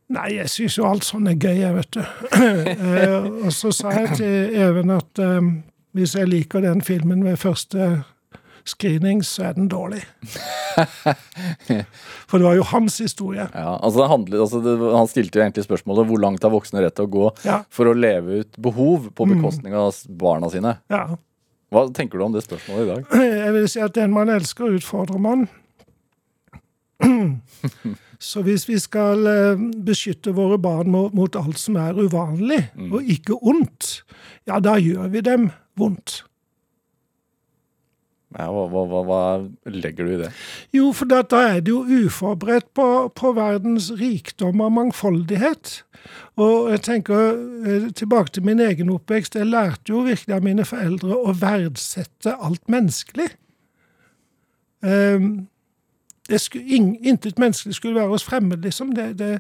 Nei, 0.09 0.35
jeg 0.35 0.49
syns 0.49 0.77
jo 0.77 0.87
alt 0.89 1.05
sånn 1.05 1.27
er 1.29 1.37
gøy, 1.37 1.59
jeg, 1.61 1.75
vet 1.75 1.93
du. 1.93 2.03
Eh, 2.99 3.45
og 3.45 3.53
så 3.53 3.71
sa 3.71 3.91
jeg 3.93 4.17
til 4.17 4.55
Even 4.57 4.89
at 4.89 5.21
hvis 5.99 6.15
jeg 6.15 6.29
liker 6.29 6.63
den 6.63 6.83
filmen 6.85 7.25
ved 7.25 7.39
første 7.41 7.89
screening, 8.69 9.23
så 9.25 9.49
er 9.49 9.53
den 9.57 9.67
dårlig. 9.71 10.03
For 12.29 12.37
det 12.37 12.45
var 12.45 12.55
jo 12.57 12.63
hans 12.71 12.95
historie. 13.01 13.45
Ja, 13.53 13.71
altså, 13.77 14.07
handlet, 14.09 14.39
altså 14.39 14.59
det, 14.63 14.73
Han 14.79 15.07
stilte 15.09 15.39
jo 15.39 15.43
egentlig 15.45 15.65
spørsmålet 15.65 16.07
hvor 16.09 16.19
langt 16.21 16.45
har 16.45 16.53
voksne 16.53 16.83
rett 16.83 16.95
til 16.97 17.05
å 17.07 17.13
gå 17.13 17.25
ja. 17.47 17.57
for 17.73 17.83
å 17.89 17.97
leve 17.97 18.27
ut 18.43 18.51
behov 18.61 18.99
på 19.15 19.21
mm. 19.25 19.29
bekostning 19.35 19.73
av 19.77 19.87
barna 20.21 20.47
sine. 20.53 20.71
Ja. 20.91 21.03
Hva 21.69 21.81
tenker 21.93 22.17
du 22.17 22.23
om 22.25 22.35
det 22.35 22.43
spørsmålet 22.45 22.83
i 22.83 22.91
dag? 22.91 23.01
Jeg 23.45 23.51
vil 23.57 23.67
si 23.71 23.79
at 23.85 23.97
den 23.97 24.11
man 24.15 24.27
elsker, 24.33 24.65
utfordrer 24.79 25.19
man. 25.21 25.39
Så 28.19 28.37
hvis 28.43 28.65
vi 28.67 28.75
skal 28.81 29.19
eh, 29.31 29.61
beskytte 29.87 30.35
våre 30.35 30.57
barn 30.59 30.91
mot 30.91 31.35
alt 31.39 31.59
som 31.61 31.77
er 31.79 31.93
uvanlig, 31.95 32.63
mm. 32.75 32.91
og 32.91 32.99
ikke 33.15 33.35
ondt, 33.39 34.03
ja, 34.49 34.59
da 34.59 34.75
gjør 34.75 35.07
vi 35.13 35.19
dem 35.23 35.43
vondt. 35.79 36.23
Ja, 38.37 38.45
hva, 38.53 38.67
hva, 38.69 38.99
hva, 39.07 39.21
legger 39.65 40.05
du 40.05 40.11
i 40.13 40.19
det? 40.19 40.27
Jo, 40.75 40.91
for 40.93 41.09
da, 41.09 41.23
da 41.25 41.39
er 41.55 41.63
det 41.65 41.71
jo 41.73 41.81
uforberedt 41.81 42.67
på, 42.77 42.85
på, 43.17 43.31
verdens 43.33 43.89
rikdom 43.97 44.61
og 44.61 44.75
mangfoldighet. 44.75 45.79
Og 46.37 46.69
jeg 46.69 46.83
tenker 46.85 47.39
eh, 47.65 47.87
tilbake 47.97 48.35
til 48.35 48.45
min 48.45 48.61
egen 48.61 48.93
oppvekst. 48.93 49.39
Jeg 49.39 49.49
lærte 49.49 49.89
jo 49.89 50.05
virkelig 50.05 50.37
av 50.37 50.45
mine 50.45 50.67
foreldre 50.67 51.17
å 51.17 51.33
verdsette 51.41 52.37
alt 52.37 52.69
menneskelig. 52.69 53.31
Um, 54.85 55.48
skulle, 56.37 56.79
intet 57.01 57.39
menneskelig 57.41 57.75
skulle 57.75 57.97
være 57.97 58.13
oss 58.13 58.25
fremmed, 58.27 58.61
liksom. 58.65 58.91
Det, 58.93 59.07
det, 59.17 59.39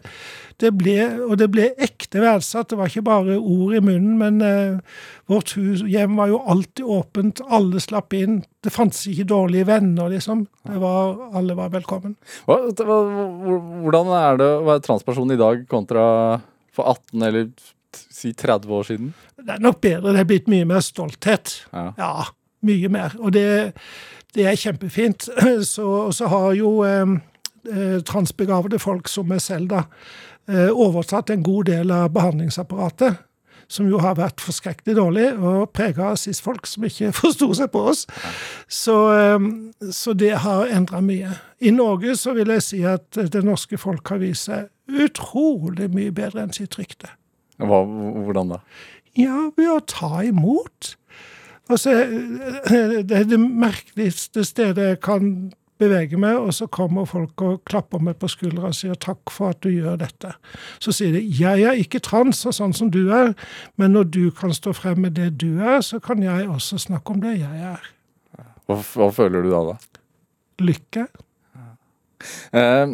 det, 0.61 0.71
ble, 0.77 0.97
og 1.27 1.35
det 1.37 1.49
ble 1.53 1.67
ekte 1.77 2.23
verdsatt. 2.23 2.71
Det 2.71 2.79
var 2.79 2.89
ikke 2.89 3.05
bare 3.05 3.37
ord 3.37 3.75
i 3.77 3.81
munnen, 3.83 4.17
men 4.17 4.41
eh, 4.45 5.01
vårt 5.29 5.53
hus, 5.57 5.83
hjem 5.85 6.17
var 6.17 6.31
jo 6.31 6.41
alltid 6.49 6.85
åpent. 6.97 7.43
Alle 7.45 7.83
slapp 7.83 8.15
inn. 8.17 8.41
Det 8.63 8.73
fantes 8.73 9.05
ikke 9.11 9.27
dårlige 9.29 9.69
venner, 9.69 10.09
liksom. 10.15 10.47
Var, 10.69 11.13
alle 11.37 11.57
var 11.59 11.73
velkommen. 11.75 12.17
Hva, 12.49 12.57
hvordan 12.73 14.13
er 14.17 14.41
det 14.41 14.49
å 14.55 14.65
være 14.71 14.85
transperson 14.87 15.35
i 15.35 15.39
dag 15.39 15.67
kontra 15.69 16.07
for 16.75 16.89
18 16.89 17.29
eller 17.29 17.51
si 17.93 18.33
30 18.33 18.75
år 18.79 18.89
siden? 18.89 19.13
Det 19.37 19.55
er 19.55 19.63
nok 19.63 19.79
bedre. 19.83 20.13
Det 20.13 20.25
er 20.25 20.29
blitt 20.33 20.51
mye 20.51 20.67
mer 20.69 20.83
stolthet. 20.85 21.61
Ja, 21.73 21.91
ja 21.99 22.13
mye 22.65 22.91
mer. 22.91 23.15
Og 23.19 23.33
det 23.35 23.47
det 24.35 24.45
er 24.47 24.59
kjempefint. 24.59 25.29
Så, 25.73 26.11
så 26.11 26.27
har 26.27 26.53
jo 26.57 26.79
eh, 26.85 28.01
transbegavede 28.05 28.79
folk 28.79 29.09
som 29.09 29.29
meg 29.29 29.41
selv 29.43 29.69
da, 29.73 29.83
eh, 30.49 30.69
overtatt 30.69 31.29
en 31.33 31.43
god 31.43 31.69
del 31.71 31.91
av 31.91 32.13
behandlingsapparatet. 32.15 33.25
Som 33.69 33.85
jo 33.85 33.99
har 34.01 34.15
vært 34.17 34.41
forskrekkelig 34.41 34.95
dårlig 34.97 35.25
og 35.37 35.69
prega 35.77 36.07
av 36.09 36.15
cis-folk 36.17 36.65
som 36.65 36.87
ikke 36.87 37.11
forsto 37.21 37.51
seg 37.57 37.69
på 37.73 37.83
oss. 37.91 38.05
Så, 38.65 38.97
eh, 39.13 39.49
så 39.93 40.15
det 40.17 40.35
har 40.45 40.71
endra 40.73 41.01
mye. 41.05 41.35
I 41.61 41.73
Norge 41.75 42.15
så 42.17 42.33
vil 42.37 42.53
jeg 42.55 42.65
si 42.65 42.83
at 42.87 43.19
det 43.33 43.43
norske 43.45 43.77
folk 43.77 44.07
har 44.09 44.21
vist 44.23 44.49
seg 44.49 44.69
utrolig 44.89 45.91
mye 45.93 46.13
bedre 46.15 46.45
enn 46.45 46.55
sitt 46.55 46.79
rykte. 46.79 47.11
Hva, 47.59 47.83
hvordan 47.83 48.55
da? 48.55 48.63
Ja, 49.19 49.49
ved 49.57 49.69
å 49.69 49.79
ta 49.83 50.23
imot. 50.25 50.95
Altså, 51.69 51.93
det 53.09 53.13
er 53.13 53.27
det 53.29 53.39
merkeligste 53.39 54.43
stedet 54.47 54.87
jeg 54.87 54.99
kan 55.05 55.51
bevege 55.79 56.17
meg, 56.19 56.35
og 56.35 56.53
så 56.53 56.67
kommer 56.67 57.07
folk 57.07 57.41
og 57.45 57.61
klapper 57.69 58.01
meg 58.03 58.17
på 58.19 58.27
skuldra 58.31 58.71
og 58.71 58.75
sier 58.75 58.97
'takk 58.99 59.31
for 59.31 59.53
at 59.53 59.61
du 59.63 59.69
gjør 59.69 59.95
dette'. 60.01 60.33
Så 60.79 60.91
sier 60.91 61.13
de 61.13 61.21
'jeg 61.21 61.61
er 61.63 61.79
ikke 61.79 61.99
trans 61.99 62.45
og 62.45 62.53
sånn 62.53 62.73
som 62.73 62.91
du 62.91 63.09
er', 63.09 63.35
men 63.77 63.93
når 63.93 64.03
du 64.11 64.31
kan 64.31 64.53
stå 64.53 64.73
frem 64.73 64.99
med 64.99 65.15
det 65.15 65.37
du 65.37 65.59
er, 65.59 65.81
så 65.81 65.99
kan 65.99 66.23
jeg 66.23 66.49
også 66.49 66.77
snakke 66.77 67.11
om 67.11 67.21
det 67.21 67.39
jeg 67.39 67.61
er. 67.61 67.79
Hva, 68.67 68.75
hva 68.75 69.11
føler 69.11 69.41
du 69.41 69.49
da, 69.49 69.63
da? 69.71 69.77
Lykke. 70.59 71.07
Eh, 72.53 72.87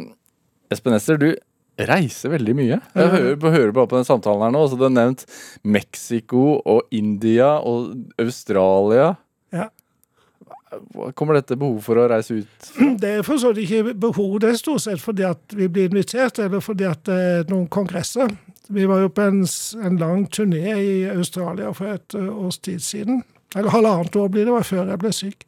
Espen 0.71 0.93
Ester, 0.93 1.17
du 1.17 1.35
reiser 1.77 2.31
veldig 2.31 2.55
mye. 2.55 2.79
Jeg 2.95 3.11
hører, 3.15 3.39
hører 3.57 3.71
bare 3.75 3.89
på 3.91 3.99
den 3.99 4.07
samtalen 4.07 4.45
her 4.47 4.53
nå. 4.55 4.65
så 4.69 4.77
du 4.79 4.85
har 4.87 4.93
nevnt 4.95 5.25
Mexico 5.63 6.61
og 6.63 6.85
India 6.95 7.55
og 7.59 7.95
Australia. 8.21 9.15
Ja. 9.55 9.69
Kommer 11.15 11.37
dette 11.37 11.57
behovet 11.59 11.85
for 11.85 11.99
å 11.99 12.07
reise 12.11 12.41
ut? 12.41 12.71
Det 13.01 13.11
er 13.19 13.27
for 13.27 13.39
så 13.41 13.51
vidt 13.51 13.65
ikke 13.67 13.95
behov. 14.07 14.39
Det 14.43 14.51
er 14.51 14.59
stort 14.59 14.85
sett 14.85 15.03
fordi 15.03 15.27
at 15.27 15.55
vi 15.55 15.69
blir 15.71 15.91
invitert, 15.91 16.39
eller 16.43 16.63
fordi 16.63 16.87
at 16.89 17.03
det 17.07 17.19
er 17.29 17.47
noen 17.51 17.67
kongresser. 17.71 18.31
Vi 18.67 18.87
var 18.89 19.03
jo 19.03 19.11
på 19.13 19.27
en, 19.27 19.43
en 19.85 19.99
lang 20.01 20.25
turné 20.33 20.73
i 20.73 20.95
Australia 21.11 21.71
for 21.75 21.93
et 21.93 22.17
års 22.17 22.57
tid 22.65 22.81
siden. 22.83 23.23
Eller 23.55 23.71
halvannet 23.71 24.15
år 24.19 24.31
blir 24.33 24.47
det, 24.47 24.55
var 24.55 24.67
før 24.67 24.89
jeg 24.89 25.01
ble 25.03 25.13
syk. 25.15 25.45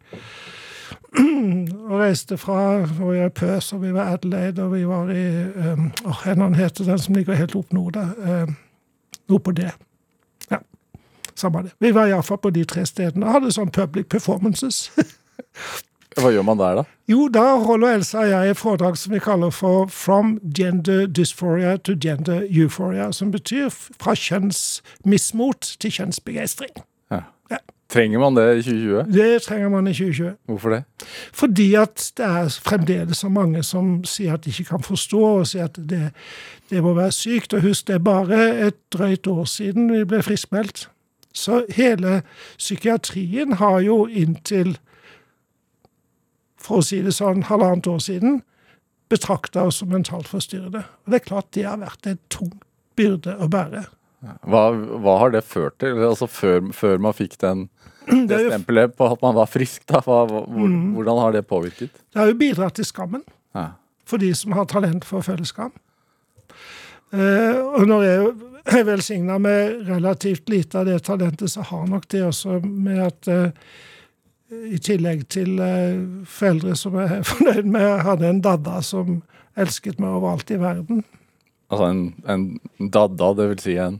Og 1.89 1.99
reiste 1.99 2.37
fra 2.37 2.83
og 2.83 3.15
i 3.15 3.29
Pøs, 3.29 3.73
og 3.73 3.81
vi 3.81 3.93
var 3.93 4.13
Adelaide, 4.13 4.63
og 4.63 4.73
vi 4.73 4.87
var 4.87 5.11
i 5.11 5.25
um, 5.73 5.91
oh, 6.05 6.27
En 6.27 6.55
heter 6.55 6.83
den 6.83 6.99
som 6.99 7.15
ligger 7.15 7.33
helt 7.33 7.55
opp 7.55 7.73
nord 7.73 7.93
der. 7.93 8.43
Um, 8.43 8.55
noe 9.29 9.39
på 9.39 9.51
det. 9.51 9.71
Ja, 10.51 10.59
samme 11.35 11.63
det. 11.63 11.73
Vi 11.79 11.93
var 11.95 12.07
iallfall 12.07 12.41
på 12.43 12.49
de 12.49 12.65
tre 12.65 12.85
stedene 12.85 13.25
og 13.25 13.39
hadde 13.39 13.53
sånn 13.55 13.71
public 13.71 14.09
performances. 14.09 14.89
Hva 16.17 16.31
gjør 16.33 16.45
man 16.47 16.57
der, 16.57 16.79
da? 16.79 16.83
Jo, 17.07 17.27
da 17.29 17.43
holder 17.61 17.99
Elsa 17.99 18.23
og 18.23 18.31
jeg 18.31 18.51
et 18.51 18.57
foredrag 18.57 18.95
som 18.97 19.13
vi 19.13 19.19
kaller 19.21 19.51
for 19.53 19.85
From 19.93 20.39
Gender 20.57 21.05
Dysphoria 21.05 21.77
to 21.77 21.93
Gender 22.01 22.41
Euphoria, 22.49 23.11
som 23.13 23.29
betyr 23.31 23.69
fra 23.69 24.15
kjønnsmismot 24.17 25.75
til 25.79 25.93
kjønnsbegeistring. 25.93 26.73
Trenger 27.87 28.19
man 28.19 28.35
det 28.35 28.45
i 28.57 28.63
2020? 28.65 29.03
Det 29.15 29.41
trenger 29.45 29.69
man 29.69 29.87
i 29.87 29.93
2020. 29.93 30.33
Hvorfor 30.45 30.69
det? 30.69 30.83
Fordi 31.33 31.67
at 31.79 32.11
det 32.17 32.25
er 32.25 32.49
fremdeles 32.63 33.17
så 33.23 33.29
mange 33.31 33.63
som 33.63 34.01
sier 34.03 34.35
at 34.35 34.43
de 34.43 34.51
ikke 34.51 34.73
kan 34.73 34.83
forstå, 34.83 35.21
og 35.39 35.47
sier 35.47 35.69
at 35.69 35.79
det, 35.79 36.11
det 36.69 36.83
må 36.83 36.93
være 36.97 37.15
sykt. 37.15 37.55
Og 37.55 37.63
husk, 37.63 37.87
det 37.87 37.95
er 37.95 38.03
bare 38.03 38.41
et 38.67 38.79
drøyt 38.93 39.27
år 39.27 39.45
siden 39.47 39.87
vi 39.93 40.03
ble 40.03 40.19
friskmeldt. 40.23 40.89
Så 41.31 41.63
hele 41.69 42.21
psykiatrien 42.57 43.53
har 43.61 43.79
jo 43.85 44.03
inntil, 44.09 44.75
for 46.59 46.81
å 46.81 46.85
si 46.85 46.99
det 47.05 47.13
sånn, 47.15 47.45
halvannet 47.47 47.87
år 47.87 48.01
siden 48.03 48.41
betrakta 49.07 49.63
oss 49.69 49.79
som 49.79 49.93
mentalt 49.93 50.27
forstyrrede. 50.27 50.81
Og 50.83 51.13
det 51.13 51.21
er 51.21 51.29
klart 51.29 51.53
det 51.55 51.63
har 51.69 51.79
vært 51.79 52.09
en 52.09 52.19
tung 52.33 52.57
byrde 52.97 53.37
å 53.39 53.47
bære. 53.51 53.85
Hva, 54.49 54.63
hva 54.73 55.13
har 55.21 55.31
det 55.35 55.43
ført 55.45 55.77
til? 55.79 55.99
Altså 56.01 56.27
før, 56.27 56.71
før 56.73 56.97
man 57.05 57.15
fikk 57.15 57.37
den, 57.43 57.67
det 58.29 58.39
stempelet 58.47 58.95
på 58.97 59.09
at 59.11 59.23
man 59.23 59.35
var 59.37 59.49
frisk, 59.51 59.83
da. 59.89 60.01
Hvor, 60.05 60.29
hvordan 60.47 61.19
har 61.23 61.35
det 61.35 61.47
påvirket? 61.47 61.91
det 61.91 62.19
har 62.19 62.31
jo 62.31 62.37
bidratt 62.39 62.79
til 62.79 62.87
skammen. 62.87 63.25
Ja. 63.55 63.71
for 64.05 64.21
de 64.21 64.29
som 64.35 64.53
har 64.55 64.67
talent 64.69 65.03
for 65.03 65.19
å 65.19 65.25
føle 65.25 65.45
skam. 65.47 65.73
Eh, 67.11 67.57
og 67.59 67.87
når 67.87 68.03
jeg 68.03 68.31
er 68.77 68.87
velsigna 68.87 69.37
med 69.39 69.87
relativt 69.87 70.49
lite 70.51 70.79
av 70.79 70.87
det 70.87 70.99
talentet, 71.07 71.51
så 71.51 71.63
har 71.69 71.87
nok 71.87 72.07
det 72.11 72.23
også 72.27 72.59
med 72.63 73.01
at 73.05 73.29
eh, 73.31 73.51
i 74.71 74.79
tillegg 74.79 75.25
til 75.31 75.59
eh, 75.63 75.99
foreldre 76.27 76.75
som 76.79 76.95
er 76.99 77.21
fornøyd 77.31 77.67
med, 77.67 77.83
jeg 77.83 78.07
hadde 78.09 78.31
en 78.31 78.43
dadda 78.43 78.81
som 78.83 79.21
elsket 79.57 79.99
meg 80.03 80.19
overalt 80.19 80.51
i 80.51 80.59
verden. 80.61 81.03
Altså 81.67 81.89
en, 81.91 82.01
en 82.31 82.91
dadda, 82.93 83.33
det 83.35 83.49
vil 83.49 83.59
si 83.59 83.73
en 83.83 83.99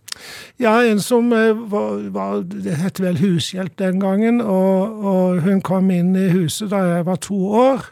Ja, 0.60 0.78
en 0.88 1.02
som 1.04 1.34
eh, 1.36 1.52
var, 1.72 2.06
var 2.16 2.46
Det 2.48 2.78
het 2.80 3.02
vel 3.04 3.20
hushjelp 3.20 3.76
den 3.80 4.00
gangen, 4.00 4.40
og, 4.42 5.04
og 5.04 5.42
hun 5.44 5.60
kom 5.62 5.92
inn 5.92 6.16
i 6.16 6.30
huset 6.32 6.72
da 6.72 6.80
jeg 6.86 7.08
var 7.10 7.20
to 7.26 7.40
år. 7.52 7.84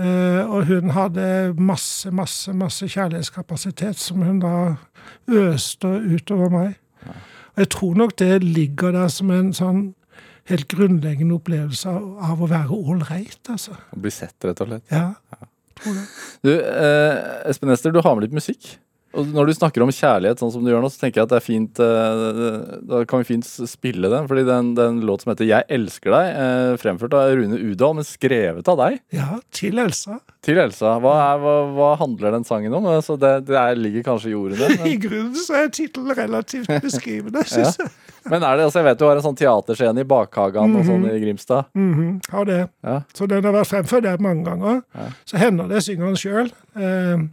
Eh, 0.00 0.42
og 0.42 0.66
hun 0.66 0.90
hadde 0.96 1.54
masse, 1.58 2.10
masse, 2.10 2.52
masse 2.56 2.88
kjærlighetskapasitet 2.88 3.98
som 4.00 4.22
hun 4.26 4.42
da 4.42 4.74
øste 5.28 5.86
utover 5.86 6.50
meg. 6.50 6.76
Og 7.54 7.62
jeg 7.64 7.70
tror 7.76 7.94
nok 7.94 8.18
det 8.18 8.42
ligger 8.44 8.94
der 8.96 9.08
som 9.12 9.30
en 9.34 9.52
sånn 9.54 9.82
helt 10.50 10.66
grunnleggende 10.72 11.36
opplevelse 11.36 11.90
av, 11.90 12.06
av 12.32 12.42
å 12.42 12.50
være 12.50 12.74
ålreit, 12.74 13.42
altså. 13.52 13.76
å 13.94 14.02
bli 14.02 14.12
sett, 14.14 14.34
rett 14.44 14.62
og 14.64 14.70
slett. 14.72 14.86
Ja. 14.90 15.12
Tror 15.36 15.49
Du, 16.44 16.52
eh, 16.52 17.48
Espen 17.50 17.72
Ester, 17.74 17.92
du 17.94 18.00
har 18.04 18.16
med 18.16 18.28
litt 18.28 18.36
musikk. 18.36 18.76
Og 19.10 19.26
når 19.34 19.48
du 19.48 19.52
snakker 19.56 19.82
om 19.82 19.90
kjærlighet 19.90 20.38
sånn 20.38 20.52
som 20.54 20.62
du 20.62 20.70
gjør 20.70 20.84
nå, 20.84 20.88
så 20.92 21.00
tenker 21.00 21.18
jeg 21.18 21.26
at 21.26 21.32
det 21.32 21.38
er 21.40 21.42
fint 21.42 21.80
eh, 21.82 22.76
Da 22.86 23.00
kan 23.10 23.22
vi 23.22 23.26
fint 23.32 23.48
spille 23.66 24.06
den. 24.12 24.28
Fordi 24.30 24.44
det 24.46 24.52
er 24.54 24.62
en, 24.62 24.68
det 24.76 24.84
er 24.84 24.92
en 24.92 25.00
låt 25.08 25.24
som 25.24 25.32
heter 25.32 25.48
'Jeg 25.48 25.66
elsker 25.66 26.14
deg', 26.14 26.28
eh, 26.44 26.76
fremført 26.78 27.16
av 27.18 27.32
Rune 27.34 27.58
Udal, 27.58 27.96
men 27.98 28.06
skrevet 28.06 28.70
av 28.70 28.78
deg 28.78 29.00
Ja, 29.18 29.40
til 29.50 29.82
Elsa. 29.82 30.20
til 30.46 30.62
Elsa. 30.62 30.94
Hva, 31.02 31.16
er, 31.24 31.42
hva, 31.42 31.56
hva 31.74 31.90
handler 31.98 32.38
den 32.38 32.46
sangen 32.46 32.72
om? 32.72 32.86
Altså, 32.86 33.18
det, 33.18 33.46
det 33.50 33.56
er, 33.58 33.74
ligger 33.74 34.06
kanskje 34.06 34.30
i 34.30 34.38
ordene. 34.38 34.78
I 34.92 34.96
grunnen 35.02 35.34
så 35.34 35.58
er 35.58 35.74
tittelen 35.74 36.14
relativt 36.14 36.70
beskrivende, 36.80 37.42
syns 37.50 37.82
jeg. 37.82 37.90
Men 38.26 38.42
er 38.42 38.56
det, 38.58 38.66
altså, 38.68 38.80
jeg 38.80 38.88
vet 38.90 39.00
du 39.00 39.06
har 39.06 39.16
en 39.20 39.24
sånn 39.24 39.38
teaterscene 39.38 40.04
i 40.04 40.08
Bakhagen 40.08 40.76
og 40.76 40.84
sånn 40.86 41.06
i 41.08 41.16
Grimstad. 41.22 41.70
Mhm, 41.78 42.20
har 42.32 42.44
det. 42.48 42.60
Ja. 42.84 43.00
Så 43.16 43.28
den 43.30 43.44
har 43.46 43.54
vært 43.56 43.70
fremført 43.70 44.04
der 44.06 44.20
mange 44.22 44.44
ganger. 44.48 44.82
Så 45.24 45.40
hender 45.40 45.70
det 45.70 45.82
synger 45.86 46.10
den 46.10 46.20
sjøl. 46.20 46.50
Eh, 46.76 47.24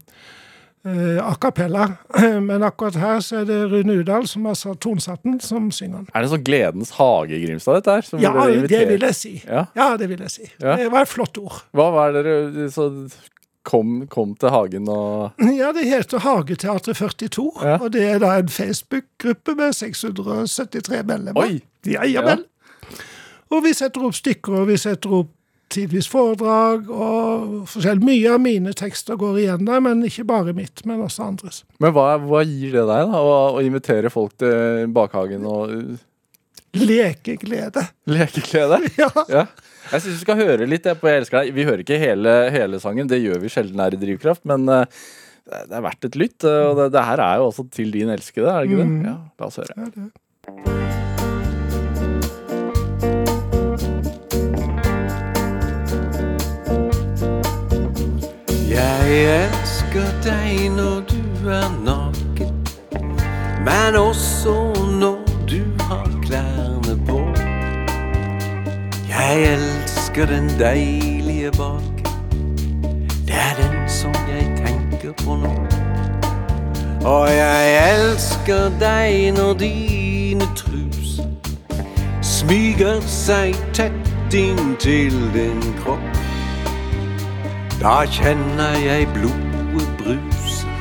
eh, 0.88 1.20
a 1.24 1.34
cappella. 1.42 1.88
Men 2.48 2.64
akkurat 2.64 2.96
her 3.02 3.20
så 3.26 3.42
er 3.42 3.50
det 3.50 3.60
Rune 3.72 4.00
Udal 4.00 4.28
som 4.32 4.46
har 4.48 4.56
satt 4.56 4.80
tonsatt 4.86 5.24
den, 5.28 5.40
som 5.44 5.72
synger 5.76 6.06
den. 6.06 6.12
Er 6.14 6.24
det 6.24 6.32
sånn 6.34 6.46
Gledens 6.48 6.94
hage 6.98 7.36
i 7.36 7.44
Grimstad, 7.46 7.82
dette 7.82 7.98
her? 7.98 8.24
Ja, 8.24 8.48
det 8.48 8.84
vil 8.94 9.08
jeg 9.10 9.18
si. 9.20 9.34
Ja. 9.44 9.66
Ja, 9.78 9.90
det 10.00 10.12
vil 10.14 10.24
jeg 10.24 10.34
si. 10.34 10.48
Ja. 10.62 10.78
Det 10.80 10.92
var 10.94 11.08
et 11.08 11.12
flott 11.12 11.42
ord. 11.42 11.66
Hva 11.76 11.92
var 11.96 12.16
det 12.16 12.24
dere 12.28 12.70
så 12.74 12.92
kom, 13.68 14.06
kom 14.12 14.34
til 14.40 14.50
Hagen 14.54 14.88
og 14.90 15.36
Ja, 15.44 15.74
det 15.76 15.84
heter 15.90 16.24
Hageteatret 16.24 16.96
42, 16.98 17.48
Ja. 17.66 17.78
og 17.84 17.92
det 17.94 18.04
er 18.08 18.20
da 18.24 18.38
en 18.40 18.48
Facebook-gruppe 18.52 19.56
med 19.60 19.76
673 19.76 21.04
medlemmer. 21.08 21.42
Oi! 21.44 21.60
Ja, 21.88 22.06
ja 22.08 22.24
vel. 22.26 22.46
Og 23.52 23.62
vi 23.64 23.72
setter 23.76 24.04
opp 24.08 24.16
stykker, 24.18 24.62
og 24.64 24.68
vi 24.72 24.76
setter 24.80 25.14
opp 25.22 25.34
tidvis 25.72 26.08
foredrag, 26.08 26.88
og 26.92 27.68
forskjellig. 27.68 28.04
Mye 28.08 28.34
av 28.34 28.40
mine 28.44 28.72
tekster 28.76 29.18
går 29.20 29.40
igjen 29.42 29.66
der, 29.68 29.82
men 29.84 30.04
ikke 30.08 30.24
bare 30.28 30.54
mitt, 30.56 30.84
men 30.88 31.02
også 31.04 31.26
andres. 31.28 31.62
Men 31.84 31.92
hva, 31.96 32.14
hva 32.24 32.44
gir 32.48 32.72
det 32.76 32.86
deg, 32.88 33.12
da? 33.12 33.20
Å, 33.20 33.34
å 33.60 33.64
invitere 33.68 34.12
folk 34.12 34.36
til 34.40 34.88
bakhagen 34.96 35.44
og 35.48 35.74
Lekeglede. 36.78 37.88
Lekeglede. 38.12 38.80
Ja. 39.02 39.10
Ja. 39.30 39.46
Jeg 39.88 40.02
syns 40.04 40.18
vi 40.18 40.24
skal 40.26 40.40
høre 40.42 40.68
litt 40.68 40.86
jeg, 40.90 41.00
på 41.00 41.08
Jeg 41.08 41.22
elsker 41.22 41.40
deg. 41.40 41.54
Vi 41.56 41.64
hører 41.68 41.82
ikke 41.86 42.00
hele, 42.02 42.34
hele 42.52 42.80
sangen, 42.84 43.08
det 43.08 43.22
gjør 43.24 43.40
vi 43.44 43.52
sjelden 43.54 43.80
her 43.80 43.96
i 43.96 44.00
Drivkraft, 44.02 44.44
men 44.50 44.68
uh, 44.68 44.84
det 45.48 45.64
det 45.70 45.76
er 45.80 45.86
verdt 45.86 46.04
et 46.10 46.18
lytt. 46.20 46.44
uh, 46.44 46.72
Og 46.72 46.74
det, 46.82 46.92
det 46.98 47.04
her 47.08 47.20
er 47.24 47.36
jo 47.40 47.48
også 47.52 47.64
til 47.72 47.92
din 47.96 48.12
elskede, 48.12 48.50
er 48.52 48.60
det 48.64 48.72
ikke 48.72 48.84
det? 48.84 48.90
Ja, 49.08 49.18
la 49.40 49.46
oss 49.48 49.60
høre. 49.64 49.74
Ja. 49.78 49.86
Jeg 58.78 59.08
elsker 59.48 60.10
deg 60.26 60.68
når 60.76 61.08
du 61.10 61.48
er 61.50 61.70
naken, 61.88 62.52
men 63.66 63.96
også 63.98 64.54
Jeg 69.28 69.54
elsker 69.54 70.26
den 70.26 70.50
deilige 70.60 71.52
baken, 71.52 72.06
det 73.28 73.36
er 73.36 73.56
den 73.58 73.90
som 73.90 74.14
jeg 74.30 74.46
tenker 74.66 75.12
på 75.24 75.36
nå. 75.36 75.52
Og 77.06 77.30
jeg 77.30 77.74
elsker 77.92 78.72
deg 78.80 79.34
når 79.36 79.54
dine 79.60 80.48
trus 80.56 81.20
smyger 82.22 83.02
seg 83.04 83.60
tett 83.76 84.32
inntil 84.32 85.20
din 85.36 85.60
kropp. 85.82 86.24
Da 87.82 87.98
kjenner 88.08 88.80
jeg 88.80 89.10
blodet 89.18 89.90
bruse, 90.00 90.72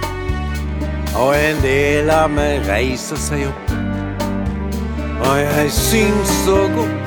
og 1.18 1.34
en 1.34 1.58
del 1.66 2.14
av 2.14 2.30
meg 2.30 2.62
reiser 2.70 3.18
seg 3.26 3.48
opp. 3.50 3.76
Og 5.26 5.34
jeg 5.42 5.74
syns 5.80 6.38
så 6.44 6.62
godt 6.78 7.05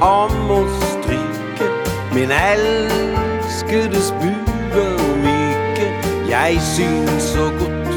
om 0.00 0.50
å 0.50 0.60
stryke 0.80 1.66
min 2.14 2.30
elskedes 2.32 4.12
buer 4.20 5.02
myke. 5.20 5.88
Jeg 6.30 6.60
syns 6.64 7.32
så 7.34 7.50
godt 7.60 7.90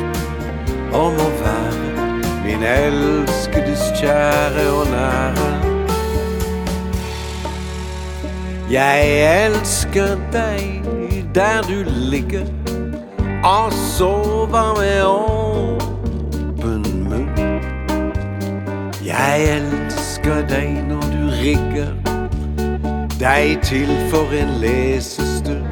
om 0.94 1.16
å 1.16 1.30
være 1.40 2.18
min 2.44 2.64
elskedes 2.68 3.86
kjære 4.02 4.66
og 4.74 4.92
nære. 4.92 5.52
Jeg 8.74 9.08
elsker 9.46 10.18
deg 10.34 10.84
der 11.36 11.62
du 11.70 11.84
ligger 11.88 12.48
og 13.44 13.74
sover 13.74 14.74
med 14.80 15.04
åpen 15.08 16.84
munn. 17.10 17.30
Jeg 19.06 19.48
elsker 19.58 20.44
deg 20.50 20.84
du 20.90 21.03
rigger 21.44 21.88
deg 23.20 23.60
til 23.64 24.10
for 24.10 24.32
en 24.32 24.50
lesestund. 24.62 25.66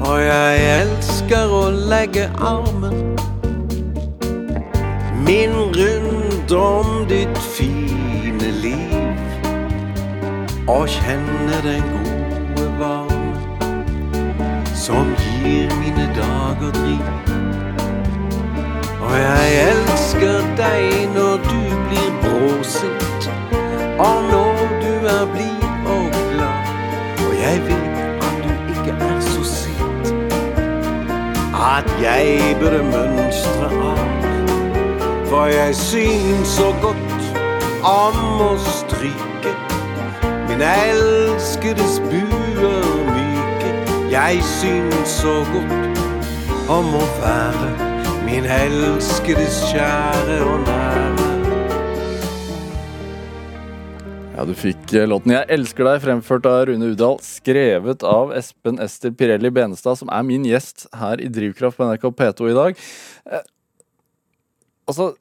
Og 0.00 0.20
jeg 0.20 0.80
elsker 0.80 1.52
å 1.52 1.70
legge 1.70 2.26
armen 2.36 2.98
min 5.26 5.54
rundt 5.76 6.52
om 6.52 7.06
ditt 7.08 7.38
fine 7.56 8.50
liv 8.60 8.96
og 10.68 10.88
kjenne 10.88 11.60
den 11.64 11.84
gode 11.94 12.68
varme 12.78 13.20
som 14.74 15.14
gir 15.24 15.72
mine 15.80 16.08
dager 16.18 16.74
driv. 16.76 17.06
Og 19.00 19.14
jeg 19.16 19.62
elsker 19.70 20.44
deg 20.60 21.08
når 21.16 21.40
du 21.48 21.62
blir 21.88 22.10
bråsint, 22.24 23.09
om 24.00 24.24
når 24.30 24.56
du 24.82 24.92
er 25.14 25.24
blid 25.34 25.64
og 25.94 26.06
glad. 26.32 26.60
Og 27.26 27.32
jeg 27.44 27.62
vet 27.66 27.98
at 28.26 28.36
du 28.44 28.50
ikke 28.72 28.94
er 29.08 29.20
så 29.20 29.44
sint 29.44 30.12
at 31.60 31.90
jeg 32.02 32.56
bør 32.60 32.82
mønstre 32.82 33.68
av. 33.92 34.06
For 35.30 35.46
jeg 35.46 35.74
syns 35.76 36.48
så 36.48 36.72
godt 36.82 37.28
om 37.86 38.40
å 38.42 38.54
stryke 38.64 39.52
min 40.48 40.64
elskedes 40.66 42.00
buer 42.10 42.88
myke. 43.14 43.70
Jeg 44.10 44.42
syns 44.42 45.20
så 45.20 45.40
godt 45.52 46.04
om 46.68 46.94
å 46.98 47.06
være 47.22 47.72
min 48.26 48.44
elskedes 48.44 49.62
kjære 49.72 50.40
og 50.44 50.64
nære. 50.66 51.29
Ja, 54.40 54.46
Du 54.48 54.54
fikk 54.56 54.94
eh, 54.96 55.04
låten 55.04 55.34
'Jeg 55.34 55.44
elsker 55.52 55.84
deg', 55.84 56.00
fremført 56.00 56.46
av 56.48 56.62
Rune 56.64 56.94
Udal, 56.94 57.18
skrevet 57.20 58.00
av 58.00 58.30
Espen 58.32 58.80
Ester 58.80 59.12
Pirelli 59.12 59.50
Benestad, 59.52 59.98
som 60.00 60.08
er 60.08 60.22
min 60.24 60.46
gjest 60.48 60.86
her 60.96 61.20
i 61.20 61.28
Drivkraft 61.28 61.76
på 61.76 61.84
NRK 61.84 62.08
P2 62.08 62.48
i 62.48 62.54
dag. 62.56 62.78
Eh, 63.28 63.42
altså, 64.88 65.12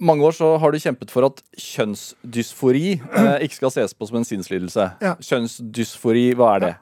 mange 0.00 0.24
år 0.26 0.34
så 0.34 0.58
har 0.58 0.72
du 0.72 0.80
kjempet 0.82 1.12
for 1.14 1.28
at 1.28 1.38
kjønnsdysfori 1.62 2.98
eh, 2.98 3.44
ikke 3.46 3.54
skal 3.60 3.70
ses 3.70 3.94
på 3.94 4.08
som 4.08 4.18
en 4.18 4.26
sinnslidelse. 4.26 4.86
Ja. 4.98 5.14
Kjønnsdysfori, 5.22 6.32
hva 6.34 6.56
er 6.56 6.64
det? 6.64 6.74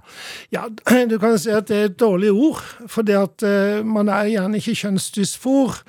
Ja, 0.55 0.69
du 1.11 1.19
kan 1.21 1.37
si 1.37 1.53
at 1.53 1.69
det 1.69 1.77
er 1.77 1.91
et 1.91 2.01
dårlig 2.01 2.33
ord, 2.33 2.65
for 2.89 3.05
det 3.05 3.19
at 3.19 3.45
eh, 3.45 3.85
man 3.85 4.09
er 4.09 4.33
gjerne 4.33 4.57
ikke 4.57 4.79
kjønnsdysfor. 4.87 5.83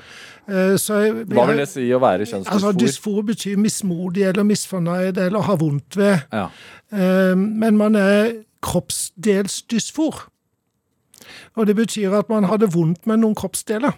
Eh, 0.50 0.76
så 0.82 1.00
Hva 1.30 1.46
vil 1.50 1.62
det 1.62 1.70
si 1.70 1.86
å 1.94 2.00
være 2.02 2.26
Altså, 2.26 2.42
kjønnsdysfor? 2.42 2.78
Dysfor 2.82 3.22
betyr 3.28 3.58
mismodig 3.62 4.26
eller 4.30 4.44
misfornøyd 4.48 5.18
eller 5.18 5.46
ha 5.46 5.56
vondt 5.60 5.98
ved. 6.00 6.26
Ja. 6.34 6.48
Eh, 6.92 7.36
Men 7.38 7.78
man 7.78 7.96
er 7.96 8.32
kroppsdelsdysfor. 8.66 10.28
Og 11.56 11.68
det 11.68 11.76
betyr 11.76 12.14
at 12.18 12.30
man 12.30 12.44
hadde 12.50 12.72
vondt 12.74 13.08
med 13.08 13.22
noen 13.22 13.36
kroppsdeler. 13.36 13.92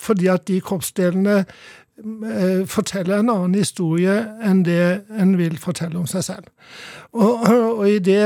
Fordi 0.00 0.26
at 0.32 0.46
de 0.48 0.60
kroppsdelene 0.60 1.44
eh, 1.44 2.66
forteller 2.66 3.18
en 3.20 3.30
annen 3.30 3.54
historie 3.54 4.16
enn 4.44 4.64
det 4.64 5.04
en 5.20 5.36
vil 5.38 5.58
fortelle 5.60 5.98
om 6.00 6.06
seg 6.08 6.24
selv. 6.24 6.48
Og, 7.12 7.44
og 7.78 7.88
i 7.88 7.98
det 7.98 8.22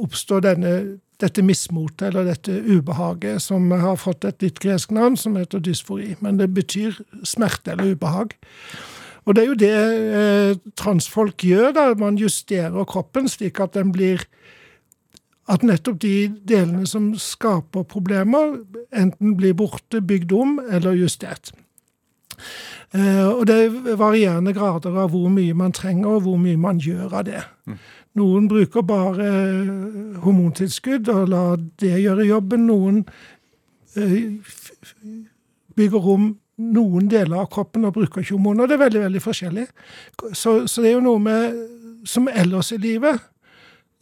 oppstår 0.00 0.44
denne, 0.46 0.74
dette 1.20 1.42
mismotet, 1.44 2.08
eller 2.08 2.28
dette 2.28 2.54
ubehaget, 2.66 3.42
som 3.42 3.70
har 3.70 3.98
fått 4.00 4.24
et 4.28 4.42
litt 4.42 4.60
gresk 4.62 4.92
navn, 4.94 5.18
som 5.20 5.36
heter 5.36 5.62
dysfori. 5.62 6.14
Men 6.24 6.40
det 6.40 6.50
betyr 6.56 6.98
smerte 7.24 7.74
eller 7.74 7.94
ubehag. 7.94 8.34
Og 9.28 9.36
det 9.36 9.42
er 9.42 9.48
jo 9.48 9.58
det 9.60 9.74
eh, 10.16 10.60
transfolk 10.80 11.44
gjør, 11.44 11.72
da. 11.76 11.86
Man 12.00 12.18
justerer 12.18 12.88
kroppen 12.88 13.28
slik 13.28 13.60
at 13.60 13.76
den 13.78 13.92
blir 13.96 14.26
At 15.50 15.64
nettopp 15.66 15.96
de 15.98 16.28
delene 16.46 16.86
som 16.86 17.08
skaper 17.18 17.82
problemer, 17.82 18.60
enten 18.94 19.32
blir 19.34 19.56
borte, 19.58 19.98
bygd 19.98 20.30
om 20.36 20.60
eller 20.70 20.94
justert. 20.94 21.50
Eh, 22.94 23.26
og 23.26 23.48
det 23.50 23.56
er 23.64 23.96
varierende 23.98 24.52
grader 24.54 24.94
av 24.94 25.10
hvor 25.10 25.26
mye 25.32 25.54
man 25.54 25.74
trenger, 25.74 26.06
og 26.06 26.22
hvor 26.28 26.38
mye 26.38 26.60
man 26.60 26.78
gjør 26.78 27.16
av 27.18 27.26
det. 27.26 27.42
Noen 28.18 28.48
bruker 28.50 28.82
bare 28.82 29.26
eh, 29.26 30.20
hormontilskudd 30.24 31.08
og 31.12 31.28
lar 31.30 31.60
det 31.78 31.94
gjøre 32.02 32.26
jobben. 32.26 32.66
Noen 32.66 33.04
eh, 33.94 34.40
bygger 35.78 36.08
om 36.14 36.30
noen 36.60 37.10
deler 37.10 37.44
av 37.44 37.50
kroppen 37.54 37.86
og 37.88 37.94
bruker 37.96 38.24
ikke 38.24 38.34
hormoner. 38.34 38.68
Det 38.68 38.76
er 38.76 38.84
veldig 38.84 39.04
veldig 39.06 39.22
forskjellig. 39.24 39.66
Så, 40.32 40.56
så 40.66 40.82
det 40.82 40.90
er 40.90 40.98
jo 40.98 41.04
noe 41.06 41.22
med, 41.22 41.60
som 42.08 42.28
ellers 42.28 42.72
i 42.74 42.80
livet, 42.82 43.22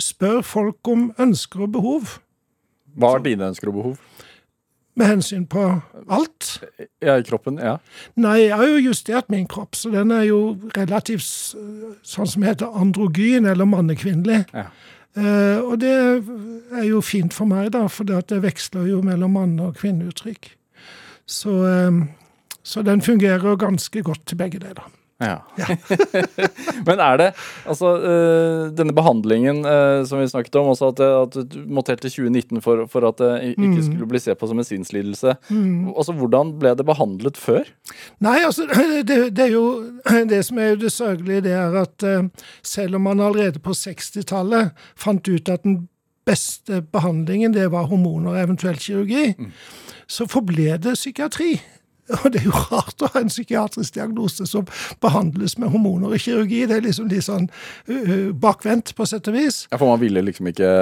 spør 0.03 0.41
folk 0.47 0.91
om 0.91 1.11
ønsker 1.21 1.67
og 1.67 1.75
behov. 1.77 2.17
Hva 2.99 3.17
er 3.17 3.27
dine 3.29 3.53
ønsker 3.53 3.71
og 3.71 3.79
behov? 3.79 4.18
Med 4.99 5.07
hensyn 5.07 5.47
på 5.47 5.63
alt. 6.11 6.49
Ja, 7.05 7.15
i 7.19 7.23
kroppen? 7.27 7.61
Ja. 7.63 7.77
Nei, 8.19 8.49
jeg 8.49 8.57
har 8.59 8.67
jo 8.67 8.81
justert 8.89 9.31
min 9.31 9.47
kropp, 9.51 9.79
så 9.79 9.93
den 9.95 10.11
er 10.15 10.25
jo 10.27 10.41
relativt 10.75 11.29
sånn 12.03 12.31
som 12.31 12.47
heter 12.47 12.75
androgyn, 12.83 13.47
eller 13.47 13.69
mannekvinnelig. 13.71 14.43
Ja. 14.51 14.67
Eh, 15.19 15.59
og 15.63 15.79
det 15.83 15.95
er 15.95 16.85
jo 16.89 17.01
fint 17.03 17.35
for 17.35 17.49
meg, 17.51 17.73
da, 17.75 17.87
for 17.91 18.09
det, 18.09 18.43
veksler 18.43 18.91
jo 18.91 19.01
mellom 19.07 19.39
manne- 19.39 19.71
og 19.71 19.79
kvinneuttrykk. 19.81 20.53
Så, 21.29 21.55
eh, 21.67 22.03
så 22.63 22.83
den 22.83 23.03
fungerer 23.03 23.57
ganske 23.57 24.03
godt 24.03 24.27
til 24.27 24.37
begge 24.37 24.59
deler. 24.59 24.91
Ja. 25.19 25.41
Men 26.87 27.01
er 27.03 27.17
det 27.19 27.27
altså 27.67 27.89
øh, 27.99 28.77
denne 28.79 28.95
behandlingen 28.95 29.65
øh, 29.67 30.07
som 30.07 30.21
vi 30.21 30.29
snakket 30.31 30.57
om, 30.61 30.71
også 30.71 30.93
at, 30.93 31.01
at 31.01 31.35
du 31.35 31.65
måtte 31.67 31.91
helt 31.91 32.05
til 32.07 32.11
2019 32.11 32.63
for, 32.63 32.85
for 32.87 33.09
at 33.09 33.19
det 33.19 33.57
ikke 33.59 33.83
skulle 33.83 34.07
bli 34.07 34.21
sett 34.23 34.39
på 34.39 34.47
som 34.47 34.59
en 34.63 34.69
sinnslidelse. 34.69 35.35
Altså, 35.97 36.15
Hvordan 36.15 36.53
ble 36.61 36.75
det 36.79 36.87
behandlet 36.87 37.37
før? 37.37 37.67
Nei, 38.23 38.39
altså, 38.47 38.69
det, 39.09 39.19
det 39.35 39.49
er 39.49 39.53
jo 39.57 39.67
det 40.33 40.45
som 40.47 40.63
er 40.63 40.75
jo 40.75 40.83
det 40.85 40.93
sørgelige, 40.95 41.47
det 41.49 41.55
er 41.59 41.75
at 41.83 42.07
eh, 42.07 42.29
selv 42.63 42.95
om 42.95 43.09
man 43.11 43.21
allerede 43.21 43.59
på 43.59 43.75
60-tallet 43.75 44.71
fant 44.97 45.29
ut 45.29 45.49
at 45.51 45.67
den 45.67 45.89
beste 46.29 46.83
behandlingen, 46.93 47.55
det 47.55 47.71
var 47.73 47.89
hormoner 47.89 48.37
og 48.37 48.43
eventuelt 48.43 48.85
kirurgi, 48.85 49.33
så 50.09 50.29
forble 50.29 50.77
det 50.79 50.95
psykiatri. 50.95 51.57
Og 52.23 52.33
det 52.33 52.43
er 52.43 52.49
jo 52.49 52.63
rart 52.71 53.03
å 53.05 53.11
ha 53.13 53.23
en 53.23 53.33
psykiatrisk 53.33 53.99
diagnose 53.99 54.47
som 54.49 54.69
behandles 55.05 55.59
med 55.59 55.73
hormoner 55.75 56.15
og 56.15 56.23
kirurgi. 56.23 56.65
Det 56.69 56.79
er 56.79 56.87
liksom 56.87 57.11
litt 57.13 57.27
sånn 57.29 57.51
uh, 57.91 58.31
bakvendt, 58.33 58.95
på 58.97 59.07
sett 59.09 59.29
og 59.31 59.37
vis. 59.37 59.67
Ja, 59.69 59.79
For 59.79 59.91
man 59.91 60.03
ville 60.03 60.25
liksom 60.25 60.51
ikke 60.53 60.73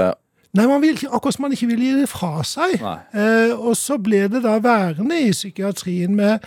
Nei, 0.56 0.64
man 0.70 0.80
vil, 0.80 0.96
akkurat 1.12 1.36
som 1.36 1.42
man 1.44 1.52
ikke 1.52 1.68
vil 1.68 1.82
gi 1.84 1.90
det 1.98 2.06
fra 2.08 2.40
seg. 2.46 2.78
Eh, 2.80 3.52
og 3.52 3.74
så 3.76 3.98
ble 4.00 4.22
det 4.32 4.40
da 4.46 4.54
værende 4.64 5.18
i 5.26 5.34
psykiatrien 5.34 6.14
med 6.16 6.46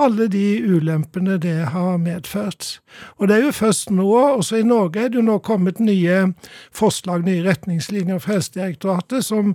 alle 0.00 0.30
de 0.32 0.62
ulempene 0.64 1.36
det 1.42 1.68
har 1.74 1.98
medført. 2.00 2.78
Og 3.18 3.28
det 3.28 3.36
er 3.36 3.44
jo 3.48 3.52
først 3.58 3.92
nå, 3.92 4.08
også 4.40 4.62
i 4.62 4.64
Norge, 4.64 5.04
er 5.04 5.12
det 5.12 5.20
jo 5.20 5.26
nå 5.26 5.36
kommet 5.44 5.82
nye 5.82 6.30
forslag, 6.72 7.26
nye 7.26 7.44
retningslinjer 7.44 8.22
fra 8.22 8.38
Helsedirektoratet 8.38 9.28
som, 9.28 9.52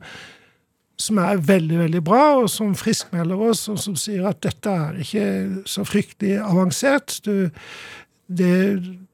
som 1.02 1.20
er 1.20 1.42
veldig, 1.44 1.78
veldig 1.84 2.02
bra, 2.06 2.24
og 2.42 2.50
som 2.52 2.76
friskmelder 2.78 3.42
oss, 3.50 3.66
og 3.72 3.80
som 3.82 3.98
sier 4.00 4.28
at 4.30 4.42
dette 4.46 4.72
er 4.72 5.00
ikke 5.04 5.28
så 5.70 5.84
fryktelig 5.88 6.38
avansert. 6.44 7.18
Du, 7.26 7.50
det, 8.26 8.56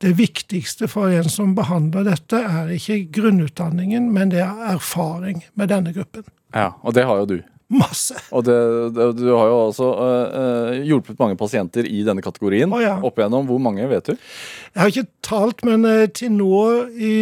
det 0.03 0.11
viktigste 0.19 0.87
for 0.91 1.11
en 1.11 1.29
som 1.31 1.55
behandler 1.57 2.05
dette, 2.07 2.37
er 2.37 2.75
ikke 2.75 3.01
grunnutdanningen, 3.17 4.11
men 4.13 4.31
det 4.33 4.43
er 4.45 4.75
erfaring 4.75 5.41
med 5.59 5.73
denne 5.73 5.95
gruppen. 5.95 6.27
Ja, 6.53 6.73
Og 6.83 6.95
det 6.95 7.07
har 7.07 7.23
jo 7.23 7.33
du. 7.35 7.41
Masse. 7.71 8.17
Og 8.35 8.43
det, 8.43 8.55
det, 8.97 9.05
du 9.15 9.29
har 9.31 9.47
jo 9.47 9.59
også 9.69 9.89
øh, 9.95 10.81
hjulpet 10.83 11.19
mange 11.21 11.37
pasienter 11.39 11.87
i 11.87 12.01
denne 12.03 12.23
kategorien. 12.23 12.71
Oh, 12.73 12.81
ja. 12.83 12.97
Opp 12.99 13.19
igjennom. 13.19 13.47
Hvor 13.47 13.61
mange, 13.63 13.85
vet 13.87 14.11
du? 14.11 14.17
Jeg 14.73 14.81
har 14.81 14.91
ikke 14.91 15.07
talt, 15.23 15.63
men 15.63 15.87
eh, 15.87 16.09
til 16.11 16.33
nå 16.35 16.57
i, 16.91 17.15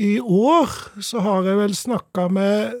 i 0.00 0.14
år 0.20 0.72
så 1.04 1.20
har 1.26 1.44
jeg 1.50 1.60
vel 1.60 1.76
snakka 1.76 2.30
med 2.32 2.80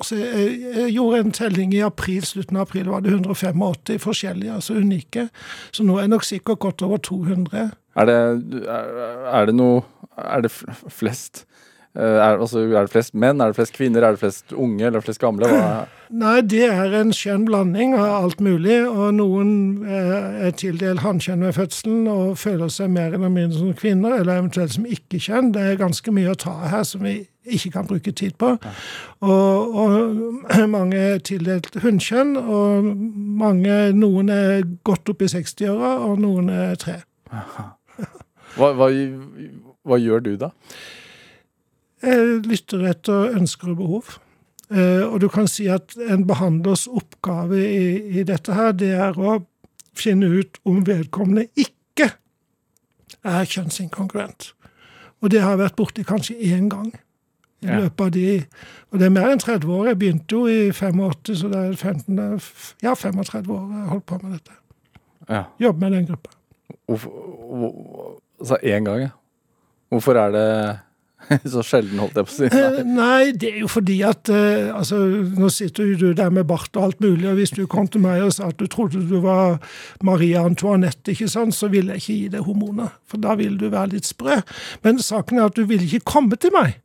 altså 0.00 0.18
jeg, 0.18 0.58
jeg 0.74 0.92
gjorde 0.96 1.20
en 1.24 1.34
telling 1.34 1.74
i 1.74 1.82
april, 1.86 2.24
slutten 2.26 2.58
av 2.58 2.66
april 2.68 2.90
var 2.92 3.04
det 3.04 3.14
185 3.14 3.98
forskjellige, 4.02 4.54
altså 4.54 4.78
unike. 4.80 5.28
Så 5.72 5.86
nå 5.86 5.98
er 5.98 6.06
det 6.06 6.14
nok 6.14 6.26
sikkert 6.28 6.62
godt 6.64 6.82
over 6.86 7.02
200. 7.02 7.70
Er 7.94 8.10
det, 8.10 8.18
er, 8.66 8.94
er 9.30 9.46
det 9.46 9.54
noe 9.54 9.84
Er 10.18 10.42
det 10.42 10.50
flest 10.90 11.44
er, 11.94 12.40
altså, 12.40 12.58
er 12.58 12.88
det 12.88 12.90
flest 12.90 13.14
menn? 13.14 13.40
Er 13.40 13.52
det 13.52 13.56
flest 13.56 13.72
kvinner? 13.76 14.02
Er 14.02 14.16
det 14.16 14.18
flest 14.18 14.52
unge? 14.52 14.86
Eller 14.86 15.00
flest 15.00 15.20
gamle? 15.22 15.46
Nei, 16.10 16.40
det 16.42 16.64
er 16.66 16.94
en 16.98 17.12
skjønn 17.14 17.44
blanding 17.46 17.94
av 17.94 18.24
alt 18.24 18.40
mulig. 18.42 18.80
Og 18.88 19.12
noen 19.14 19.52
eh, 19.86 20.48
er 20.48 20.56
tildelt 20.58 21.04
hannkjønn 21.04 21.44
ved 21.46 21.54
fødselen 21.54 22.08
og 22.10 22.32
føler 22.38 22.72
seg 22.72 22.90
mer 22.90 23.14
eller 23.14 23.30
mindre 23.30 23.60
som 23.60 23.76
kvinner, 23.78 24.16
eller 24.18 24.40
eventuelt 24.42 24.74
som 24.74 24.88
ikke-kjønn. 24.90 25.52
Det 25.54 25.62
er 25.62 25.78
ganske 25.78 26.14
mye 26.14 26.34
å 26.34 26.40
ta 26.46 26.56
her 26.72 26.82
som 26.88 27.06
vi 27.06 27.20
ikke 27.44 27.70
kan 27.76 27.86
bruke 27.86 28.10
tid 28.16 28.34
på. 28.42 28.50
Og, 29.22 29.78
og 29.84 30.66
mange 30.74 30.98
er 30.98 31.22
tildelt 31.22 31.70
hunnkjønn, 31.78 32.34
og 32.42 32.90
mange, 33.44 33.78
noen 33.94 34.34
er 34.34 34.66
godt 34.82 35.14
opp 35.14 35.22
i 35.22 35.30
60-åra, 35.30 35.94
og 36.08 36.18
noen 36.26 36.50
er 36.50 36.74
tre. 36.80 36.98
hva, 38.58 38.74
hva, 38.74 38.90
hva 39.86 40.02
gjør 40.02 40.26
du 40.26 40.34
da? 40.42 40.50
Jeg 42.04 42.42
lytter 42.46 42.84
etter 42.90 43.34
ønsker 43.38 43.70
og 43.72 43.76
behov. 43.80 44.04
Eh, 44.70 45.02
og 45.06 45.20
du 45.20 45.28
kan 45.28 45.46
si 45.48 45.66
at 45.68 45.94
en 46.08 46.24
behandlers 46.26 46.86
oppgave 46.88 47.58
i, 47.60 48.18
i 48.20 48.22
dette 48.26 48.54
her, 48.56 48.72
det 48.72 48.92
er 48.96 49.12
å 49.20 49.38
finne 49.94 50.26
ut 50.40 50.58
om 50.66 50.80
vedkommende 50.86 51.46
ikke 51.60 52.10
er 53.24 53.44
kjønnsinkongruent. 53.48 54.50
Og 55.22 55.30
det 55.32 55.40
har 55.40 55.54
jeg 55.54 55.62
vært 55.62 55.76
borti 55.78 56.04
kanskje 56.04 56.36
én 56.52 56.68
gang. 56.72 56.92
I 57.64 57.66
Ja. 57.70 57.78
løpet 57.80 58.00
av 58.04 58.10
de 58.12 58.44
Og 58.92 58.98
det 59.00 59.06
er 59.06 59.10
mer 59.10 59.30
enn 59.32 59.38
30 59.40 59.64
år. 59.72 59.86
Jeg 59.88 59.98
begynte 59.98 60.34
jo 60.36 60.46
i 60.46 60.70
85, 60.72 61.34
så 61.34 61.48
det 61.48 61.58
er 61.58 61.72
15, 61.76 62.16
det 62.16 62.24
er 62.24 62.34
f- 62.36 62.74
ja, 62.82 62.92
35 62.94 63.48
år 63.50 63.62
jeg 63.72 63.80
har 63.80 63.88
holdt 63.88 64.06
på 64.06 64.18
med 64.22 64.32
dette. 64.32 64.52
Ja. 65.28 65.44
Jobber 65.60 65.80
med 65.80 65.92
den 65.92 66.06
gruppa. 66.06 66.30
Hvorfor, 66.86 67.10
hvor- 67.10 68.20
altså 68.40 68.56
én 68.62 68.84
gang, 68.84 69.00
ja. 69.00 69.08
Hvorfor 69.90 70.14
er 70.14 70.30
det 70.30 70.78
Så 71.52 71.62
sjelden, 71.66 71.98
holdt 72.02 72.18
jeg 72.18 72.28
på 72.28 72.32
å 72.32 72.36
si. 72.36 72.48
Nei. 72.52 72.84
Nei, 72.98 73.32
det 73.40 73.50
er 73.54 73.58
jo 73.62 73.68
fordi 73.70 73.96
at 74.06 74.30
eh, 74.32 74.70
altså, 74.74 74.98
Nå 75.38 75.50
sitter 75.52 75.90
jo 75.90 75.96
du 76.00 76.06
der 76.16 76.32
med 76.34 76.46
bart 76.50 76.76
og 76.76 76.88
alt 76.88 77.02
mulig, 77.04 77.26
og 77.30 77.38
hvis 77.40 77.54
du 77.56 77.64
kom 77.70 77.88
til 77.90 78.04
meg 78.04 78.22
og 78.26 78.32
sa 78.36 78.50
at 78.52 78.60
du 78.60 78.66
trodde 78.70 79.02
du 79.08 79.16
var 79.24 79.58
Marie 80.04 80.40
Antoinette, 80.40 81.14
ikke 81.14 81.30
sant, 81.32 81.56
så 81.56 81.70
ville 81.72 81.96
jeg 81.96 82.04
ikke 82.04 82.18
gi 82.20 82.30
deg 82.36 82.46
hormoner, 82.48 82.94
for 83.08 83.22
da 83.22 83.36
ville 83.40 83.58
du 83.60 83.68
være 83.72 83.94
litt 83.96 84.08
sprø. 84.08 84.40
Men 84.86 85.02
saken 85.02 85.40
er 85.40 85.50
at 85.50 85.58
du 85.58 85.64
ville 85.68 85.86
ikke 85.88 86.12
komme 86.14 86.38
til 86.40 86.54
meg, 86.56 86.78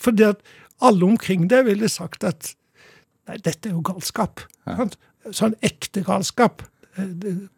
fordi 0.00 0.28
at 0.32 0.44
alle 0.84 1.06
omkring 1.06 1.48
deg 1.52 1.68
ville 1.68 1.90
sagt 1.92 2.26
at 2.26 2.54
nei, 3.28 3.38
dette 3.38 3.70
er 3.70 3.76
jo 3.76 3.84
galskap. 3.86 4.46
Sånn 5.32 5.54
ekte 5.64 6.02
galskap. 6.04 6.64
Eh, 7.00 7.12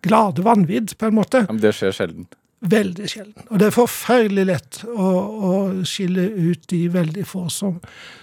Glade 0.06 0.44
vanvidd, 0.46 0.96
på 0.98 1.08
en 1.10 1.16
måte. 1.18 1.44
Ja, 1.46 1.52
Men 1.52 1.62
det 1.64 1.74
skjer 1.76 1.94
sjelden. 1.96 2.28
Veldig 2.60 3.08
sjelden. 3.10 3.44
Og 3.50 3.60
det 3.60 3.68
er 3.68 3.74
forferdelig 3.76 4.46
lett 4.48 4.80
å, 4.88 5.10
å 5.50 5.52
skille 5.86 6.24
ut 6.24 6.64
de 6.72 6.86
veldig 6.88 7.26
få 7.28 7.46
som, 7.52 7.76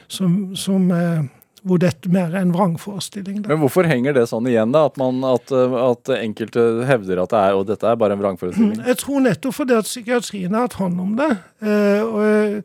som, 0.09 0.37
som 0.57 0.89
eh, 0.91 1.27
hvor 1.63 1.79
dette 1.79 2.09
mer 2.11 2.33
er 2.33 2.41
en 2.41 2.51
vrangforestilling. 2.51 3.43
Da. 3.43 3.51
Men 3.53 3.61
hvorfor 3.61 3.87
henger 3.87 4.15
det 4.17 4.25
sånn 4.27 4.47
igjen, 4.51 4.73
da? 4.75 4.83
At, 4.89 4.97
man, 4.99 5.21
at, 5.27 5.53
uh, 5.55 5.75
at 5.85 6.11
enkelte 6.17 6.63
hevder 6.89 7.21
at 7.23 7.31
det 7.31 7.43
er 7.43 7.59
Og 7.59 7.67
dette 7.69 7.87
er 7.87 7.99
bare 7.99 8.17
en 8.17 8.23
vrangforestilling? 8.23 8.81
Jeg 8.83 8.99
tror 8.99 9.23
nettopp 9.23 9.55
fordi 9.61 9.77
at 9.77 9.87
psykiatrien 9.87 10.57
har 10.57 10.67
hatt 10.67 10.79
hånd 10.81 10.99
om 10.99 11.13
det. 11.19 11.29
Eh, 11.63 12.01
og 12.03 12.19
eh, 12.25 12.57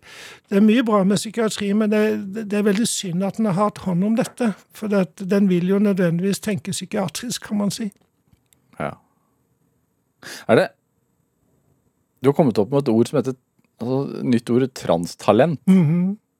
Det 0.51 0.59
er 0.59 0.65
mye 0.67 0.87
bra 0.87 1.05
med 1.07 1.21
psykiatri, 1.21 1.71
men 1.79 1.93
det, 1.93 2.03
det 2.51 2.59
er 2.59 2.67
veldig 2.67 2.89
synd 2.91 3.27
at 3.29 3.39
den 3.39 3.51
har 3.51 3.59
hatt 3.61 3.83
hånd 3.85 4.09
om 4.09 4.17
dette. 4.19 4.51
For 4.75 4.91
det, 4.91 5.05
at 5.07 5.27
den 5.31 5.51
vil 5.53 5.69
jo 5.71 5.79
nødvendigvis 5.83 6.43
tenke 6.43 6.75
psykiatrisk, 6.75 7.47
kan 7.51 7.63
man 7.63 7.75
si. 7.75 7.91
Ja. 8.81 8.97
Er 10.49 10.59
det 10.59 10.69
Du 12.21 12.31
har 12.31 12.37
kommet 12.37 12.59
opp 12.59 12.73
med 12.73 12.83
et 12.83 12.93
ord 12.93 13.11
som 13.11 13.21
heter 13.21 13.37
altså, 13.81 13.99
Nytt 14.27 14.51
ord 14.55 14.67
transtalent. 14.75 15.61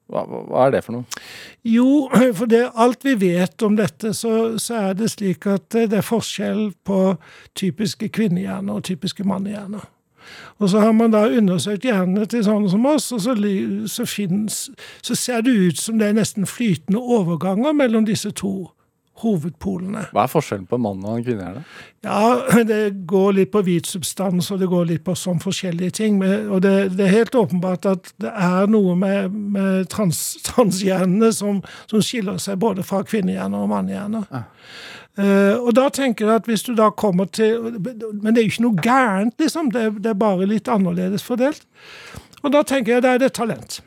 hva, 0.09 0.25
hva 0.25 0.41
hva 0.49 0.65
er 0.67 0.75
det 0.75 0.83
for 0.87 0.97
noe? 0.97 1.21
Jo, 1.69 2.09
for 2.39 2.51
det, 2.51 2.65
alt 2.75 3.05
vi 3.05 3.15
vet 3.21 3.63
om 3.67 3.77
dette, 3.79 4.15
så, 4.17 4.57
så 4.59 4.81
er 4.89 4.99
det 4.99 5.13
slik 5.13 5.47
at 5.51 5.77
eh, 5.77 5.89
det 5.91 6.01
er 6.01 6.07
forskjell 6.07 6.73
på 6.89 7.03
typiske 7.59 8.09
kvinnehjerner 8.09 8.81
og 8.81 8.89
typiske 8.89 9.27
mannehjerner. 9.29 9.87
Og 10.59 10.71
så 10.71 10.81
har 10.83 10.93
man 10.93 11.13
da 11.15 11.23
undersøkt 11.25 11.87
hjernene 11.89 12.27
til 12.29 12.43
sånne 12.45 12.69
som 12.69 12.85
oss, 12.89 13.07
og 13.17 13.23
så, 13.25 13.37
så, 13.89 14.05
finnes, 14.05 14.59
så 15.03 15.17
ser 15.17 15.45
det 15.47 15.55
ut 15.57 15.81
som 15.81 16.01
det 16.01 16.11
er 16.11 16.19
nesten 16.19 16.49
flytende 16.49 17.01
overganger 17.01 17.77
mellom 17.77 18.05
disse 18.09 18.33
to 18.37 18.71
hovedpolene. 19.23 20.07
Hva 20.15 20.25
er 20.27 20.31
forskjellen 20.33 20.67
på 20.71 20.77
en 20.79 20.83
mann 20.85 21.05
og 21.05 21.17
en 21.19 21.25
kvinnehjerne? 21.27 21.63
Ja, 22.07 22.63
det 22.71 22.81
går 23.11 23.33
litt 23.39 23.51
på 23.55 23.63
hvit 23.67 23.89
substans, 23.91 24.51
og 24.55 24.61
det 24.63 24.69
går 24.71 24.87
litt 24.93 25.05
på 25.07 25.15
sånn 25.19 25.41
forskjellige 25.43 25.97
ting. 25.99 26.19
Men, 26.21 26.47
og 26.55 26.63
det, 26.67 26.75
det 26.99 27.07
er 27.09 27.15
helt 27.17 27.35
åpenbart 27.39 27.89
at 27.91 28.13
det 28.23 28.31
er 28.33 28.71
noe 28.71 28.95
med, 28.99 29.35
med 29.57 29.89
trans, 29.93 30.21
transhjernene 30.47 31.33
som, 31.35 31.63
som 31.91 32.05
skiller 32.05 32.39
seg 32.43 32.61
både 32.63 32.85
fra 32.87 33.03
kvinnehjerner 33.07 33.65
og 33.67 33.73
mannehjerner. 33.73 34.29
Eh, 35.19 35.57
og 35.59 35.73
da 35.75 35.89
tenker 35.91 36.29
jeg 36.29 36.43
at 36.45 36.47
hvis 36.47 36.63
du 36.69 36.77
da 36.79 36.93
kommer 36.95 37.27
til 37.35 37.73
Men 37.75 38.29
det 38.31 38.39
er 38.39 38.45
jo 38.45 38.51
ikke 38.53 38.67
noe 38.69 38.83
gærent, 38.85 39.35
liksom. 39.43 39.73
Det, 39.75 39.83
er- 39.89 39.97
det 39.99 40.13
er 40.13 40.21
bare 40.21 40.47
litt 40.47 40.71
annerledes 40.71 41.25
fordelt. 41.27 41.65
Og 42.45 42.53
da 42.55 42.63
tenker 42.63 42.95
jeg 42.99 43.03
da 43.03 43.17
er 43.17 43.25
det 43.25 43.33
talent. 43.35 43.81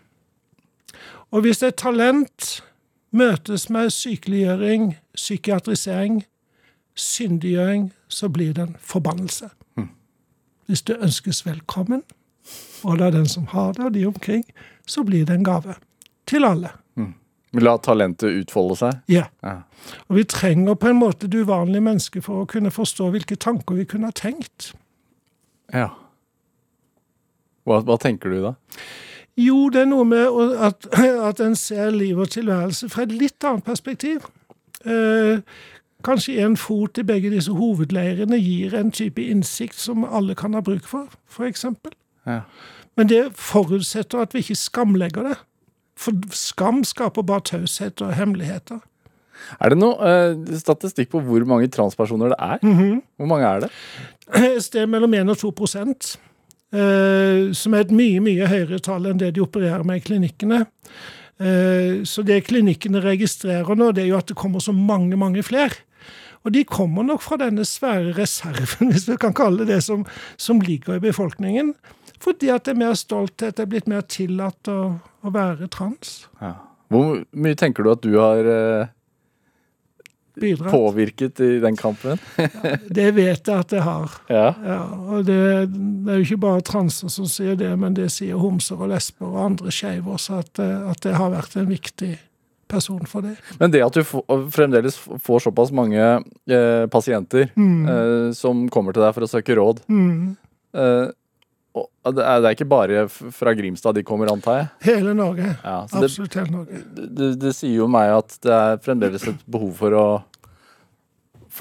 Og 1.32 1.46
hvis 1.46 1.62
det 1.64 1.70
er 1.72 1.78
talent 1.80 2.50
møtes 3.12 3.70
med 3.70 3.90
sykeliggjøring, 3.94 4.96
psykiatrisering, 5.16 6.24
syndiggjøring, 6.96 7.92
så 8.08 8.30
blir 8.30 8.54
det 8.54 8.68
en 8.68 8.78
forbannelse. 8.80 9.50
Hvis 10.68 10.86
det 10.88 11.02
ønskes 11.04 11.46
velkommen, 11.46 12.04
og 12.84 12.98
det 12.98 13.08
er 13.08 13.12
den 13.12 13.28
som 13.28 13.48
har 13.52 13.74
det, 13.74 13.86
og 13.86 13.94
de 13.94 14.06
omkring, 14.08 14.46
så 14.88 15.04
blir 15.04 15.26
det 15.26 15.36
en 15.36 15.44
gave. 15.44 15.76
Til 16.28 16.46
alle. 16.48 16.72
La 17.60 17.74
talentet 17.84 18.32
utfolde 18.32 18.78
seg? 18.80 19.00
Ja. 19.12 19.26
Ja. 19.44 19.58
Og 20.08 20.22
vi 20.22 20.24
trenger 20.24 20.78
på 20.80 20.88
en 20.88 21.02
måte 21.02 21.28
det 21.28 21.42
uvanlige 21.44 21.84
mennesket 21.84 22.24
for 22.24 22.44
å 22.44 22.48
kunne 22.48 22.72
forstå 22.72 23.10
hvilke 23.12 23.36
tanker 23.36 23.76
vi 23.76 23.88
kunne 23.90 24.12
ha 24.12 24.16
tenkt. 24.16 24.72
ja. 25.74 25.90
Hva, 27.62 27.78
hva 27.86 27.94
tenker 28.02 28.32
du 28.34 28.40
da? 28.42 28.56
Jo, 29.42 29.70
det 29.74 29.82
er 29.86 29.90
noe 29.90 30.06
med 30.06 30.58
at, 30.70 30.88
at 31.30 31.40
en 31.44 31.56
ser 31.58 31.90
liv 31.96 32.20
og 32.22 32.30
tilværelse 32.34 32.90
fra 32.92 33.06
et 33.08 33.14
litt 33.16 33.44
annet 33.48 33.66
perspektiv. 33.68 34.26
Eh, 34.86 35.42
kanskje 36.06 36.40
en 36.46 36.58
fot 36.58 36.98
i 36.98 37.06
begge 37.06 37.30
disse 37.34 37.54
hovedleirene 37.54 38.40
gir 38.42 38.76
en 38.78 38.92
type 38.92 39.22
innsikt 39.22 39.78
som 39.80 40.06
alle 40.08 40.36
kan 40.38 40.54
ha 40.58 40.62
bruk 40.66 40.86
for, 40.90 41.10
f.eks. 41.30 41.66
Ja. 42.28 42.42
Men 42.98 43.10
det 43.10 43.24
forutsetter 43.40 44.22
at 44.26 44.34
vi 44.36 44.42
ikke 44.44 44.58
skamlegger 44.60 45.30
det. 45.32 45.38
For 46.02 46.18
skam 46.36 46.82
skaper 46.88 47.22
bare 47.28 47.44
taushet 47.46 48.02
og 48.02 48.16
hemmeligheter. 48.18 48.80
Er 49.62 49.74
det 49.74 49.78
noe 49.82 49.98
eh, 50.06 50.58
statistikk 50.62 51.10
på 51.14 51.22
hvor 51.26 51.46
mange 51.50 51.70
transpersoner 51.74 52.34
det 52.34 52.38
er? 52.46 52.60
Hvor 53.18 53.30
mange 53.30 53.46
er 53.48 53.64
det? 53.66 53.72
Et 54.56 54.64
sted 54.64 54.86
mellom 54.90 55.14
1 55.18 55.30
og 55.34 55.38
2 55.42 55.52
prosent. 55.58 56.12
eh, 56.16 56.31
som 56.72 57.74
er 57.76 57.82
et 57.84 57.90
mye 57.92 58.22
mye 58.24 58.46
høyere 58.48 58.78
tall 58.80 59.10
enn 59.10 59.18
det 59.20 59.34
de 59.36 59.42
opererer 59.44 59.84
med 59.84 60.00
i 60.00 60.06
klinikkene. 60.06 60.62
Eh, 61.42 62.04
så 62.04 62.22
det 62.22 62.44
klinikkene 62.46 63.02
registrerer 63.02 63.78
nå, 63.78 63.92
det 63.96 64.06
er 64.06 64.12
jo 64.12 64.20
at 64.20 64.30
det 64.30 64.38
kommer 64.38 64.62
så 64.62 64.74
mange, 64.76 65.18
mange 65.18 65.44
flere. 65.46 65.84
Og 66.46 66.54
de 66.54 66.64
kommer 66.66 67.06
nok 67.06 67.22
fra 67.22 67.38
denne 67.42 67.66
svære 67.66 68.16
reserven, 68.18 68.90
hvis 68.94 69.08
vi 69.10 69.18
kan 69.22 69.36
kalle 69.38 69.66
det 69.66 69.76
det, 69.76 69.82
som, 69.86 70.06
som 70.38 70.62
ligger 70.62 70.98
i 70.98 71.04
befolkningen. 71.04 71.74
Fordi 72.22 72.52
at 72.54 72.68
det 72.68 72.76
er 72.76 72.84
mer 72.84 72.98
stolthet, 72.98 73.56
det 73.58 73.66
er 73.66 73.72
blitt 73.72 73.90
mer 73.90 74.06
tillatt 74.06 74.70
å, 74.70 74.80
å 75.26 75.34
være 75.34 75.70
trans. 75.74 76.28
Ja. 76.42 76.56
Hvor 76.92 77.22
mye 77.32 77.58
tenker 77.58 77.86
du 77.86 77.94
at 77.94 78.04
du 78.04 78.14
har 78.20 78.46
eh, 78.52 78.92
Bidratt. 80.42 80.74
påvirket 80.74 81.40
i 81.46 81.52
den 81.64 81.78
kampen? 81.80 82.20
Det 82.90 83.12
vet 83.16 83.48
jeg 83.48 83.56
at 83.56 83.76
jeg 83.76 83.86
har. 83.86 84.18
Ja. 84.32 84.48
Ja, 84.66 84.80
og 85.16 85.28
det, 85.28 85.38
det 85.72 86.12
er 86.12 86.20
jo 86.20 86.26
ikke 86.26 86.42
bare 86.48 86.66
transer 86.66 87.12
som 87.14 87.30
sier 87.30 87.56
det, 87.60 87.72
men 87.80 87.96
det 87.98 88.10
sier 88.14 88.42
homser 88.42 88.82
og 88.82 88.92
lesber 88.92 89.30
og 89.30 89.40
andre 89.46 89.74
skeive 89.74 90.18
også, 90.18 90.42
at, 90.44 90.62
eh, 90.62 90.92
at 90.92 91.02
det 91.06 91.16
har 91.18 91.34
vært 91.34 91.56
en 91.62 91.70
viktig 91.70 92.12
person 92.72 93.06
for 93.10 93.26
det. 93.26 93.36
Men 93.60 93.72
det 93.74 93.84
at 93.84 93.98
du 93.98 94.04
fremdeles 94.54 94.98
får 95.24 95.48
såpass 95.48 95.74
mange 95.76 96.02
eh, 96.02 96.86
pasienter 96.92 97.50
eh, 97.52 98.28
som 98.38 98.68
kommer 98.72 98.96
til 98.96 99.04
deg 99.04 99.16
for 99.18 99.28
å 99.28 99.32
søke 99.32 99.58
råd 99.60 99.84
eh, 99.88 101.10
og 101.72 102.16
det, 102.18 102.24
er, 102.26 102.46
ikke 102.52 102.68
bare 102.68 103.06
fra 103.08 103.54
Grimstad 103.56 103.96
de 103.96 104.04
kommer, 104.04 104.28
antar 104.28 104.58
jeg? 104.58 104.66
Hele 104.90 105.14
Norge. 105.16 105.54
Ja, 105.64 105.78
Absolutt 105.86 106.34
det, 106.34 106.42
hele 106.42 106.52
Norge. 106.58 106.82
det, 106.98 107.30
det 107.40 107.54
sier 107.56 107.78
jo 107.78 107.88
meg 107.92 108.12
at 108.18 108.36
det 108.44 108.52
er 108.52 108.82
fremdeles 108.84 109.24
et 109.30 109.46
behov 109.48 109.72
for 109.78 109.96
å 109.96 110.06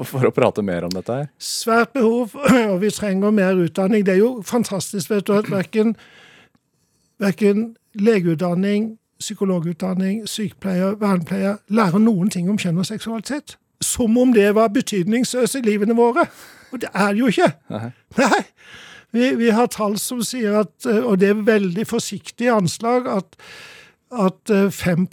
for, 0.01 0.21
for 0.21 0.31
å 0.31 0.33
prate 0.35 0.65
mer 0.67 0.87
om 0.87 0.95
dette 0.95 1.17
her. 1.17 1.29
Svært 1.43 1.95
behov, 1.97 2.37
og 2.73 2.79
vi 2.83 2.91
trenger 2.95 3.35
mer 3.35 3.59
utdanning. 3.61 4.05
Det 4.07 4.17
er 4.17 4.23
jo 4.23 4.33
fantastisk 4.47 5.13
vet 5.13 5.27
du, 5.29 5.35
at 5.37 5.51
verken, 5.53 5.95
verken 7.23 7.71
legeutdanning, 7.95 8.95
psykologutdanning, 9.21 10.23
sykepleier, 10.29 10.97
vernepleier 11.01 11.59
lærer 11.69 12.01
noen 12.01 12.31
ting 12.33 12.49
om 12.51 12.59
kjønn 12.61 12.81
og 12.81 12.89
seksualitet. 12.89 13.59
Som 13.85 14.17
om 14.21 14.33
det 14.37 14.51
var 14.57 14.73
betydningsløst 14.73 15.61
i 15.61 15.65
livene 15.65 15.97
våre. 15.97 16.27
Og 16.71 16.83
det 16.83 16.91
er 16.93 17.13
det 17.13 17.21
jo 17.23 17.33
ikke. 17.33 17.51
Nei. 18.21 18.45
Vi, 19.11 19.33
vi 19.41 19.51
har 19.51 19.67
tall 19.73 19.97
som 19.99 20.21
sier 20.23 20.61
at, 20.63 20.73
eh, 20.87 21.03
og 21.03 21.19
det 21.19 21.33
er 21.33 21.47
veldig 21.47 21.87
forsiktige 21.89 22.55
anslag, 22.55 23.09
at, 23.11 23.35
at 24.11 24.51
eh, 24.51 24.71
5 24.71 25.07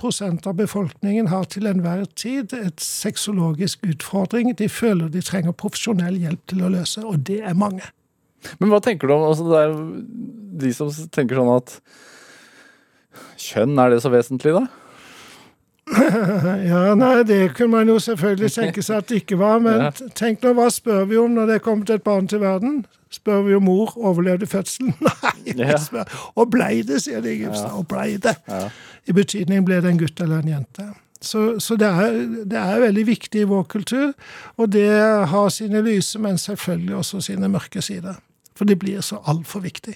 av 0.45 0.55
befolkningen 0.57 1.27
har 1.27 1.45
til 1.45 1.67
enhver 1.69 2.05
tid 2.15 2.53
et 2.53 2.81
sexologisk 2.81 3.85
utfordring 3.85 4.55
de 4.57 4.69
føler 4.69 5.09
de 5.13 5.21
trenger 5.21 5.53
profesjonell 5.53 6.17
hjelp 6.17 6.41
til 6.47 6.63
å 6.65 6.71
løse, 6.73 7.05
og 7.05 7.19
det 7.29 7.43
er 7.45 7.53
mange. 7.53 7.85
Men 8.59 8.71
hva 8.71 8.81
tenker 8.81 9.07
du 9.07 9.13
om 9.13 9.27
altså 9.27 9.45
det 9.49 9.61
er 9.61 9.77
de 10.63 10.73
som 10.73 10.91
tenker 11.13 11.37
sånn 11.37 11.55
at 11.57 11.79
Kjønn, 13.37 13.77
er 13.77 13.93
det 13.93 14.01
så 14.01 14.09
vesentlig, 14.13 14.53
da? 14.57 14.65
Ja, 16.67 16.93
nei, 16.97 17.21
det 17.23 17.53
kunne 17.57 17.79
man 17.79 17.89
jo 17.89 17.99
selvfølgelig 18.01 18.51
tenke 18.59 18.83
seg 18.85 19.01
at 19.01 19.09
det 19.11 19.21
ikke 19.23 19.39
var, 19.41 19.61
men 19.63 19.87
tenk 20.17 20.41
nå, 20.43 20.53
hva 20.57 20.69
spør 20.73 21.05
vi 21.09 21.19
om 21.21 21.37
når 21.37 21.49
det 21.49 21.59
er 21.59 21.65
kommet 21.65 21.93
et 21.93 22.05
barn 22.05 22.29
til 22.29 22.41
verden? 22.43 22.81
Spør 23.13 23.41
vi 23.47 23.55
om 23.55 23.63
mor 23.63 23.93
overlevde 23.97 24.47
fødselen? 24.49 24.93
Nei, 25.07 25.55
Ja. 25.57 25.77
spør. 25.79 26.09
Og 26.35 26.49
blei 26.51 26.81
det, 26.87 27.01
sier 27.05 27.21
de 27.23 27.31
i 27.33 27.41
Grimstad. 27.43 27.71
Og 27.79 27.87
blei 27.87 28.17
det. 28.21 28.35
Ja. 28.51 28.67
I 29.07 29.15
betydning 29.15 29.63
ble 29.65 29.77
det 29.81 29.91
en 29.93 29.99
gutt 30.01 30.19
eller 30.23 30.43
en 30.43 30.49
jente. 30.57 30.87
Så, 31.21 31.59
så 31.63 31.73
det, 31.81 31.87
er, 31.87 32.17
det 32.45 32.57
er 32.59 32.81
veldig 32.83 33.05
viktig 33.07 33.41
i 33.41 33.47
vår 33.49 33.63
kultur, 33.71 34.11
og 34.57 34.67
det 34.75 34.89
har 35.31 35.47
sine 35.49 35.79
lyse, 35.81 36.19
men 36.21 36.37
selvfølgelig 36.37 36.95
også 36.99 37.21
sine 37.25 37.49
mørke 37.49 37.81
sider. 37.81 38.19
For 38.57 38.69
det 38.69 38.77
blir 38.83 39.01
så 39.01 39.17
altfor 39.25 39.63
viktig. 39.65 39.95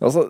Altså 0.00 0.26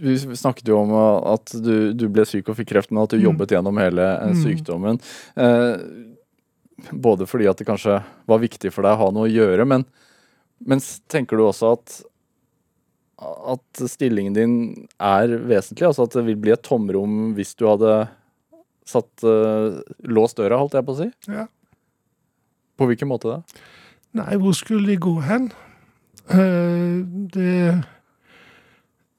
Vi 0.00 0.14
snakket 0.36 0.68
jo 0.70 0.78
om 0.78 0.92
at 1.34 1.50
du, 1.58 1.90
du 1.92 2.04
ble 2.12 2.22
syk 2.28 2.48
og 2.52 2.56
fikk 2.60 2.68
kreften, 2.70 2.96
og 3.00 3.08
at 3.08 3.16
du 3.16 3.24
jobbet 3.24 3.50
gjennom 3.50 3.80
hele 3.82 4.04
eh, 4.22 4.34
sykdommen. 4.38 5.00
Eh, 5.34 5.72
både 6.92 7.26
fordi 7.28 7.48
at 7.50 7.58
det 7.58 7.66
kanskje 7.68 7.98
var 8.28 8.42
viktig 8.42 8.72
for 8.74 8.86
deg 8.86 8.96
å 8.96 9.06
ha 9.06 9.08
noe 9.14 9.26
å 9.28 9.32
gjøre, 9.32 9.66
men, 9.68 9.84
men 10.64 10.82
tenker 11.10 11.38
du 11.38 11.48
også 11.48 11.74
at 11.78 11.98
at 13.18 13.80
stillingen 13.90 14.34
din 14.36 14.52
er 15.02 15.32
vesentlig? 15.50 15.88
Altså 15.88 16.04
at 16.06 16.14
det 16.14 16.22
vil 16.28 16.36
bli 16.38 16.52
et 16.54 16.62
tomrom 16.62 17.32
hvis 17.34 17.56
du 17.58 17.64
hadde 17.66 18.04
satt 18.86 19.24
uh, 19.26 19.80
låst 20.06 20.38
døra, 20.38 20.60
holdt 20.60 20.76
jeg 20.78 20.86
på 20.86 20.94
å 20.94 20.98
si? 21.00 21.08
Ja. 21.26 21.48
På 22.78 22.86
hvilken 22.86 23.10
måte 23.10 23.32
da? 23.32 23.64
Nei, 24.20 24.36
hvor 24.38 24.54
skulle 24.54 24.86
de 24.86 25.00
gå 25.02 25.16
hen? 25.26 25.50
Uh, 26.30 27.02
det 27.34 27.56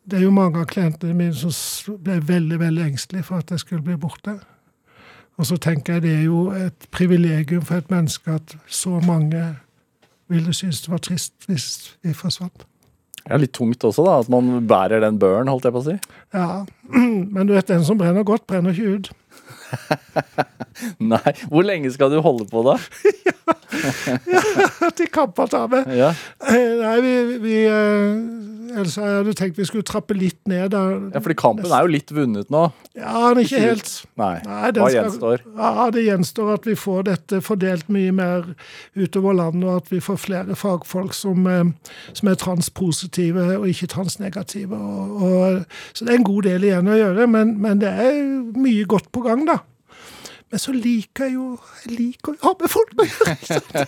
det 0.10 0.18
er 0.18 0.24
jo 0.26 0.34
mange 0.34 0.58
av 0.58 0.70
klientene 0.70 1.14
mine 1.14 1.36
som 1.38 1.98
ble 2.02 2.16
veldig 2.26 2.58
veldig 2.58 2.86
engstelige 2.88 3.28
for 3.28 3.44
at 3.44 3.52
jeg 3.54 3.62
skulle 3.62 3.86
bli 3.86 3.98
borte. 4.00 4.40
Og 5.40 5.48
så 5.48 5.56
tenker 5.62 5.98
jeg 5.98 6.04
det 6.04 6.16
er 6.18 6.26
jo 6.28 6.50
et 6.52 6.88
privilegium 6.92 7.64
for 7.66 7.80
et 7.80 7.92
menneske 7.92 8.34
at 8.36 8.56
så 8.68 9.00
mange 9.00 9.44
ville 10.30 10.54
synes 10.54 10.82
det 10.84 10.92
var 10.92 11.02
trist 11.04 11.48
hvis 11.48 11.96
vi 12.04 12.14
forsvant. 12.14 12.66
Er 13.30 13.42
litt 13.42 13.54
tungt 13.56 13.84
også, 13.86 14.04
da, 14.08 14.18
at 14.24 14.30
man 14.32 14.68
bærer 14.68 15.04
den 15.04 15.20
børen, 15.22 15.50
holdt 15.52 15.68
jeg 15.68 15.76
på 15.76 15.82
å 15.82 15.86
si. 15.86 15.96
Ja, 16.34 16.48
men 17.36 17.48
du 17.48 17.54
vet, 17.54 17.68
den 17.70 17.84
som 17.86 18.00
brenner 18.00 18.26
godt, 18.28 18.48
brenner 18.50 18.76
ikke 18.76 18.96
ut. 18.96 19.10
Nei, 21.12 21.34
Hvor 21.52 21.66
lenge 21.68 21.92
skal 21.92 22.12
du 22.14 22.20
holde 22.24 22.46
på 22.50 22.64
da? 22.66 22.78
ja, 24.30 24.90
til 24.98 25.10
kampa 25.14 25.46
tar 25.52 25.68
vi. 25.72 25.82
Ja. 26.00 26.14
Eh, 26.50 26.78
Nei, 26.82 26.96
vi, 27.06 27.16
vi 27.44 27.58
eh, 27.70 28.46
Ellers 28.70 29.00
jeg 29.00 29.10
hadde 29.10 29.32
tenkt 29.34 29.58
vi 29.58 29.66
skulle 29.66 29.86
trappe 29.88 30.14
litt 30.14 30.38
ned. 30.50 30.70
Da. 30.76 30.82
ja, 31.16 31.20
fordi 31.26 31.36
kampen 31.42 31.72
er 31.74 31.88
jo 31.88 31.90
litt 31.90 32.12
vunnet 32.14 32.52
nå. 32.54 32.68
Ja, 33.00 33.32
men 33.34 33.42
ikke 33.42 33.62
helt. 33.64 33.90
Nei, 34.20 34.36
Nei, 34.46 34.60
hva 34.76 34.90
skal- 34.92 34.94
gjenstår? 35.00 35.42
Ja, 35.58 35.88
Det 35.96 36.04
gjenstår 36.06 36.52
at 36.54 36.68
vi 36.70 36.76
får 36.78 37.08
dette 37.08 37.40
fordelt 37.42 37.90
mye 37.90 38.14
mer 38.14 38.46
utover 38.94 39.34
landet, 39.40 39.66
og 39.66 39.82
at 39.82 39.90
vi 39.90 40.02
får 40.06 40.22
flere 40.22 40.58
fagfolk 40.60 41.18
som, 41.18 41.48
eh, 41.50 41.96
som 42.14 42.30
er 42.30 42.38
transpositive 42.46 43.48
og 43.58 43.66
ikke 43.72 43.90
transnegative. 43.96 44.78
Og, 44.78 45.18
og, 45.18 45.66
så 45.98 46.06
det 46.06 46.14
er 46.14 46.22
en 46.22 46.30
god 46.30 46.46
del 46.52 46.70
igjen 46.70 46.94
å 46.94 47.00
gjøre, 47.00 47.28
men, 47.40 47.56
men 47.66 47.82
det 47.82 47.90
er 48.06 48.22
mye 48.54 48.86
godt 48.86 49.10
på 49.16 49.26
gang, 49.26 49.48
da. 49.50 49.59
Men 50.50 50.62
så 50.62 50.74
liker 50.74 51.28
jeg 51.28 51.36
jo 51.36 51.48
Jeg 51.86 51.96
liker 51.96 52.34
å 52.34 52.48
ha 52.48 52.54
med 52.60 52.72
folk 52.74 52.94
å 52.98 53.06
gjøre. 53.06 53.86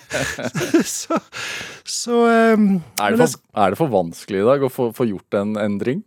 Så, 0.91 1.17
så 1.87 2.17
um, 2.55 2.67
Er 3.01 3.15
det, 3.15 3.25
for, 3.25 3.41
er 3.63 3.73
det 3.73 3.79
for 3.79 3.91
vanskelig 3.91 4.41
i 4.41 4.47
dag 4.47 4.63
å 4.65 4.69
få, 4.71 4.89
få 4.95 5.07
gjort 5.09 5.37
en 5.37 5.55
endring? 5.61 6.03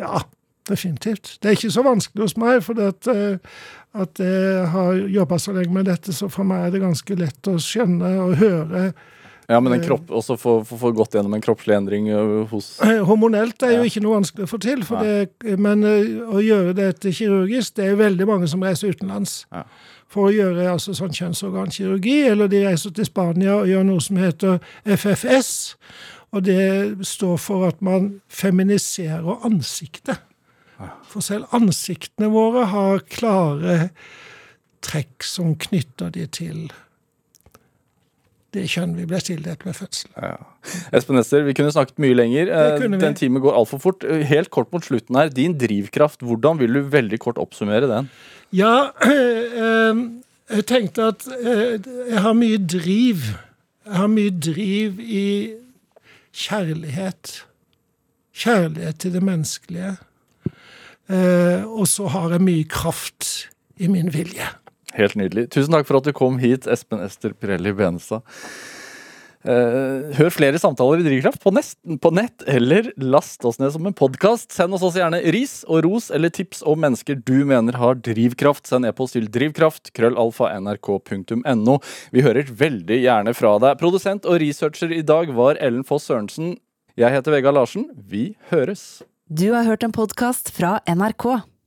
Ja, 0.00 0.22
definitivt. 0.68 1.36
Det 1.42 1.50
er 1.50 1.56
ikke 1.58 1.72
så 1.74 1.84
vanskelig 1.86 2.26
hos 2.26 2.36
meg, 2.40 2.60
for 2.66 2.78
at, 2.82 3.08
eh, 3.10 3.56
at 3.98 4.22
jeg 4.22 4.66
har 4.72 5.00
jobba 5.14 5.38
så 5.42 5.54
lenge 5.56 5.74
med 5.74 5.88
dette, 5.90 6.14
så 6.16 6.30
for 6.32 6.48
meg 6.48 6.66
er 6.66 6.74
det 6.74 6.82
ganske 6.84 7.18
lett 7.18 7.50
å 7.50 7.56
skjønne 7.62 8.12
og 8.24 8.36
høre. 8.40 8.84
Ja, 9.48 9.58
men 9.60 9.74
en 9.74 9.82
kropp, 9.82 10.10
også 10.14 10.36
få, 10.38 10.52
få, 10.64 10.92
gått 10.94 11.16
gjennom 11.16 11.34
en 11.34 11.42
kroppslig 11.42 11.74
endring 11.76 12.08
hos 12.50 12.76
Eh, 12.84 13.00
Hormonelt 13.06 13.62
er 13.66 13.76
jo 13.78 13.88
ikke 13.88 14.02
noe 14.04 14.20
vanskelig 14.20 14.46
å 14.46 14.50
få 14.52 14.60
til, 14.62 14.84
for 14.86 15.02
det, 15.02 15.56
men 15.60 15.82
eh, 15.88 16.20
å 16.22 16.42
gjøre 16.42 16.76
dette 16.78 17.12
kirurgisk 17.14 17.76
Det 17.76 17.86
er 17.86 17.92
jo 17.92 18.00
veldig 18.04 18.28
mange 18.28 18.50
som 18.50 18.62
reiser 18.62 18.94
utenlands 18.94 19.42
Ja. 19.52 19.64
for 20.12 20.28
å 20.28 20.34
gjøre 20.34 20.70
altså, 20.70 20.94
sånn 20.94 21.14
kjønnsorgankirurgi, 21.16 22.18
eller 22.30 22.50
de 22.52 22.64
reiser 22.66 22.94
til 22.94 23.08
Spania 23.08 23.56
og 23.58 23.70
gjør 23.70 23.86
noe 23.88 24.02
som 24.04 24.20
heter 24.20 24.58
FFS. 24.84 25.52
Og 26.32 26.44
det 26.46 27.06
står 27.06 27.36
for 27.40 27.66
at 27.68 27.80
man 27.84 28.20
feminiserer 28.28 29.44
ansiktet. 29.44 30.20
For 31.08 31.24
selv 31.24 31.50
ansiktene 31.54 32.30
våre 32.32 32.64
har 32.72 33.04
klare 33.10 33.90
trekk 34.82 35.24
som 35.26 35.54
knytter 35.60 36.10
de 36.14 36.26
til 36.26 36.64
det 38.52 38.66
kjønn 38.68 38.92
vi 38.98 39.06
ble 39.08 39.18
tildelt 39.24 39.62
ved 39.64 39.76
fødsel. 39.78 40.10
Espen 40.92 41.20
Ester, 41.20 41.44
vi 41.46 41.54
kunne 41.56 41.72
snakket 41.72 42.00
mye 42.02 42.16
lenger. 42.18 42.50
Eh. 42.52 42.84
Den 43.00 43.16
timen 43.16 43.42
går 43.44 43.56
altfor 43.56 43.80
fort. 43.80 44.04
Eh, 44.04 44.24
Helt 44.28 44.50
kort 44.52 44.72
mot 44.74 44.84
slutten 44.84 45.16
her. 45.16 45.32
Din 45.32 45.56
drivkraft, 45.58 46.20
hvordan 46.20 46.60
vil 46.60 46.76
du 46.76 46.82
veldig 46.92 47.18
kort 47.22 47.40
oppsummere 47.40 47.88
den? 47.88 48.10
Ja, 48.52 48.90
eh, 49.08 50.02
jeg 50.52 50.66
tenkte 50.68 51.08
at 51.14 51.24
eh, 51.40 51.78
jeg 52.12 52.20
har 52.26 52.36
mye 52.36 52.60
driv. 52.60 53.24
Jeg 53.88 53.98
har 54.02 54.12
mye 54.12 54.36
driv 54.36 55.00
i 55.00 55.26
kjærlighet. 56.44 57.38
Kjærlighet 58.36 59.00
til 59.00 59.16
det 59.16 59.22
menneskelige. 59.24 59.96
Og 61.12 61.88
så 61.90 62.06
har 62.08 62.30
jeg 62.32 62.40
mye 62.46 62.64
kraft 62.70 63.26
i 63.82 63.88
min 63.90 64.08
vilje. 64.14 64.46
Helt 64.96 65.16
nydelig. 65.16 65.48
Tusen 65.54 65.72
takk 65.72 65.88
for 65.88 66.00
at 66.00 66.06
du 66.08 66.12
kom 66.16 66.38
hit, 66.42 66.68
Espen 66.70 67.02
Ester 67.04 67.32
Pirelli 67.36 67.72
Benestad. 67.76 68.26
Eh, 69.42 70.12
hør 70.14 70.28
flere 70.30 70.58
samtaler 70.62 71.00
i 71.02 71.06
Drivkraft 71.06 71.42
på, 71.42 71.50
på 71.98 72.10
nett, 72.14 72.44
eller 72.46 72.92
last 73.02 73.42
oss 73.48 73.58
ned 73.58 73.72
som 73.74 73.88
en 73.88 73.96
podkast. 73.96 74.52
Send 74.54 74.76
oss 74.76 74.84
også 74.86 75.02
gjerne 75.02 75.18
ris 75.34 75.56
og 75.66 75.82
ros 75.86 76.10
eller 76.14 76.30
tips 76.30 76.62
om 76.62 76.78
mennesker 76.84 77.18
du 77.26 77.42
mener 77.48 77.78
har 77.80 77.98
drivkraft. 77.98 78.68
Send 78.70 78.86
e-post 78.86 79.18
til 79.18 79.26
drivkraft, 79.32 79.90
krøllalfa, 79.98 80.52
nrk.no. 80.62 81.78
Vi 82.14 82.26
hører 82.26 82.54
veldig 82.62 83.00
gjerne 83.02 83.34
fra 83.34 83.56
deg. 83.64 83.80
Produsent 83.82 84.28
og 84.30 84.38
researcher 84.44 84.94
i 84.94 85.02
dag 85.06 85.34
var 85.34 85.58
Ellen 85.58 85.86
Foss 85.88 86.06
Sørensen. 86.10 86.54
Jeg 86.98 87.10
heter 87.10 87.34
Vegard 87.34 87.58
Larsen. 87.58 87.88
Vi 87.96 88.34
høres. 88.52 89.02
Du 89.32 89.48
har 89.56 89.66
hørt 89.66 89.82
en 89.82 89.94
podkast 89.96 90.52
fra 90.54 90.76
NRK. 90.86 91.51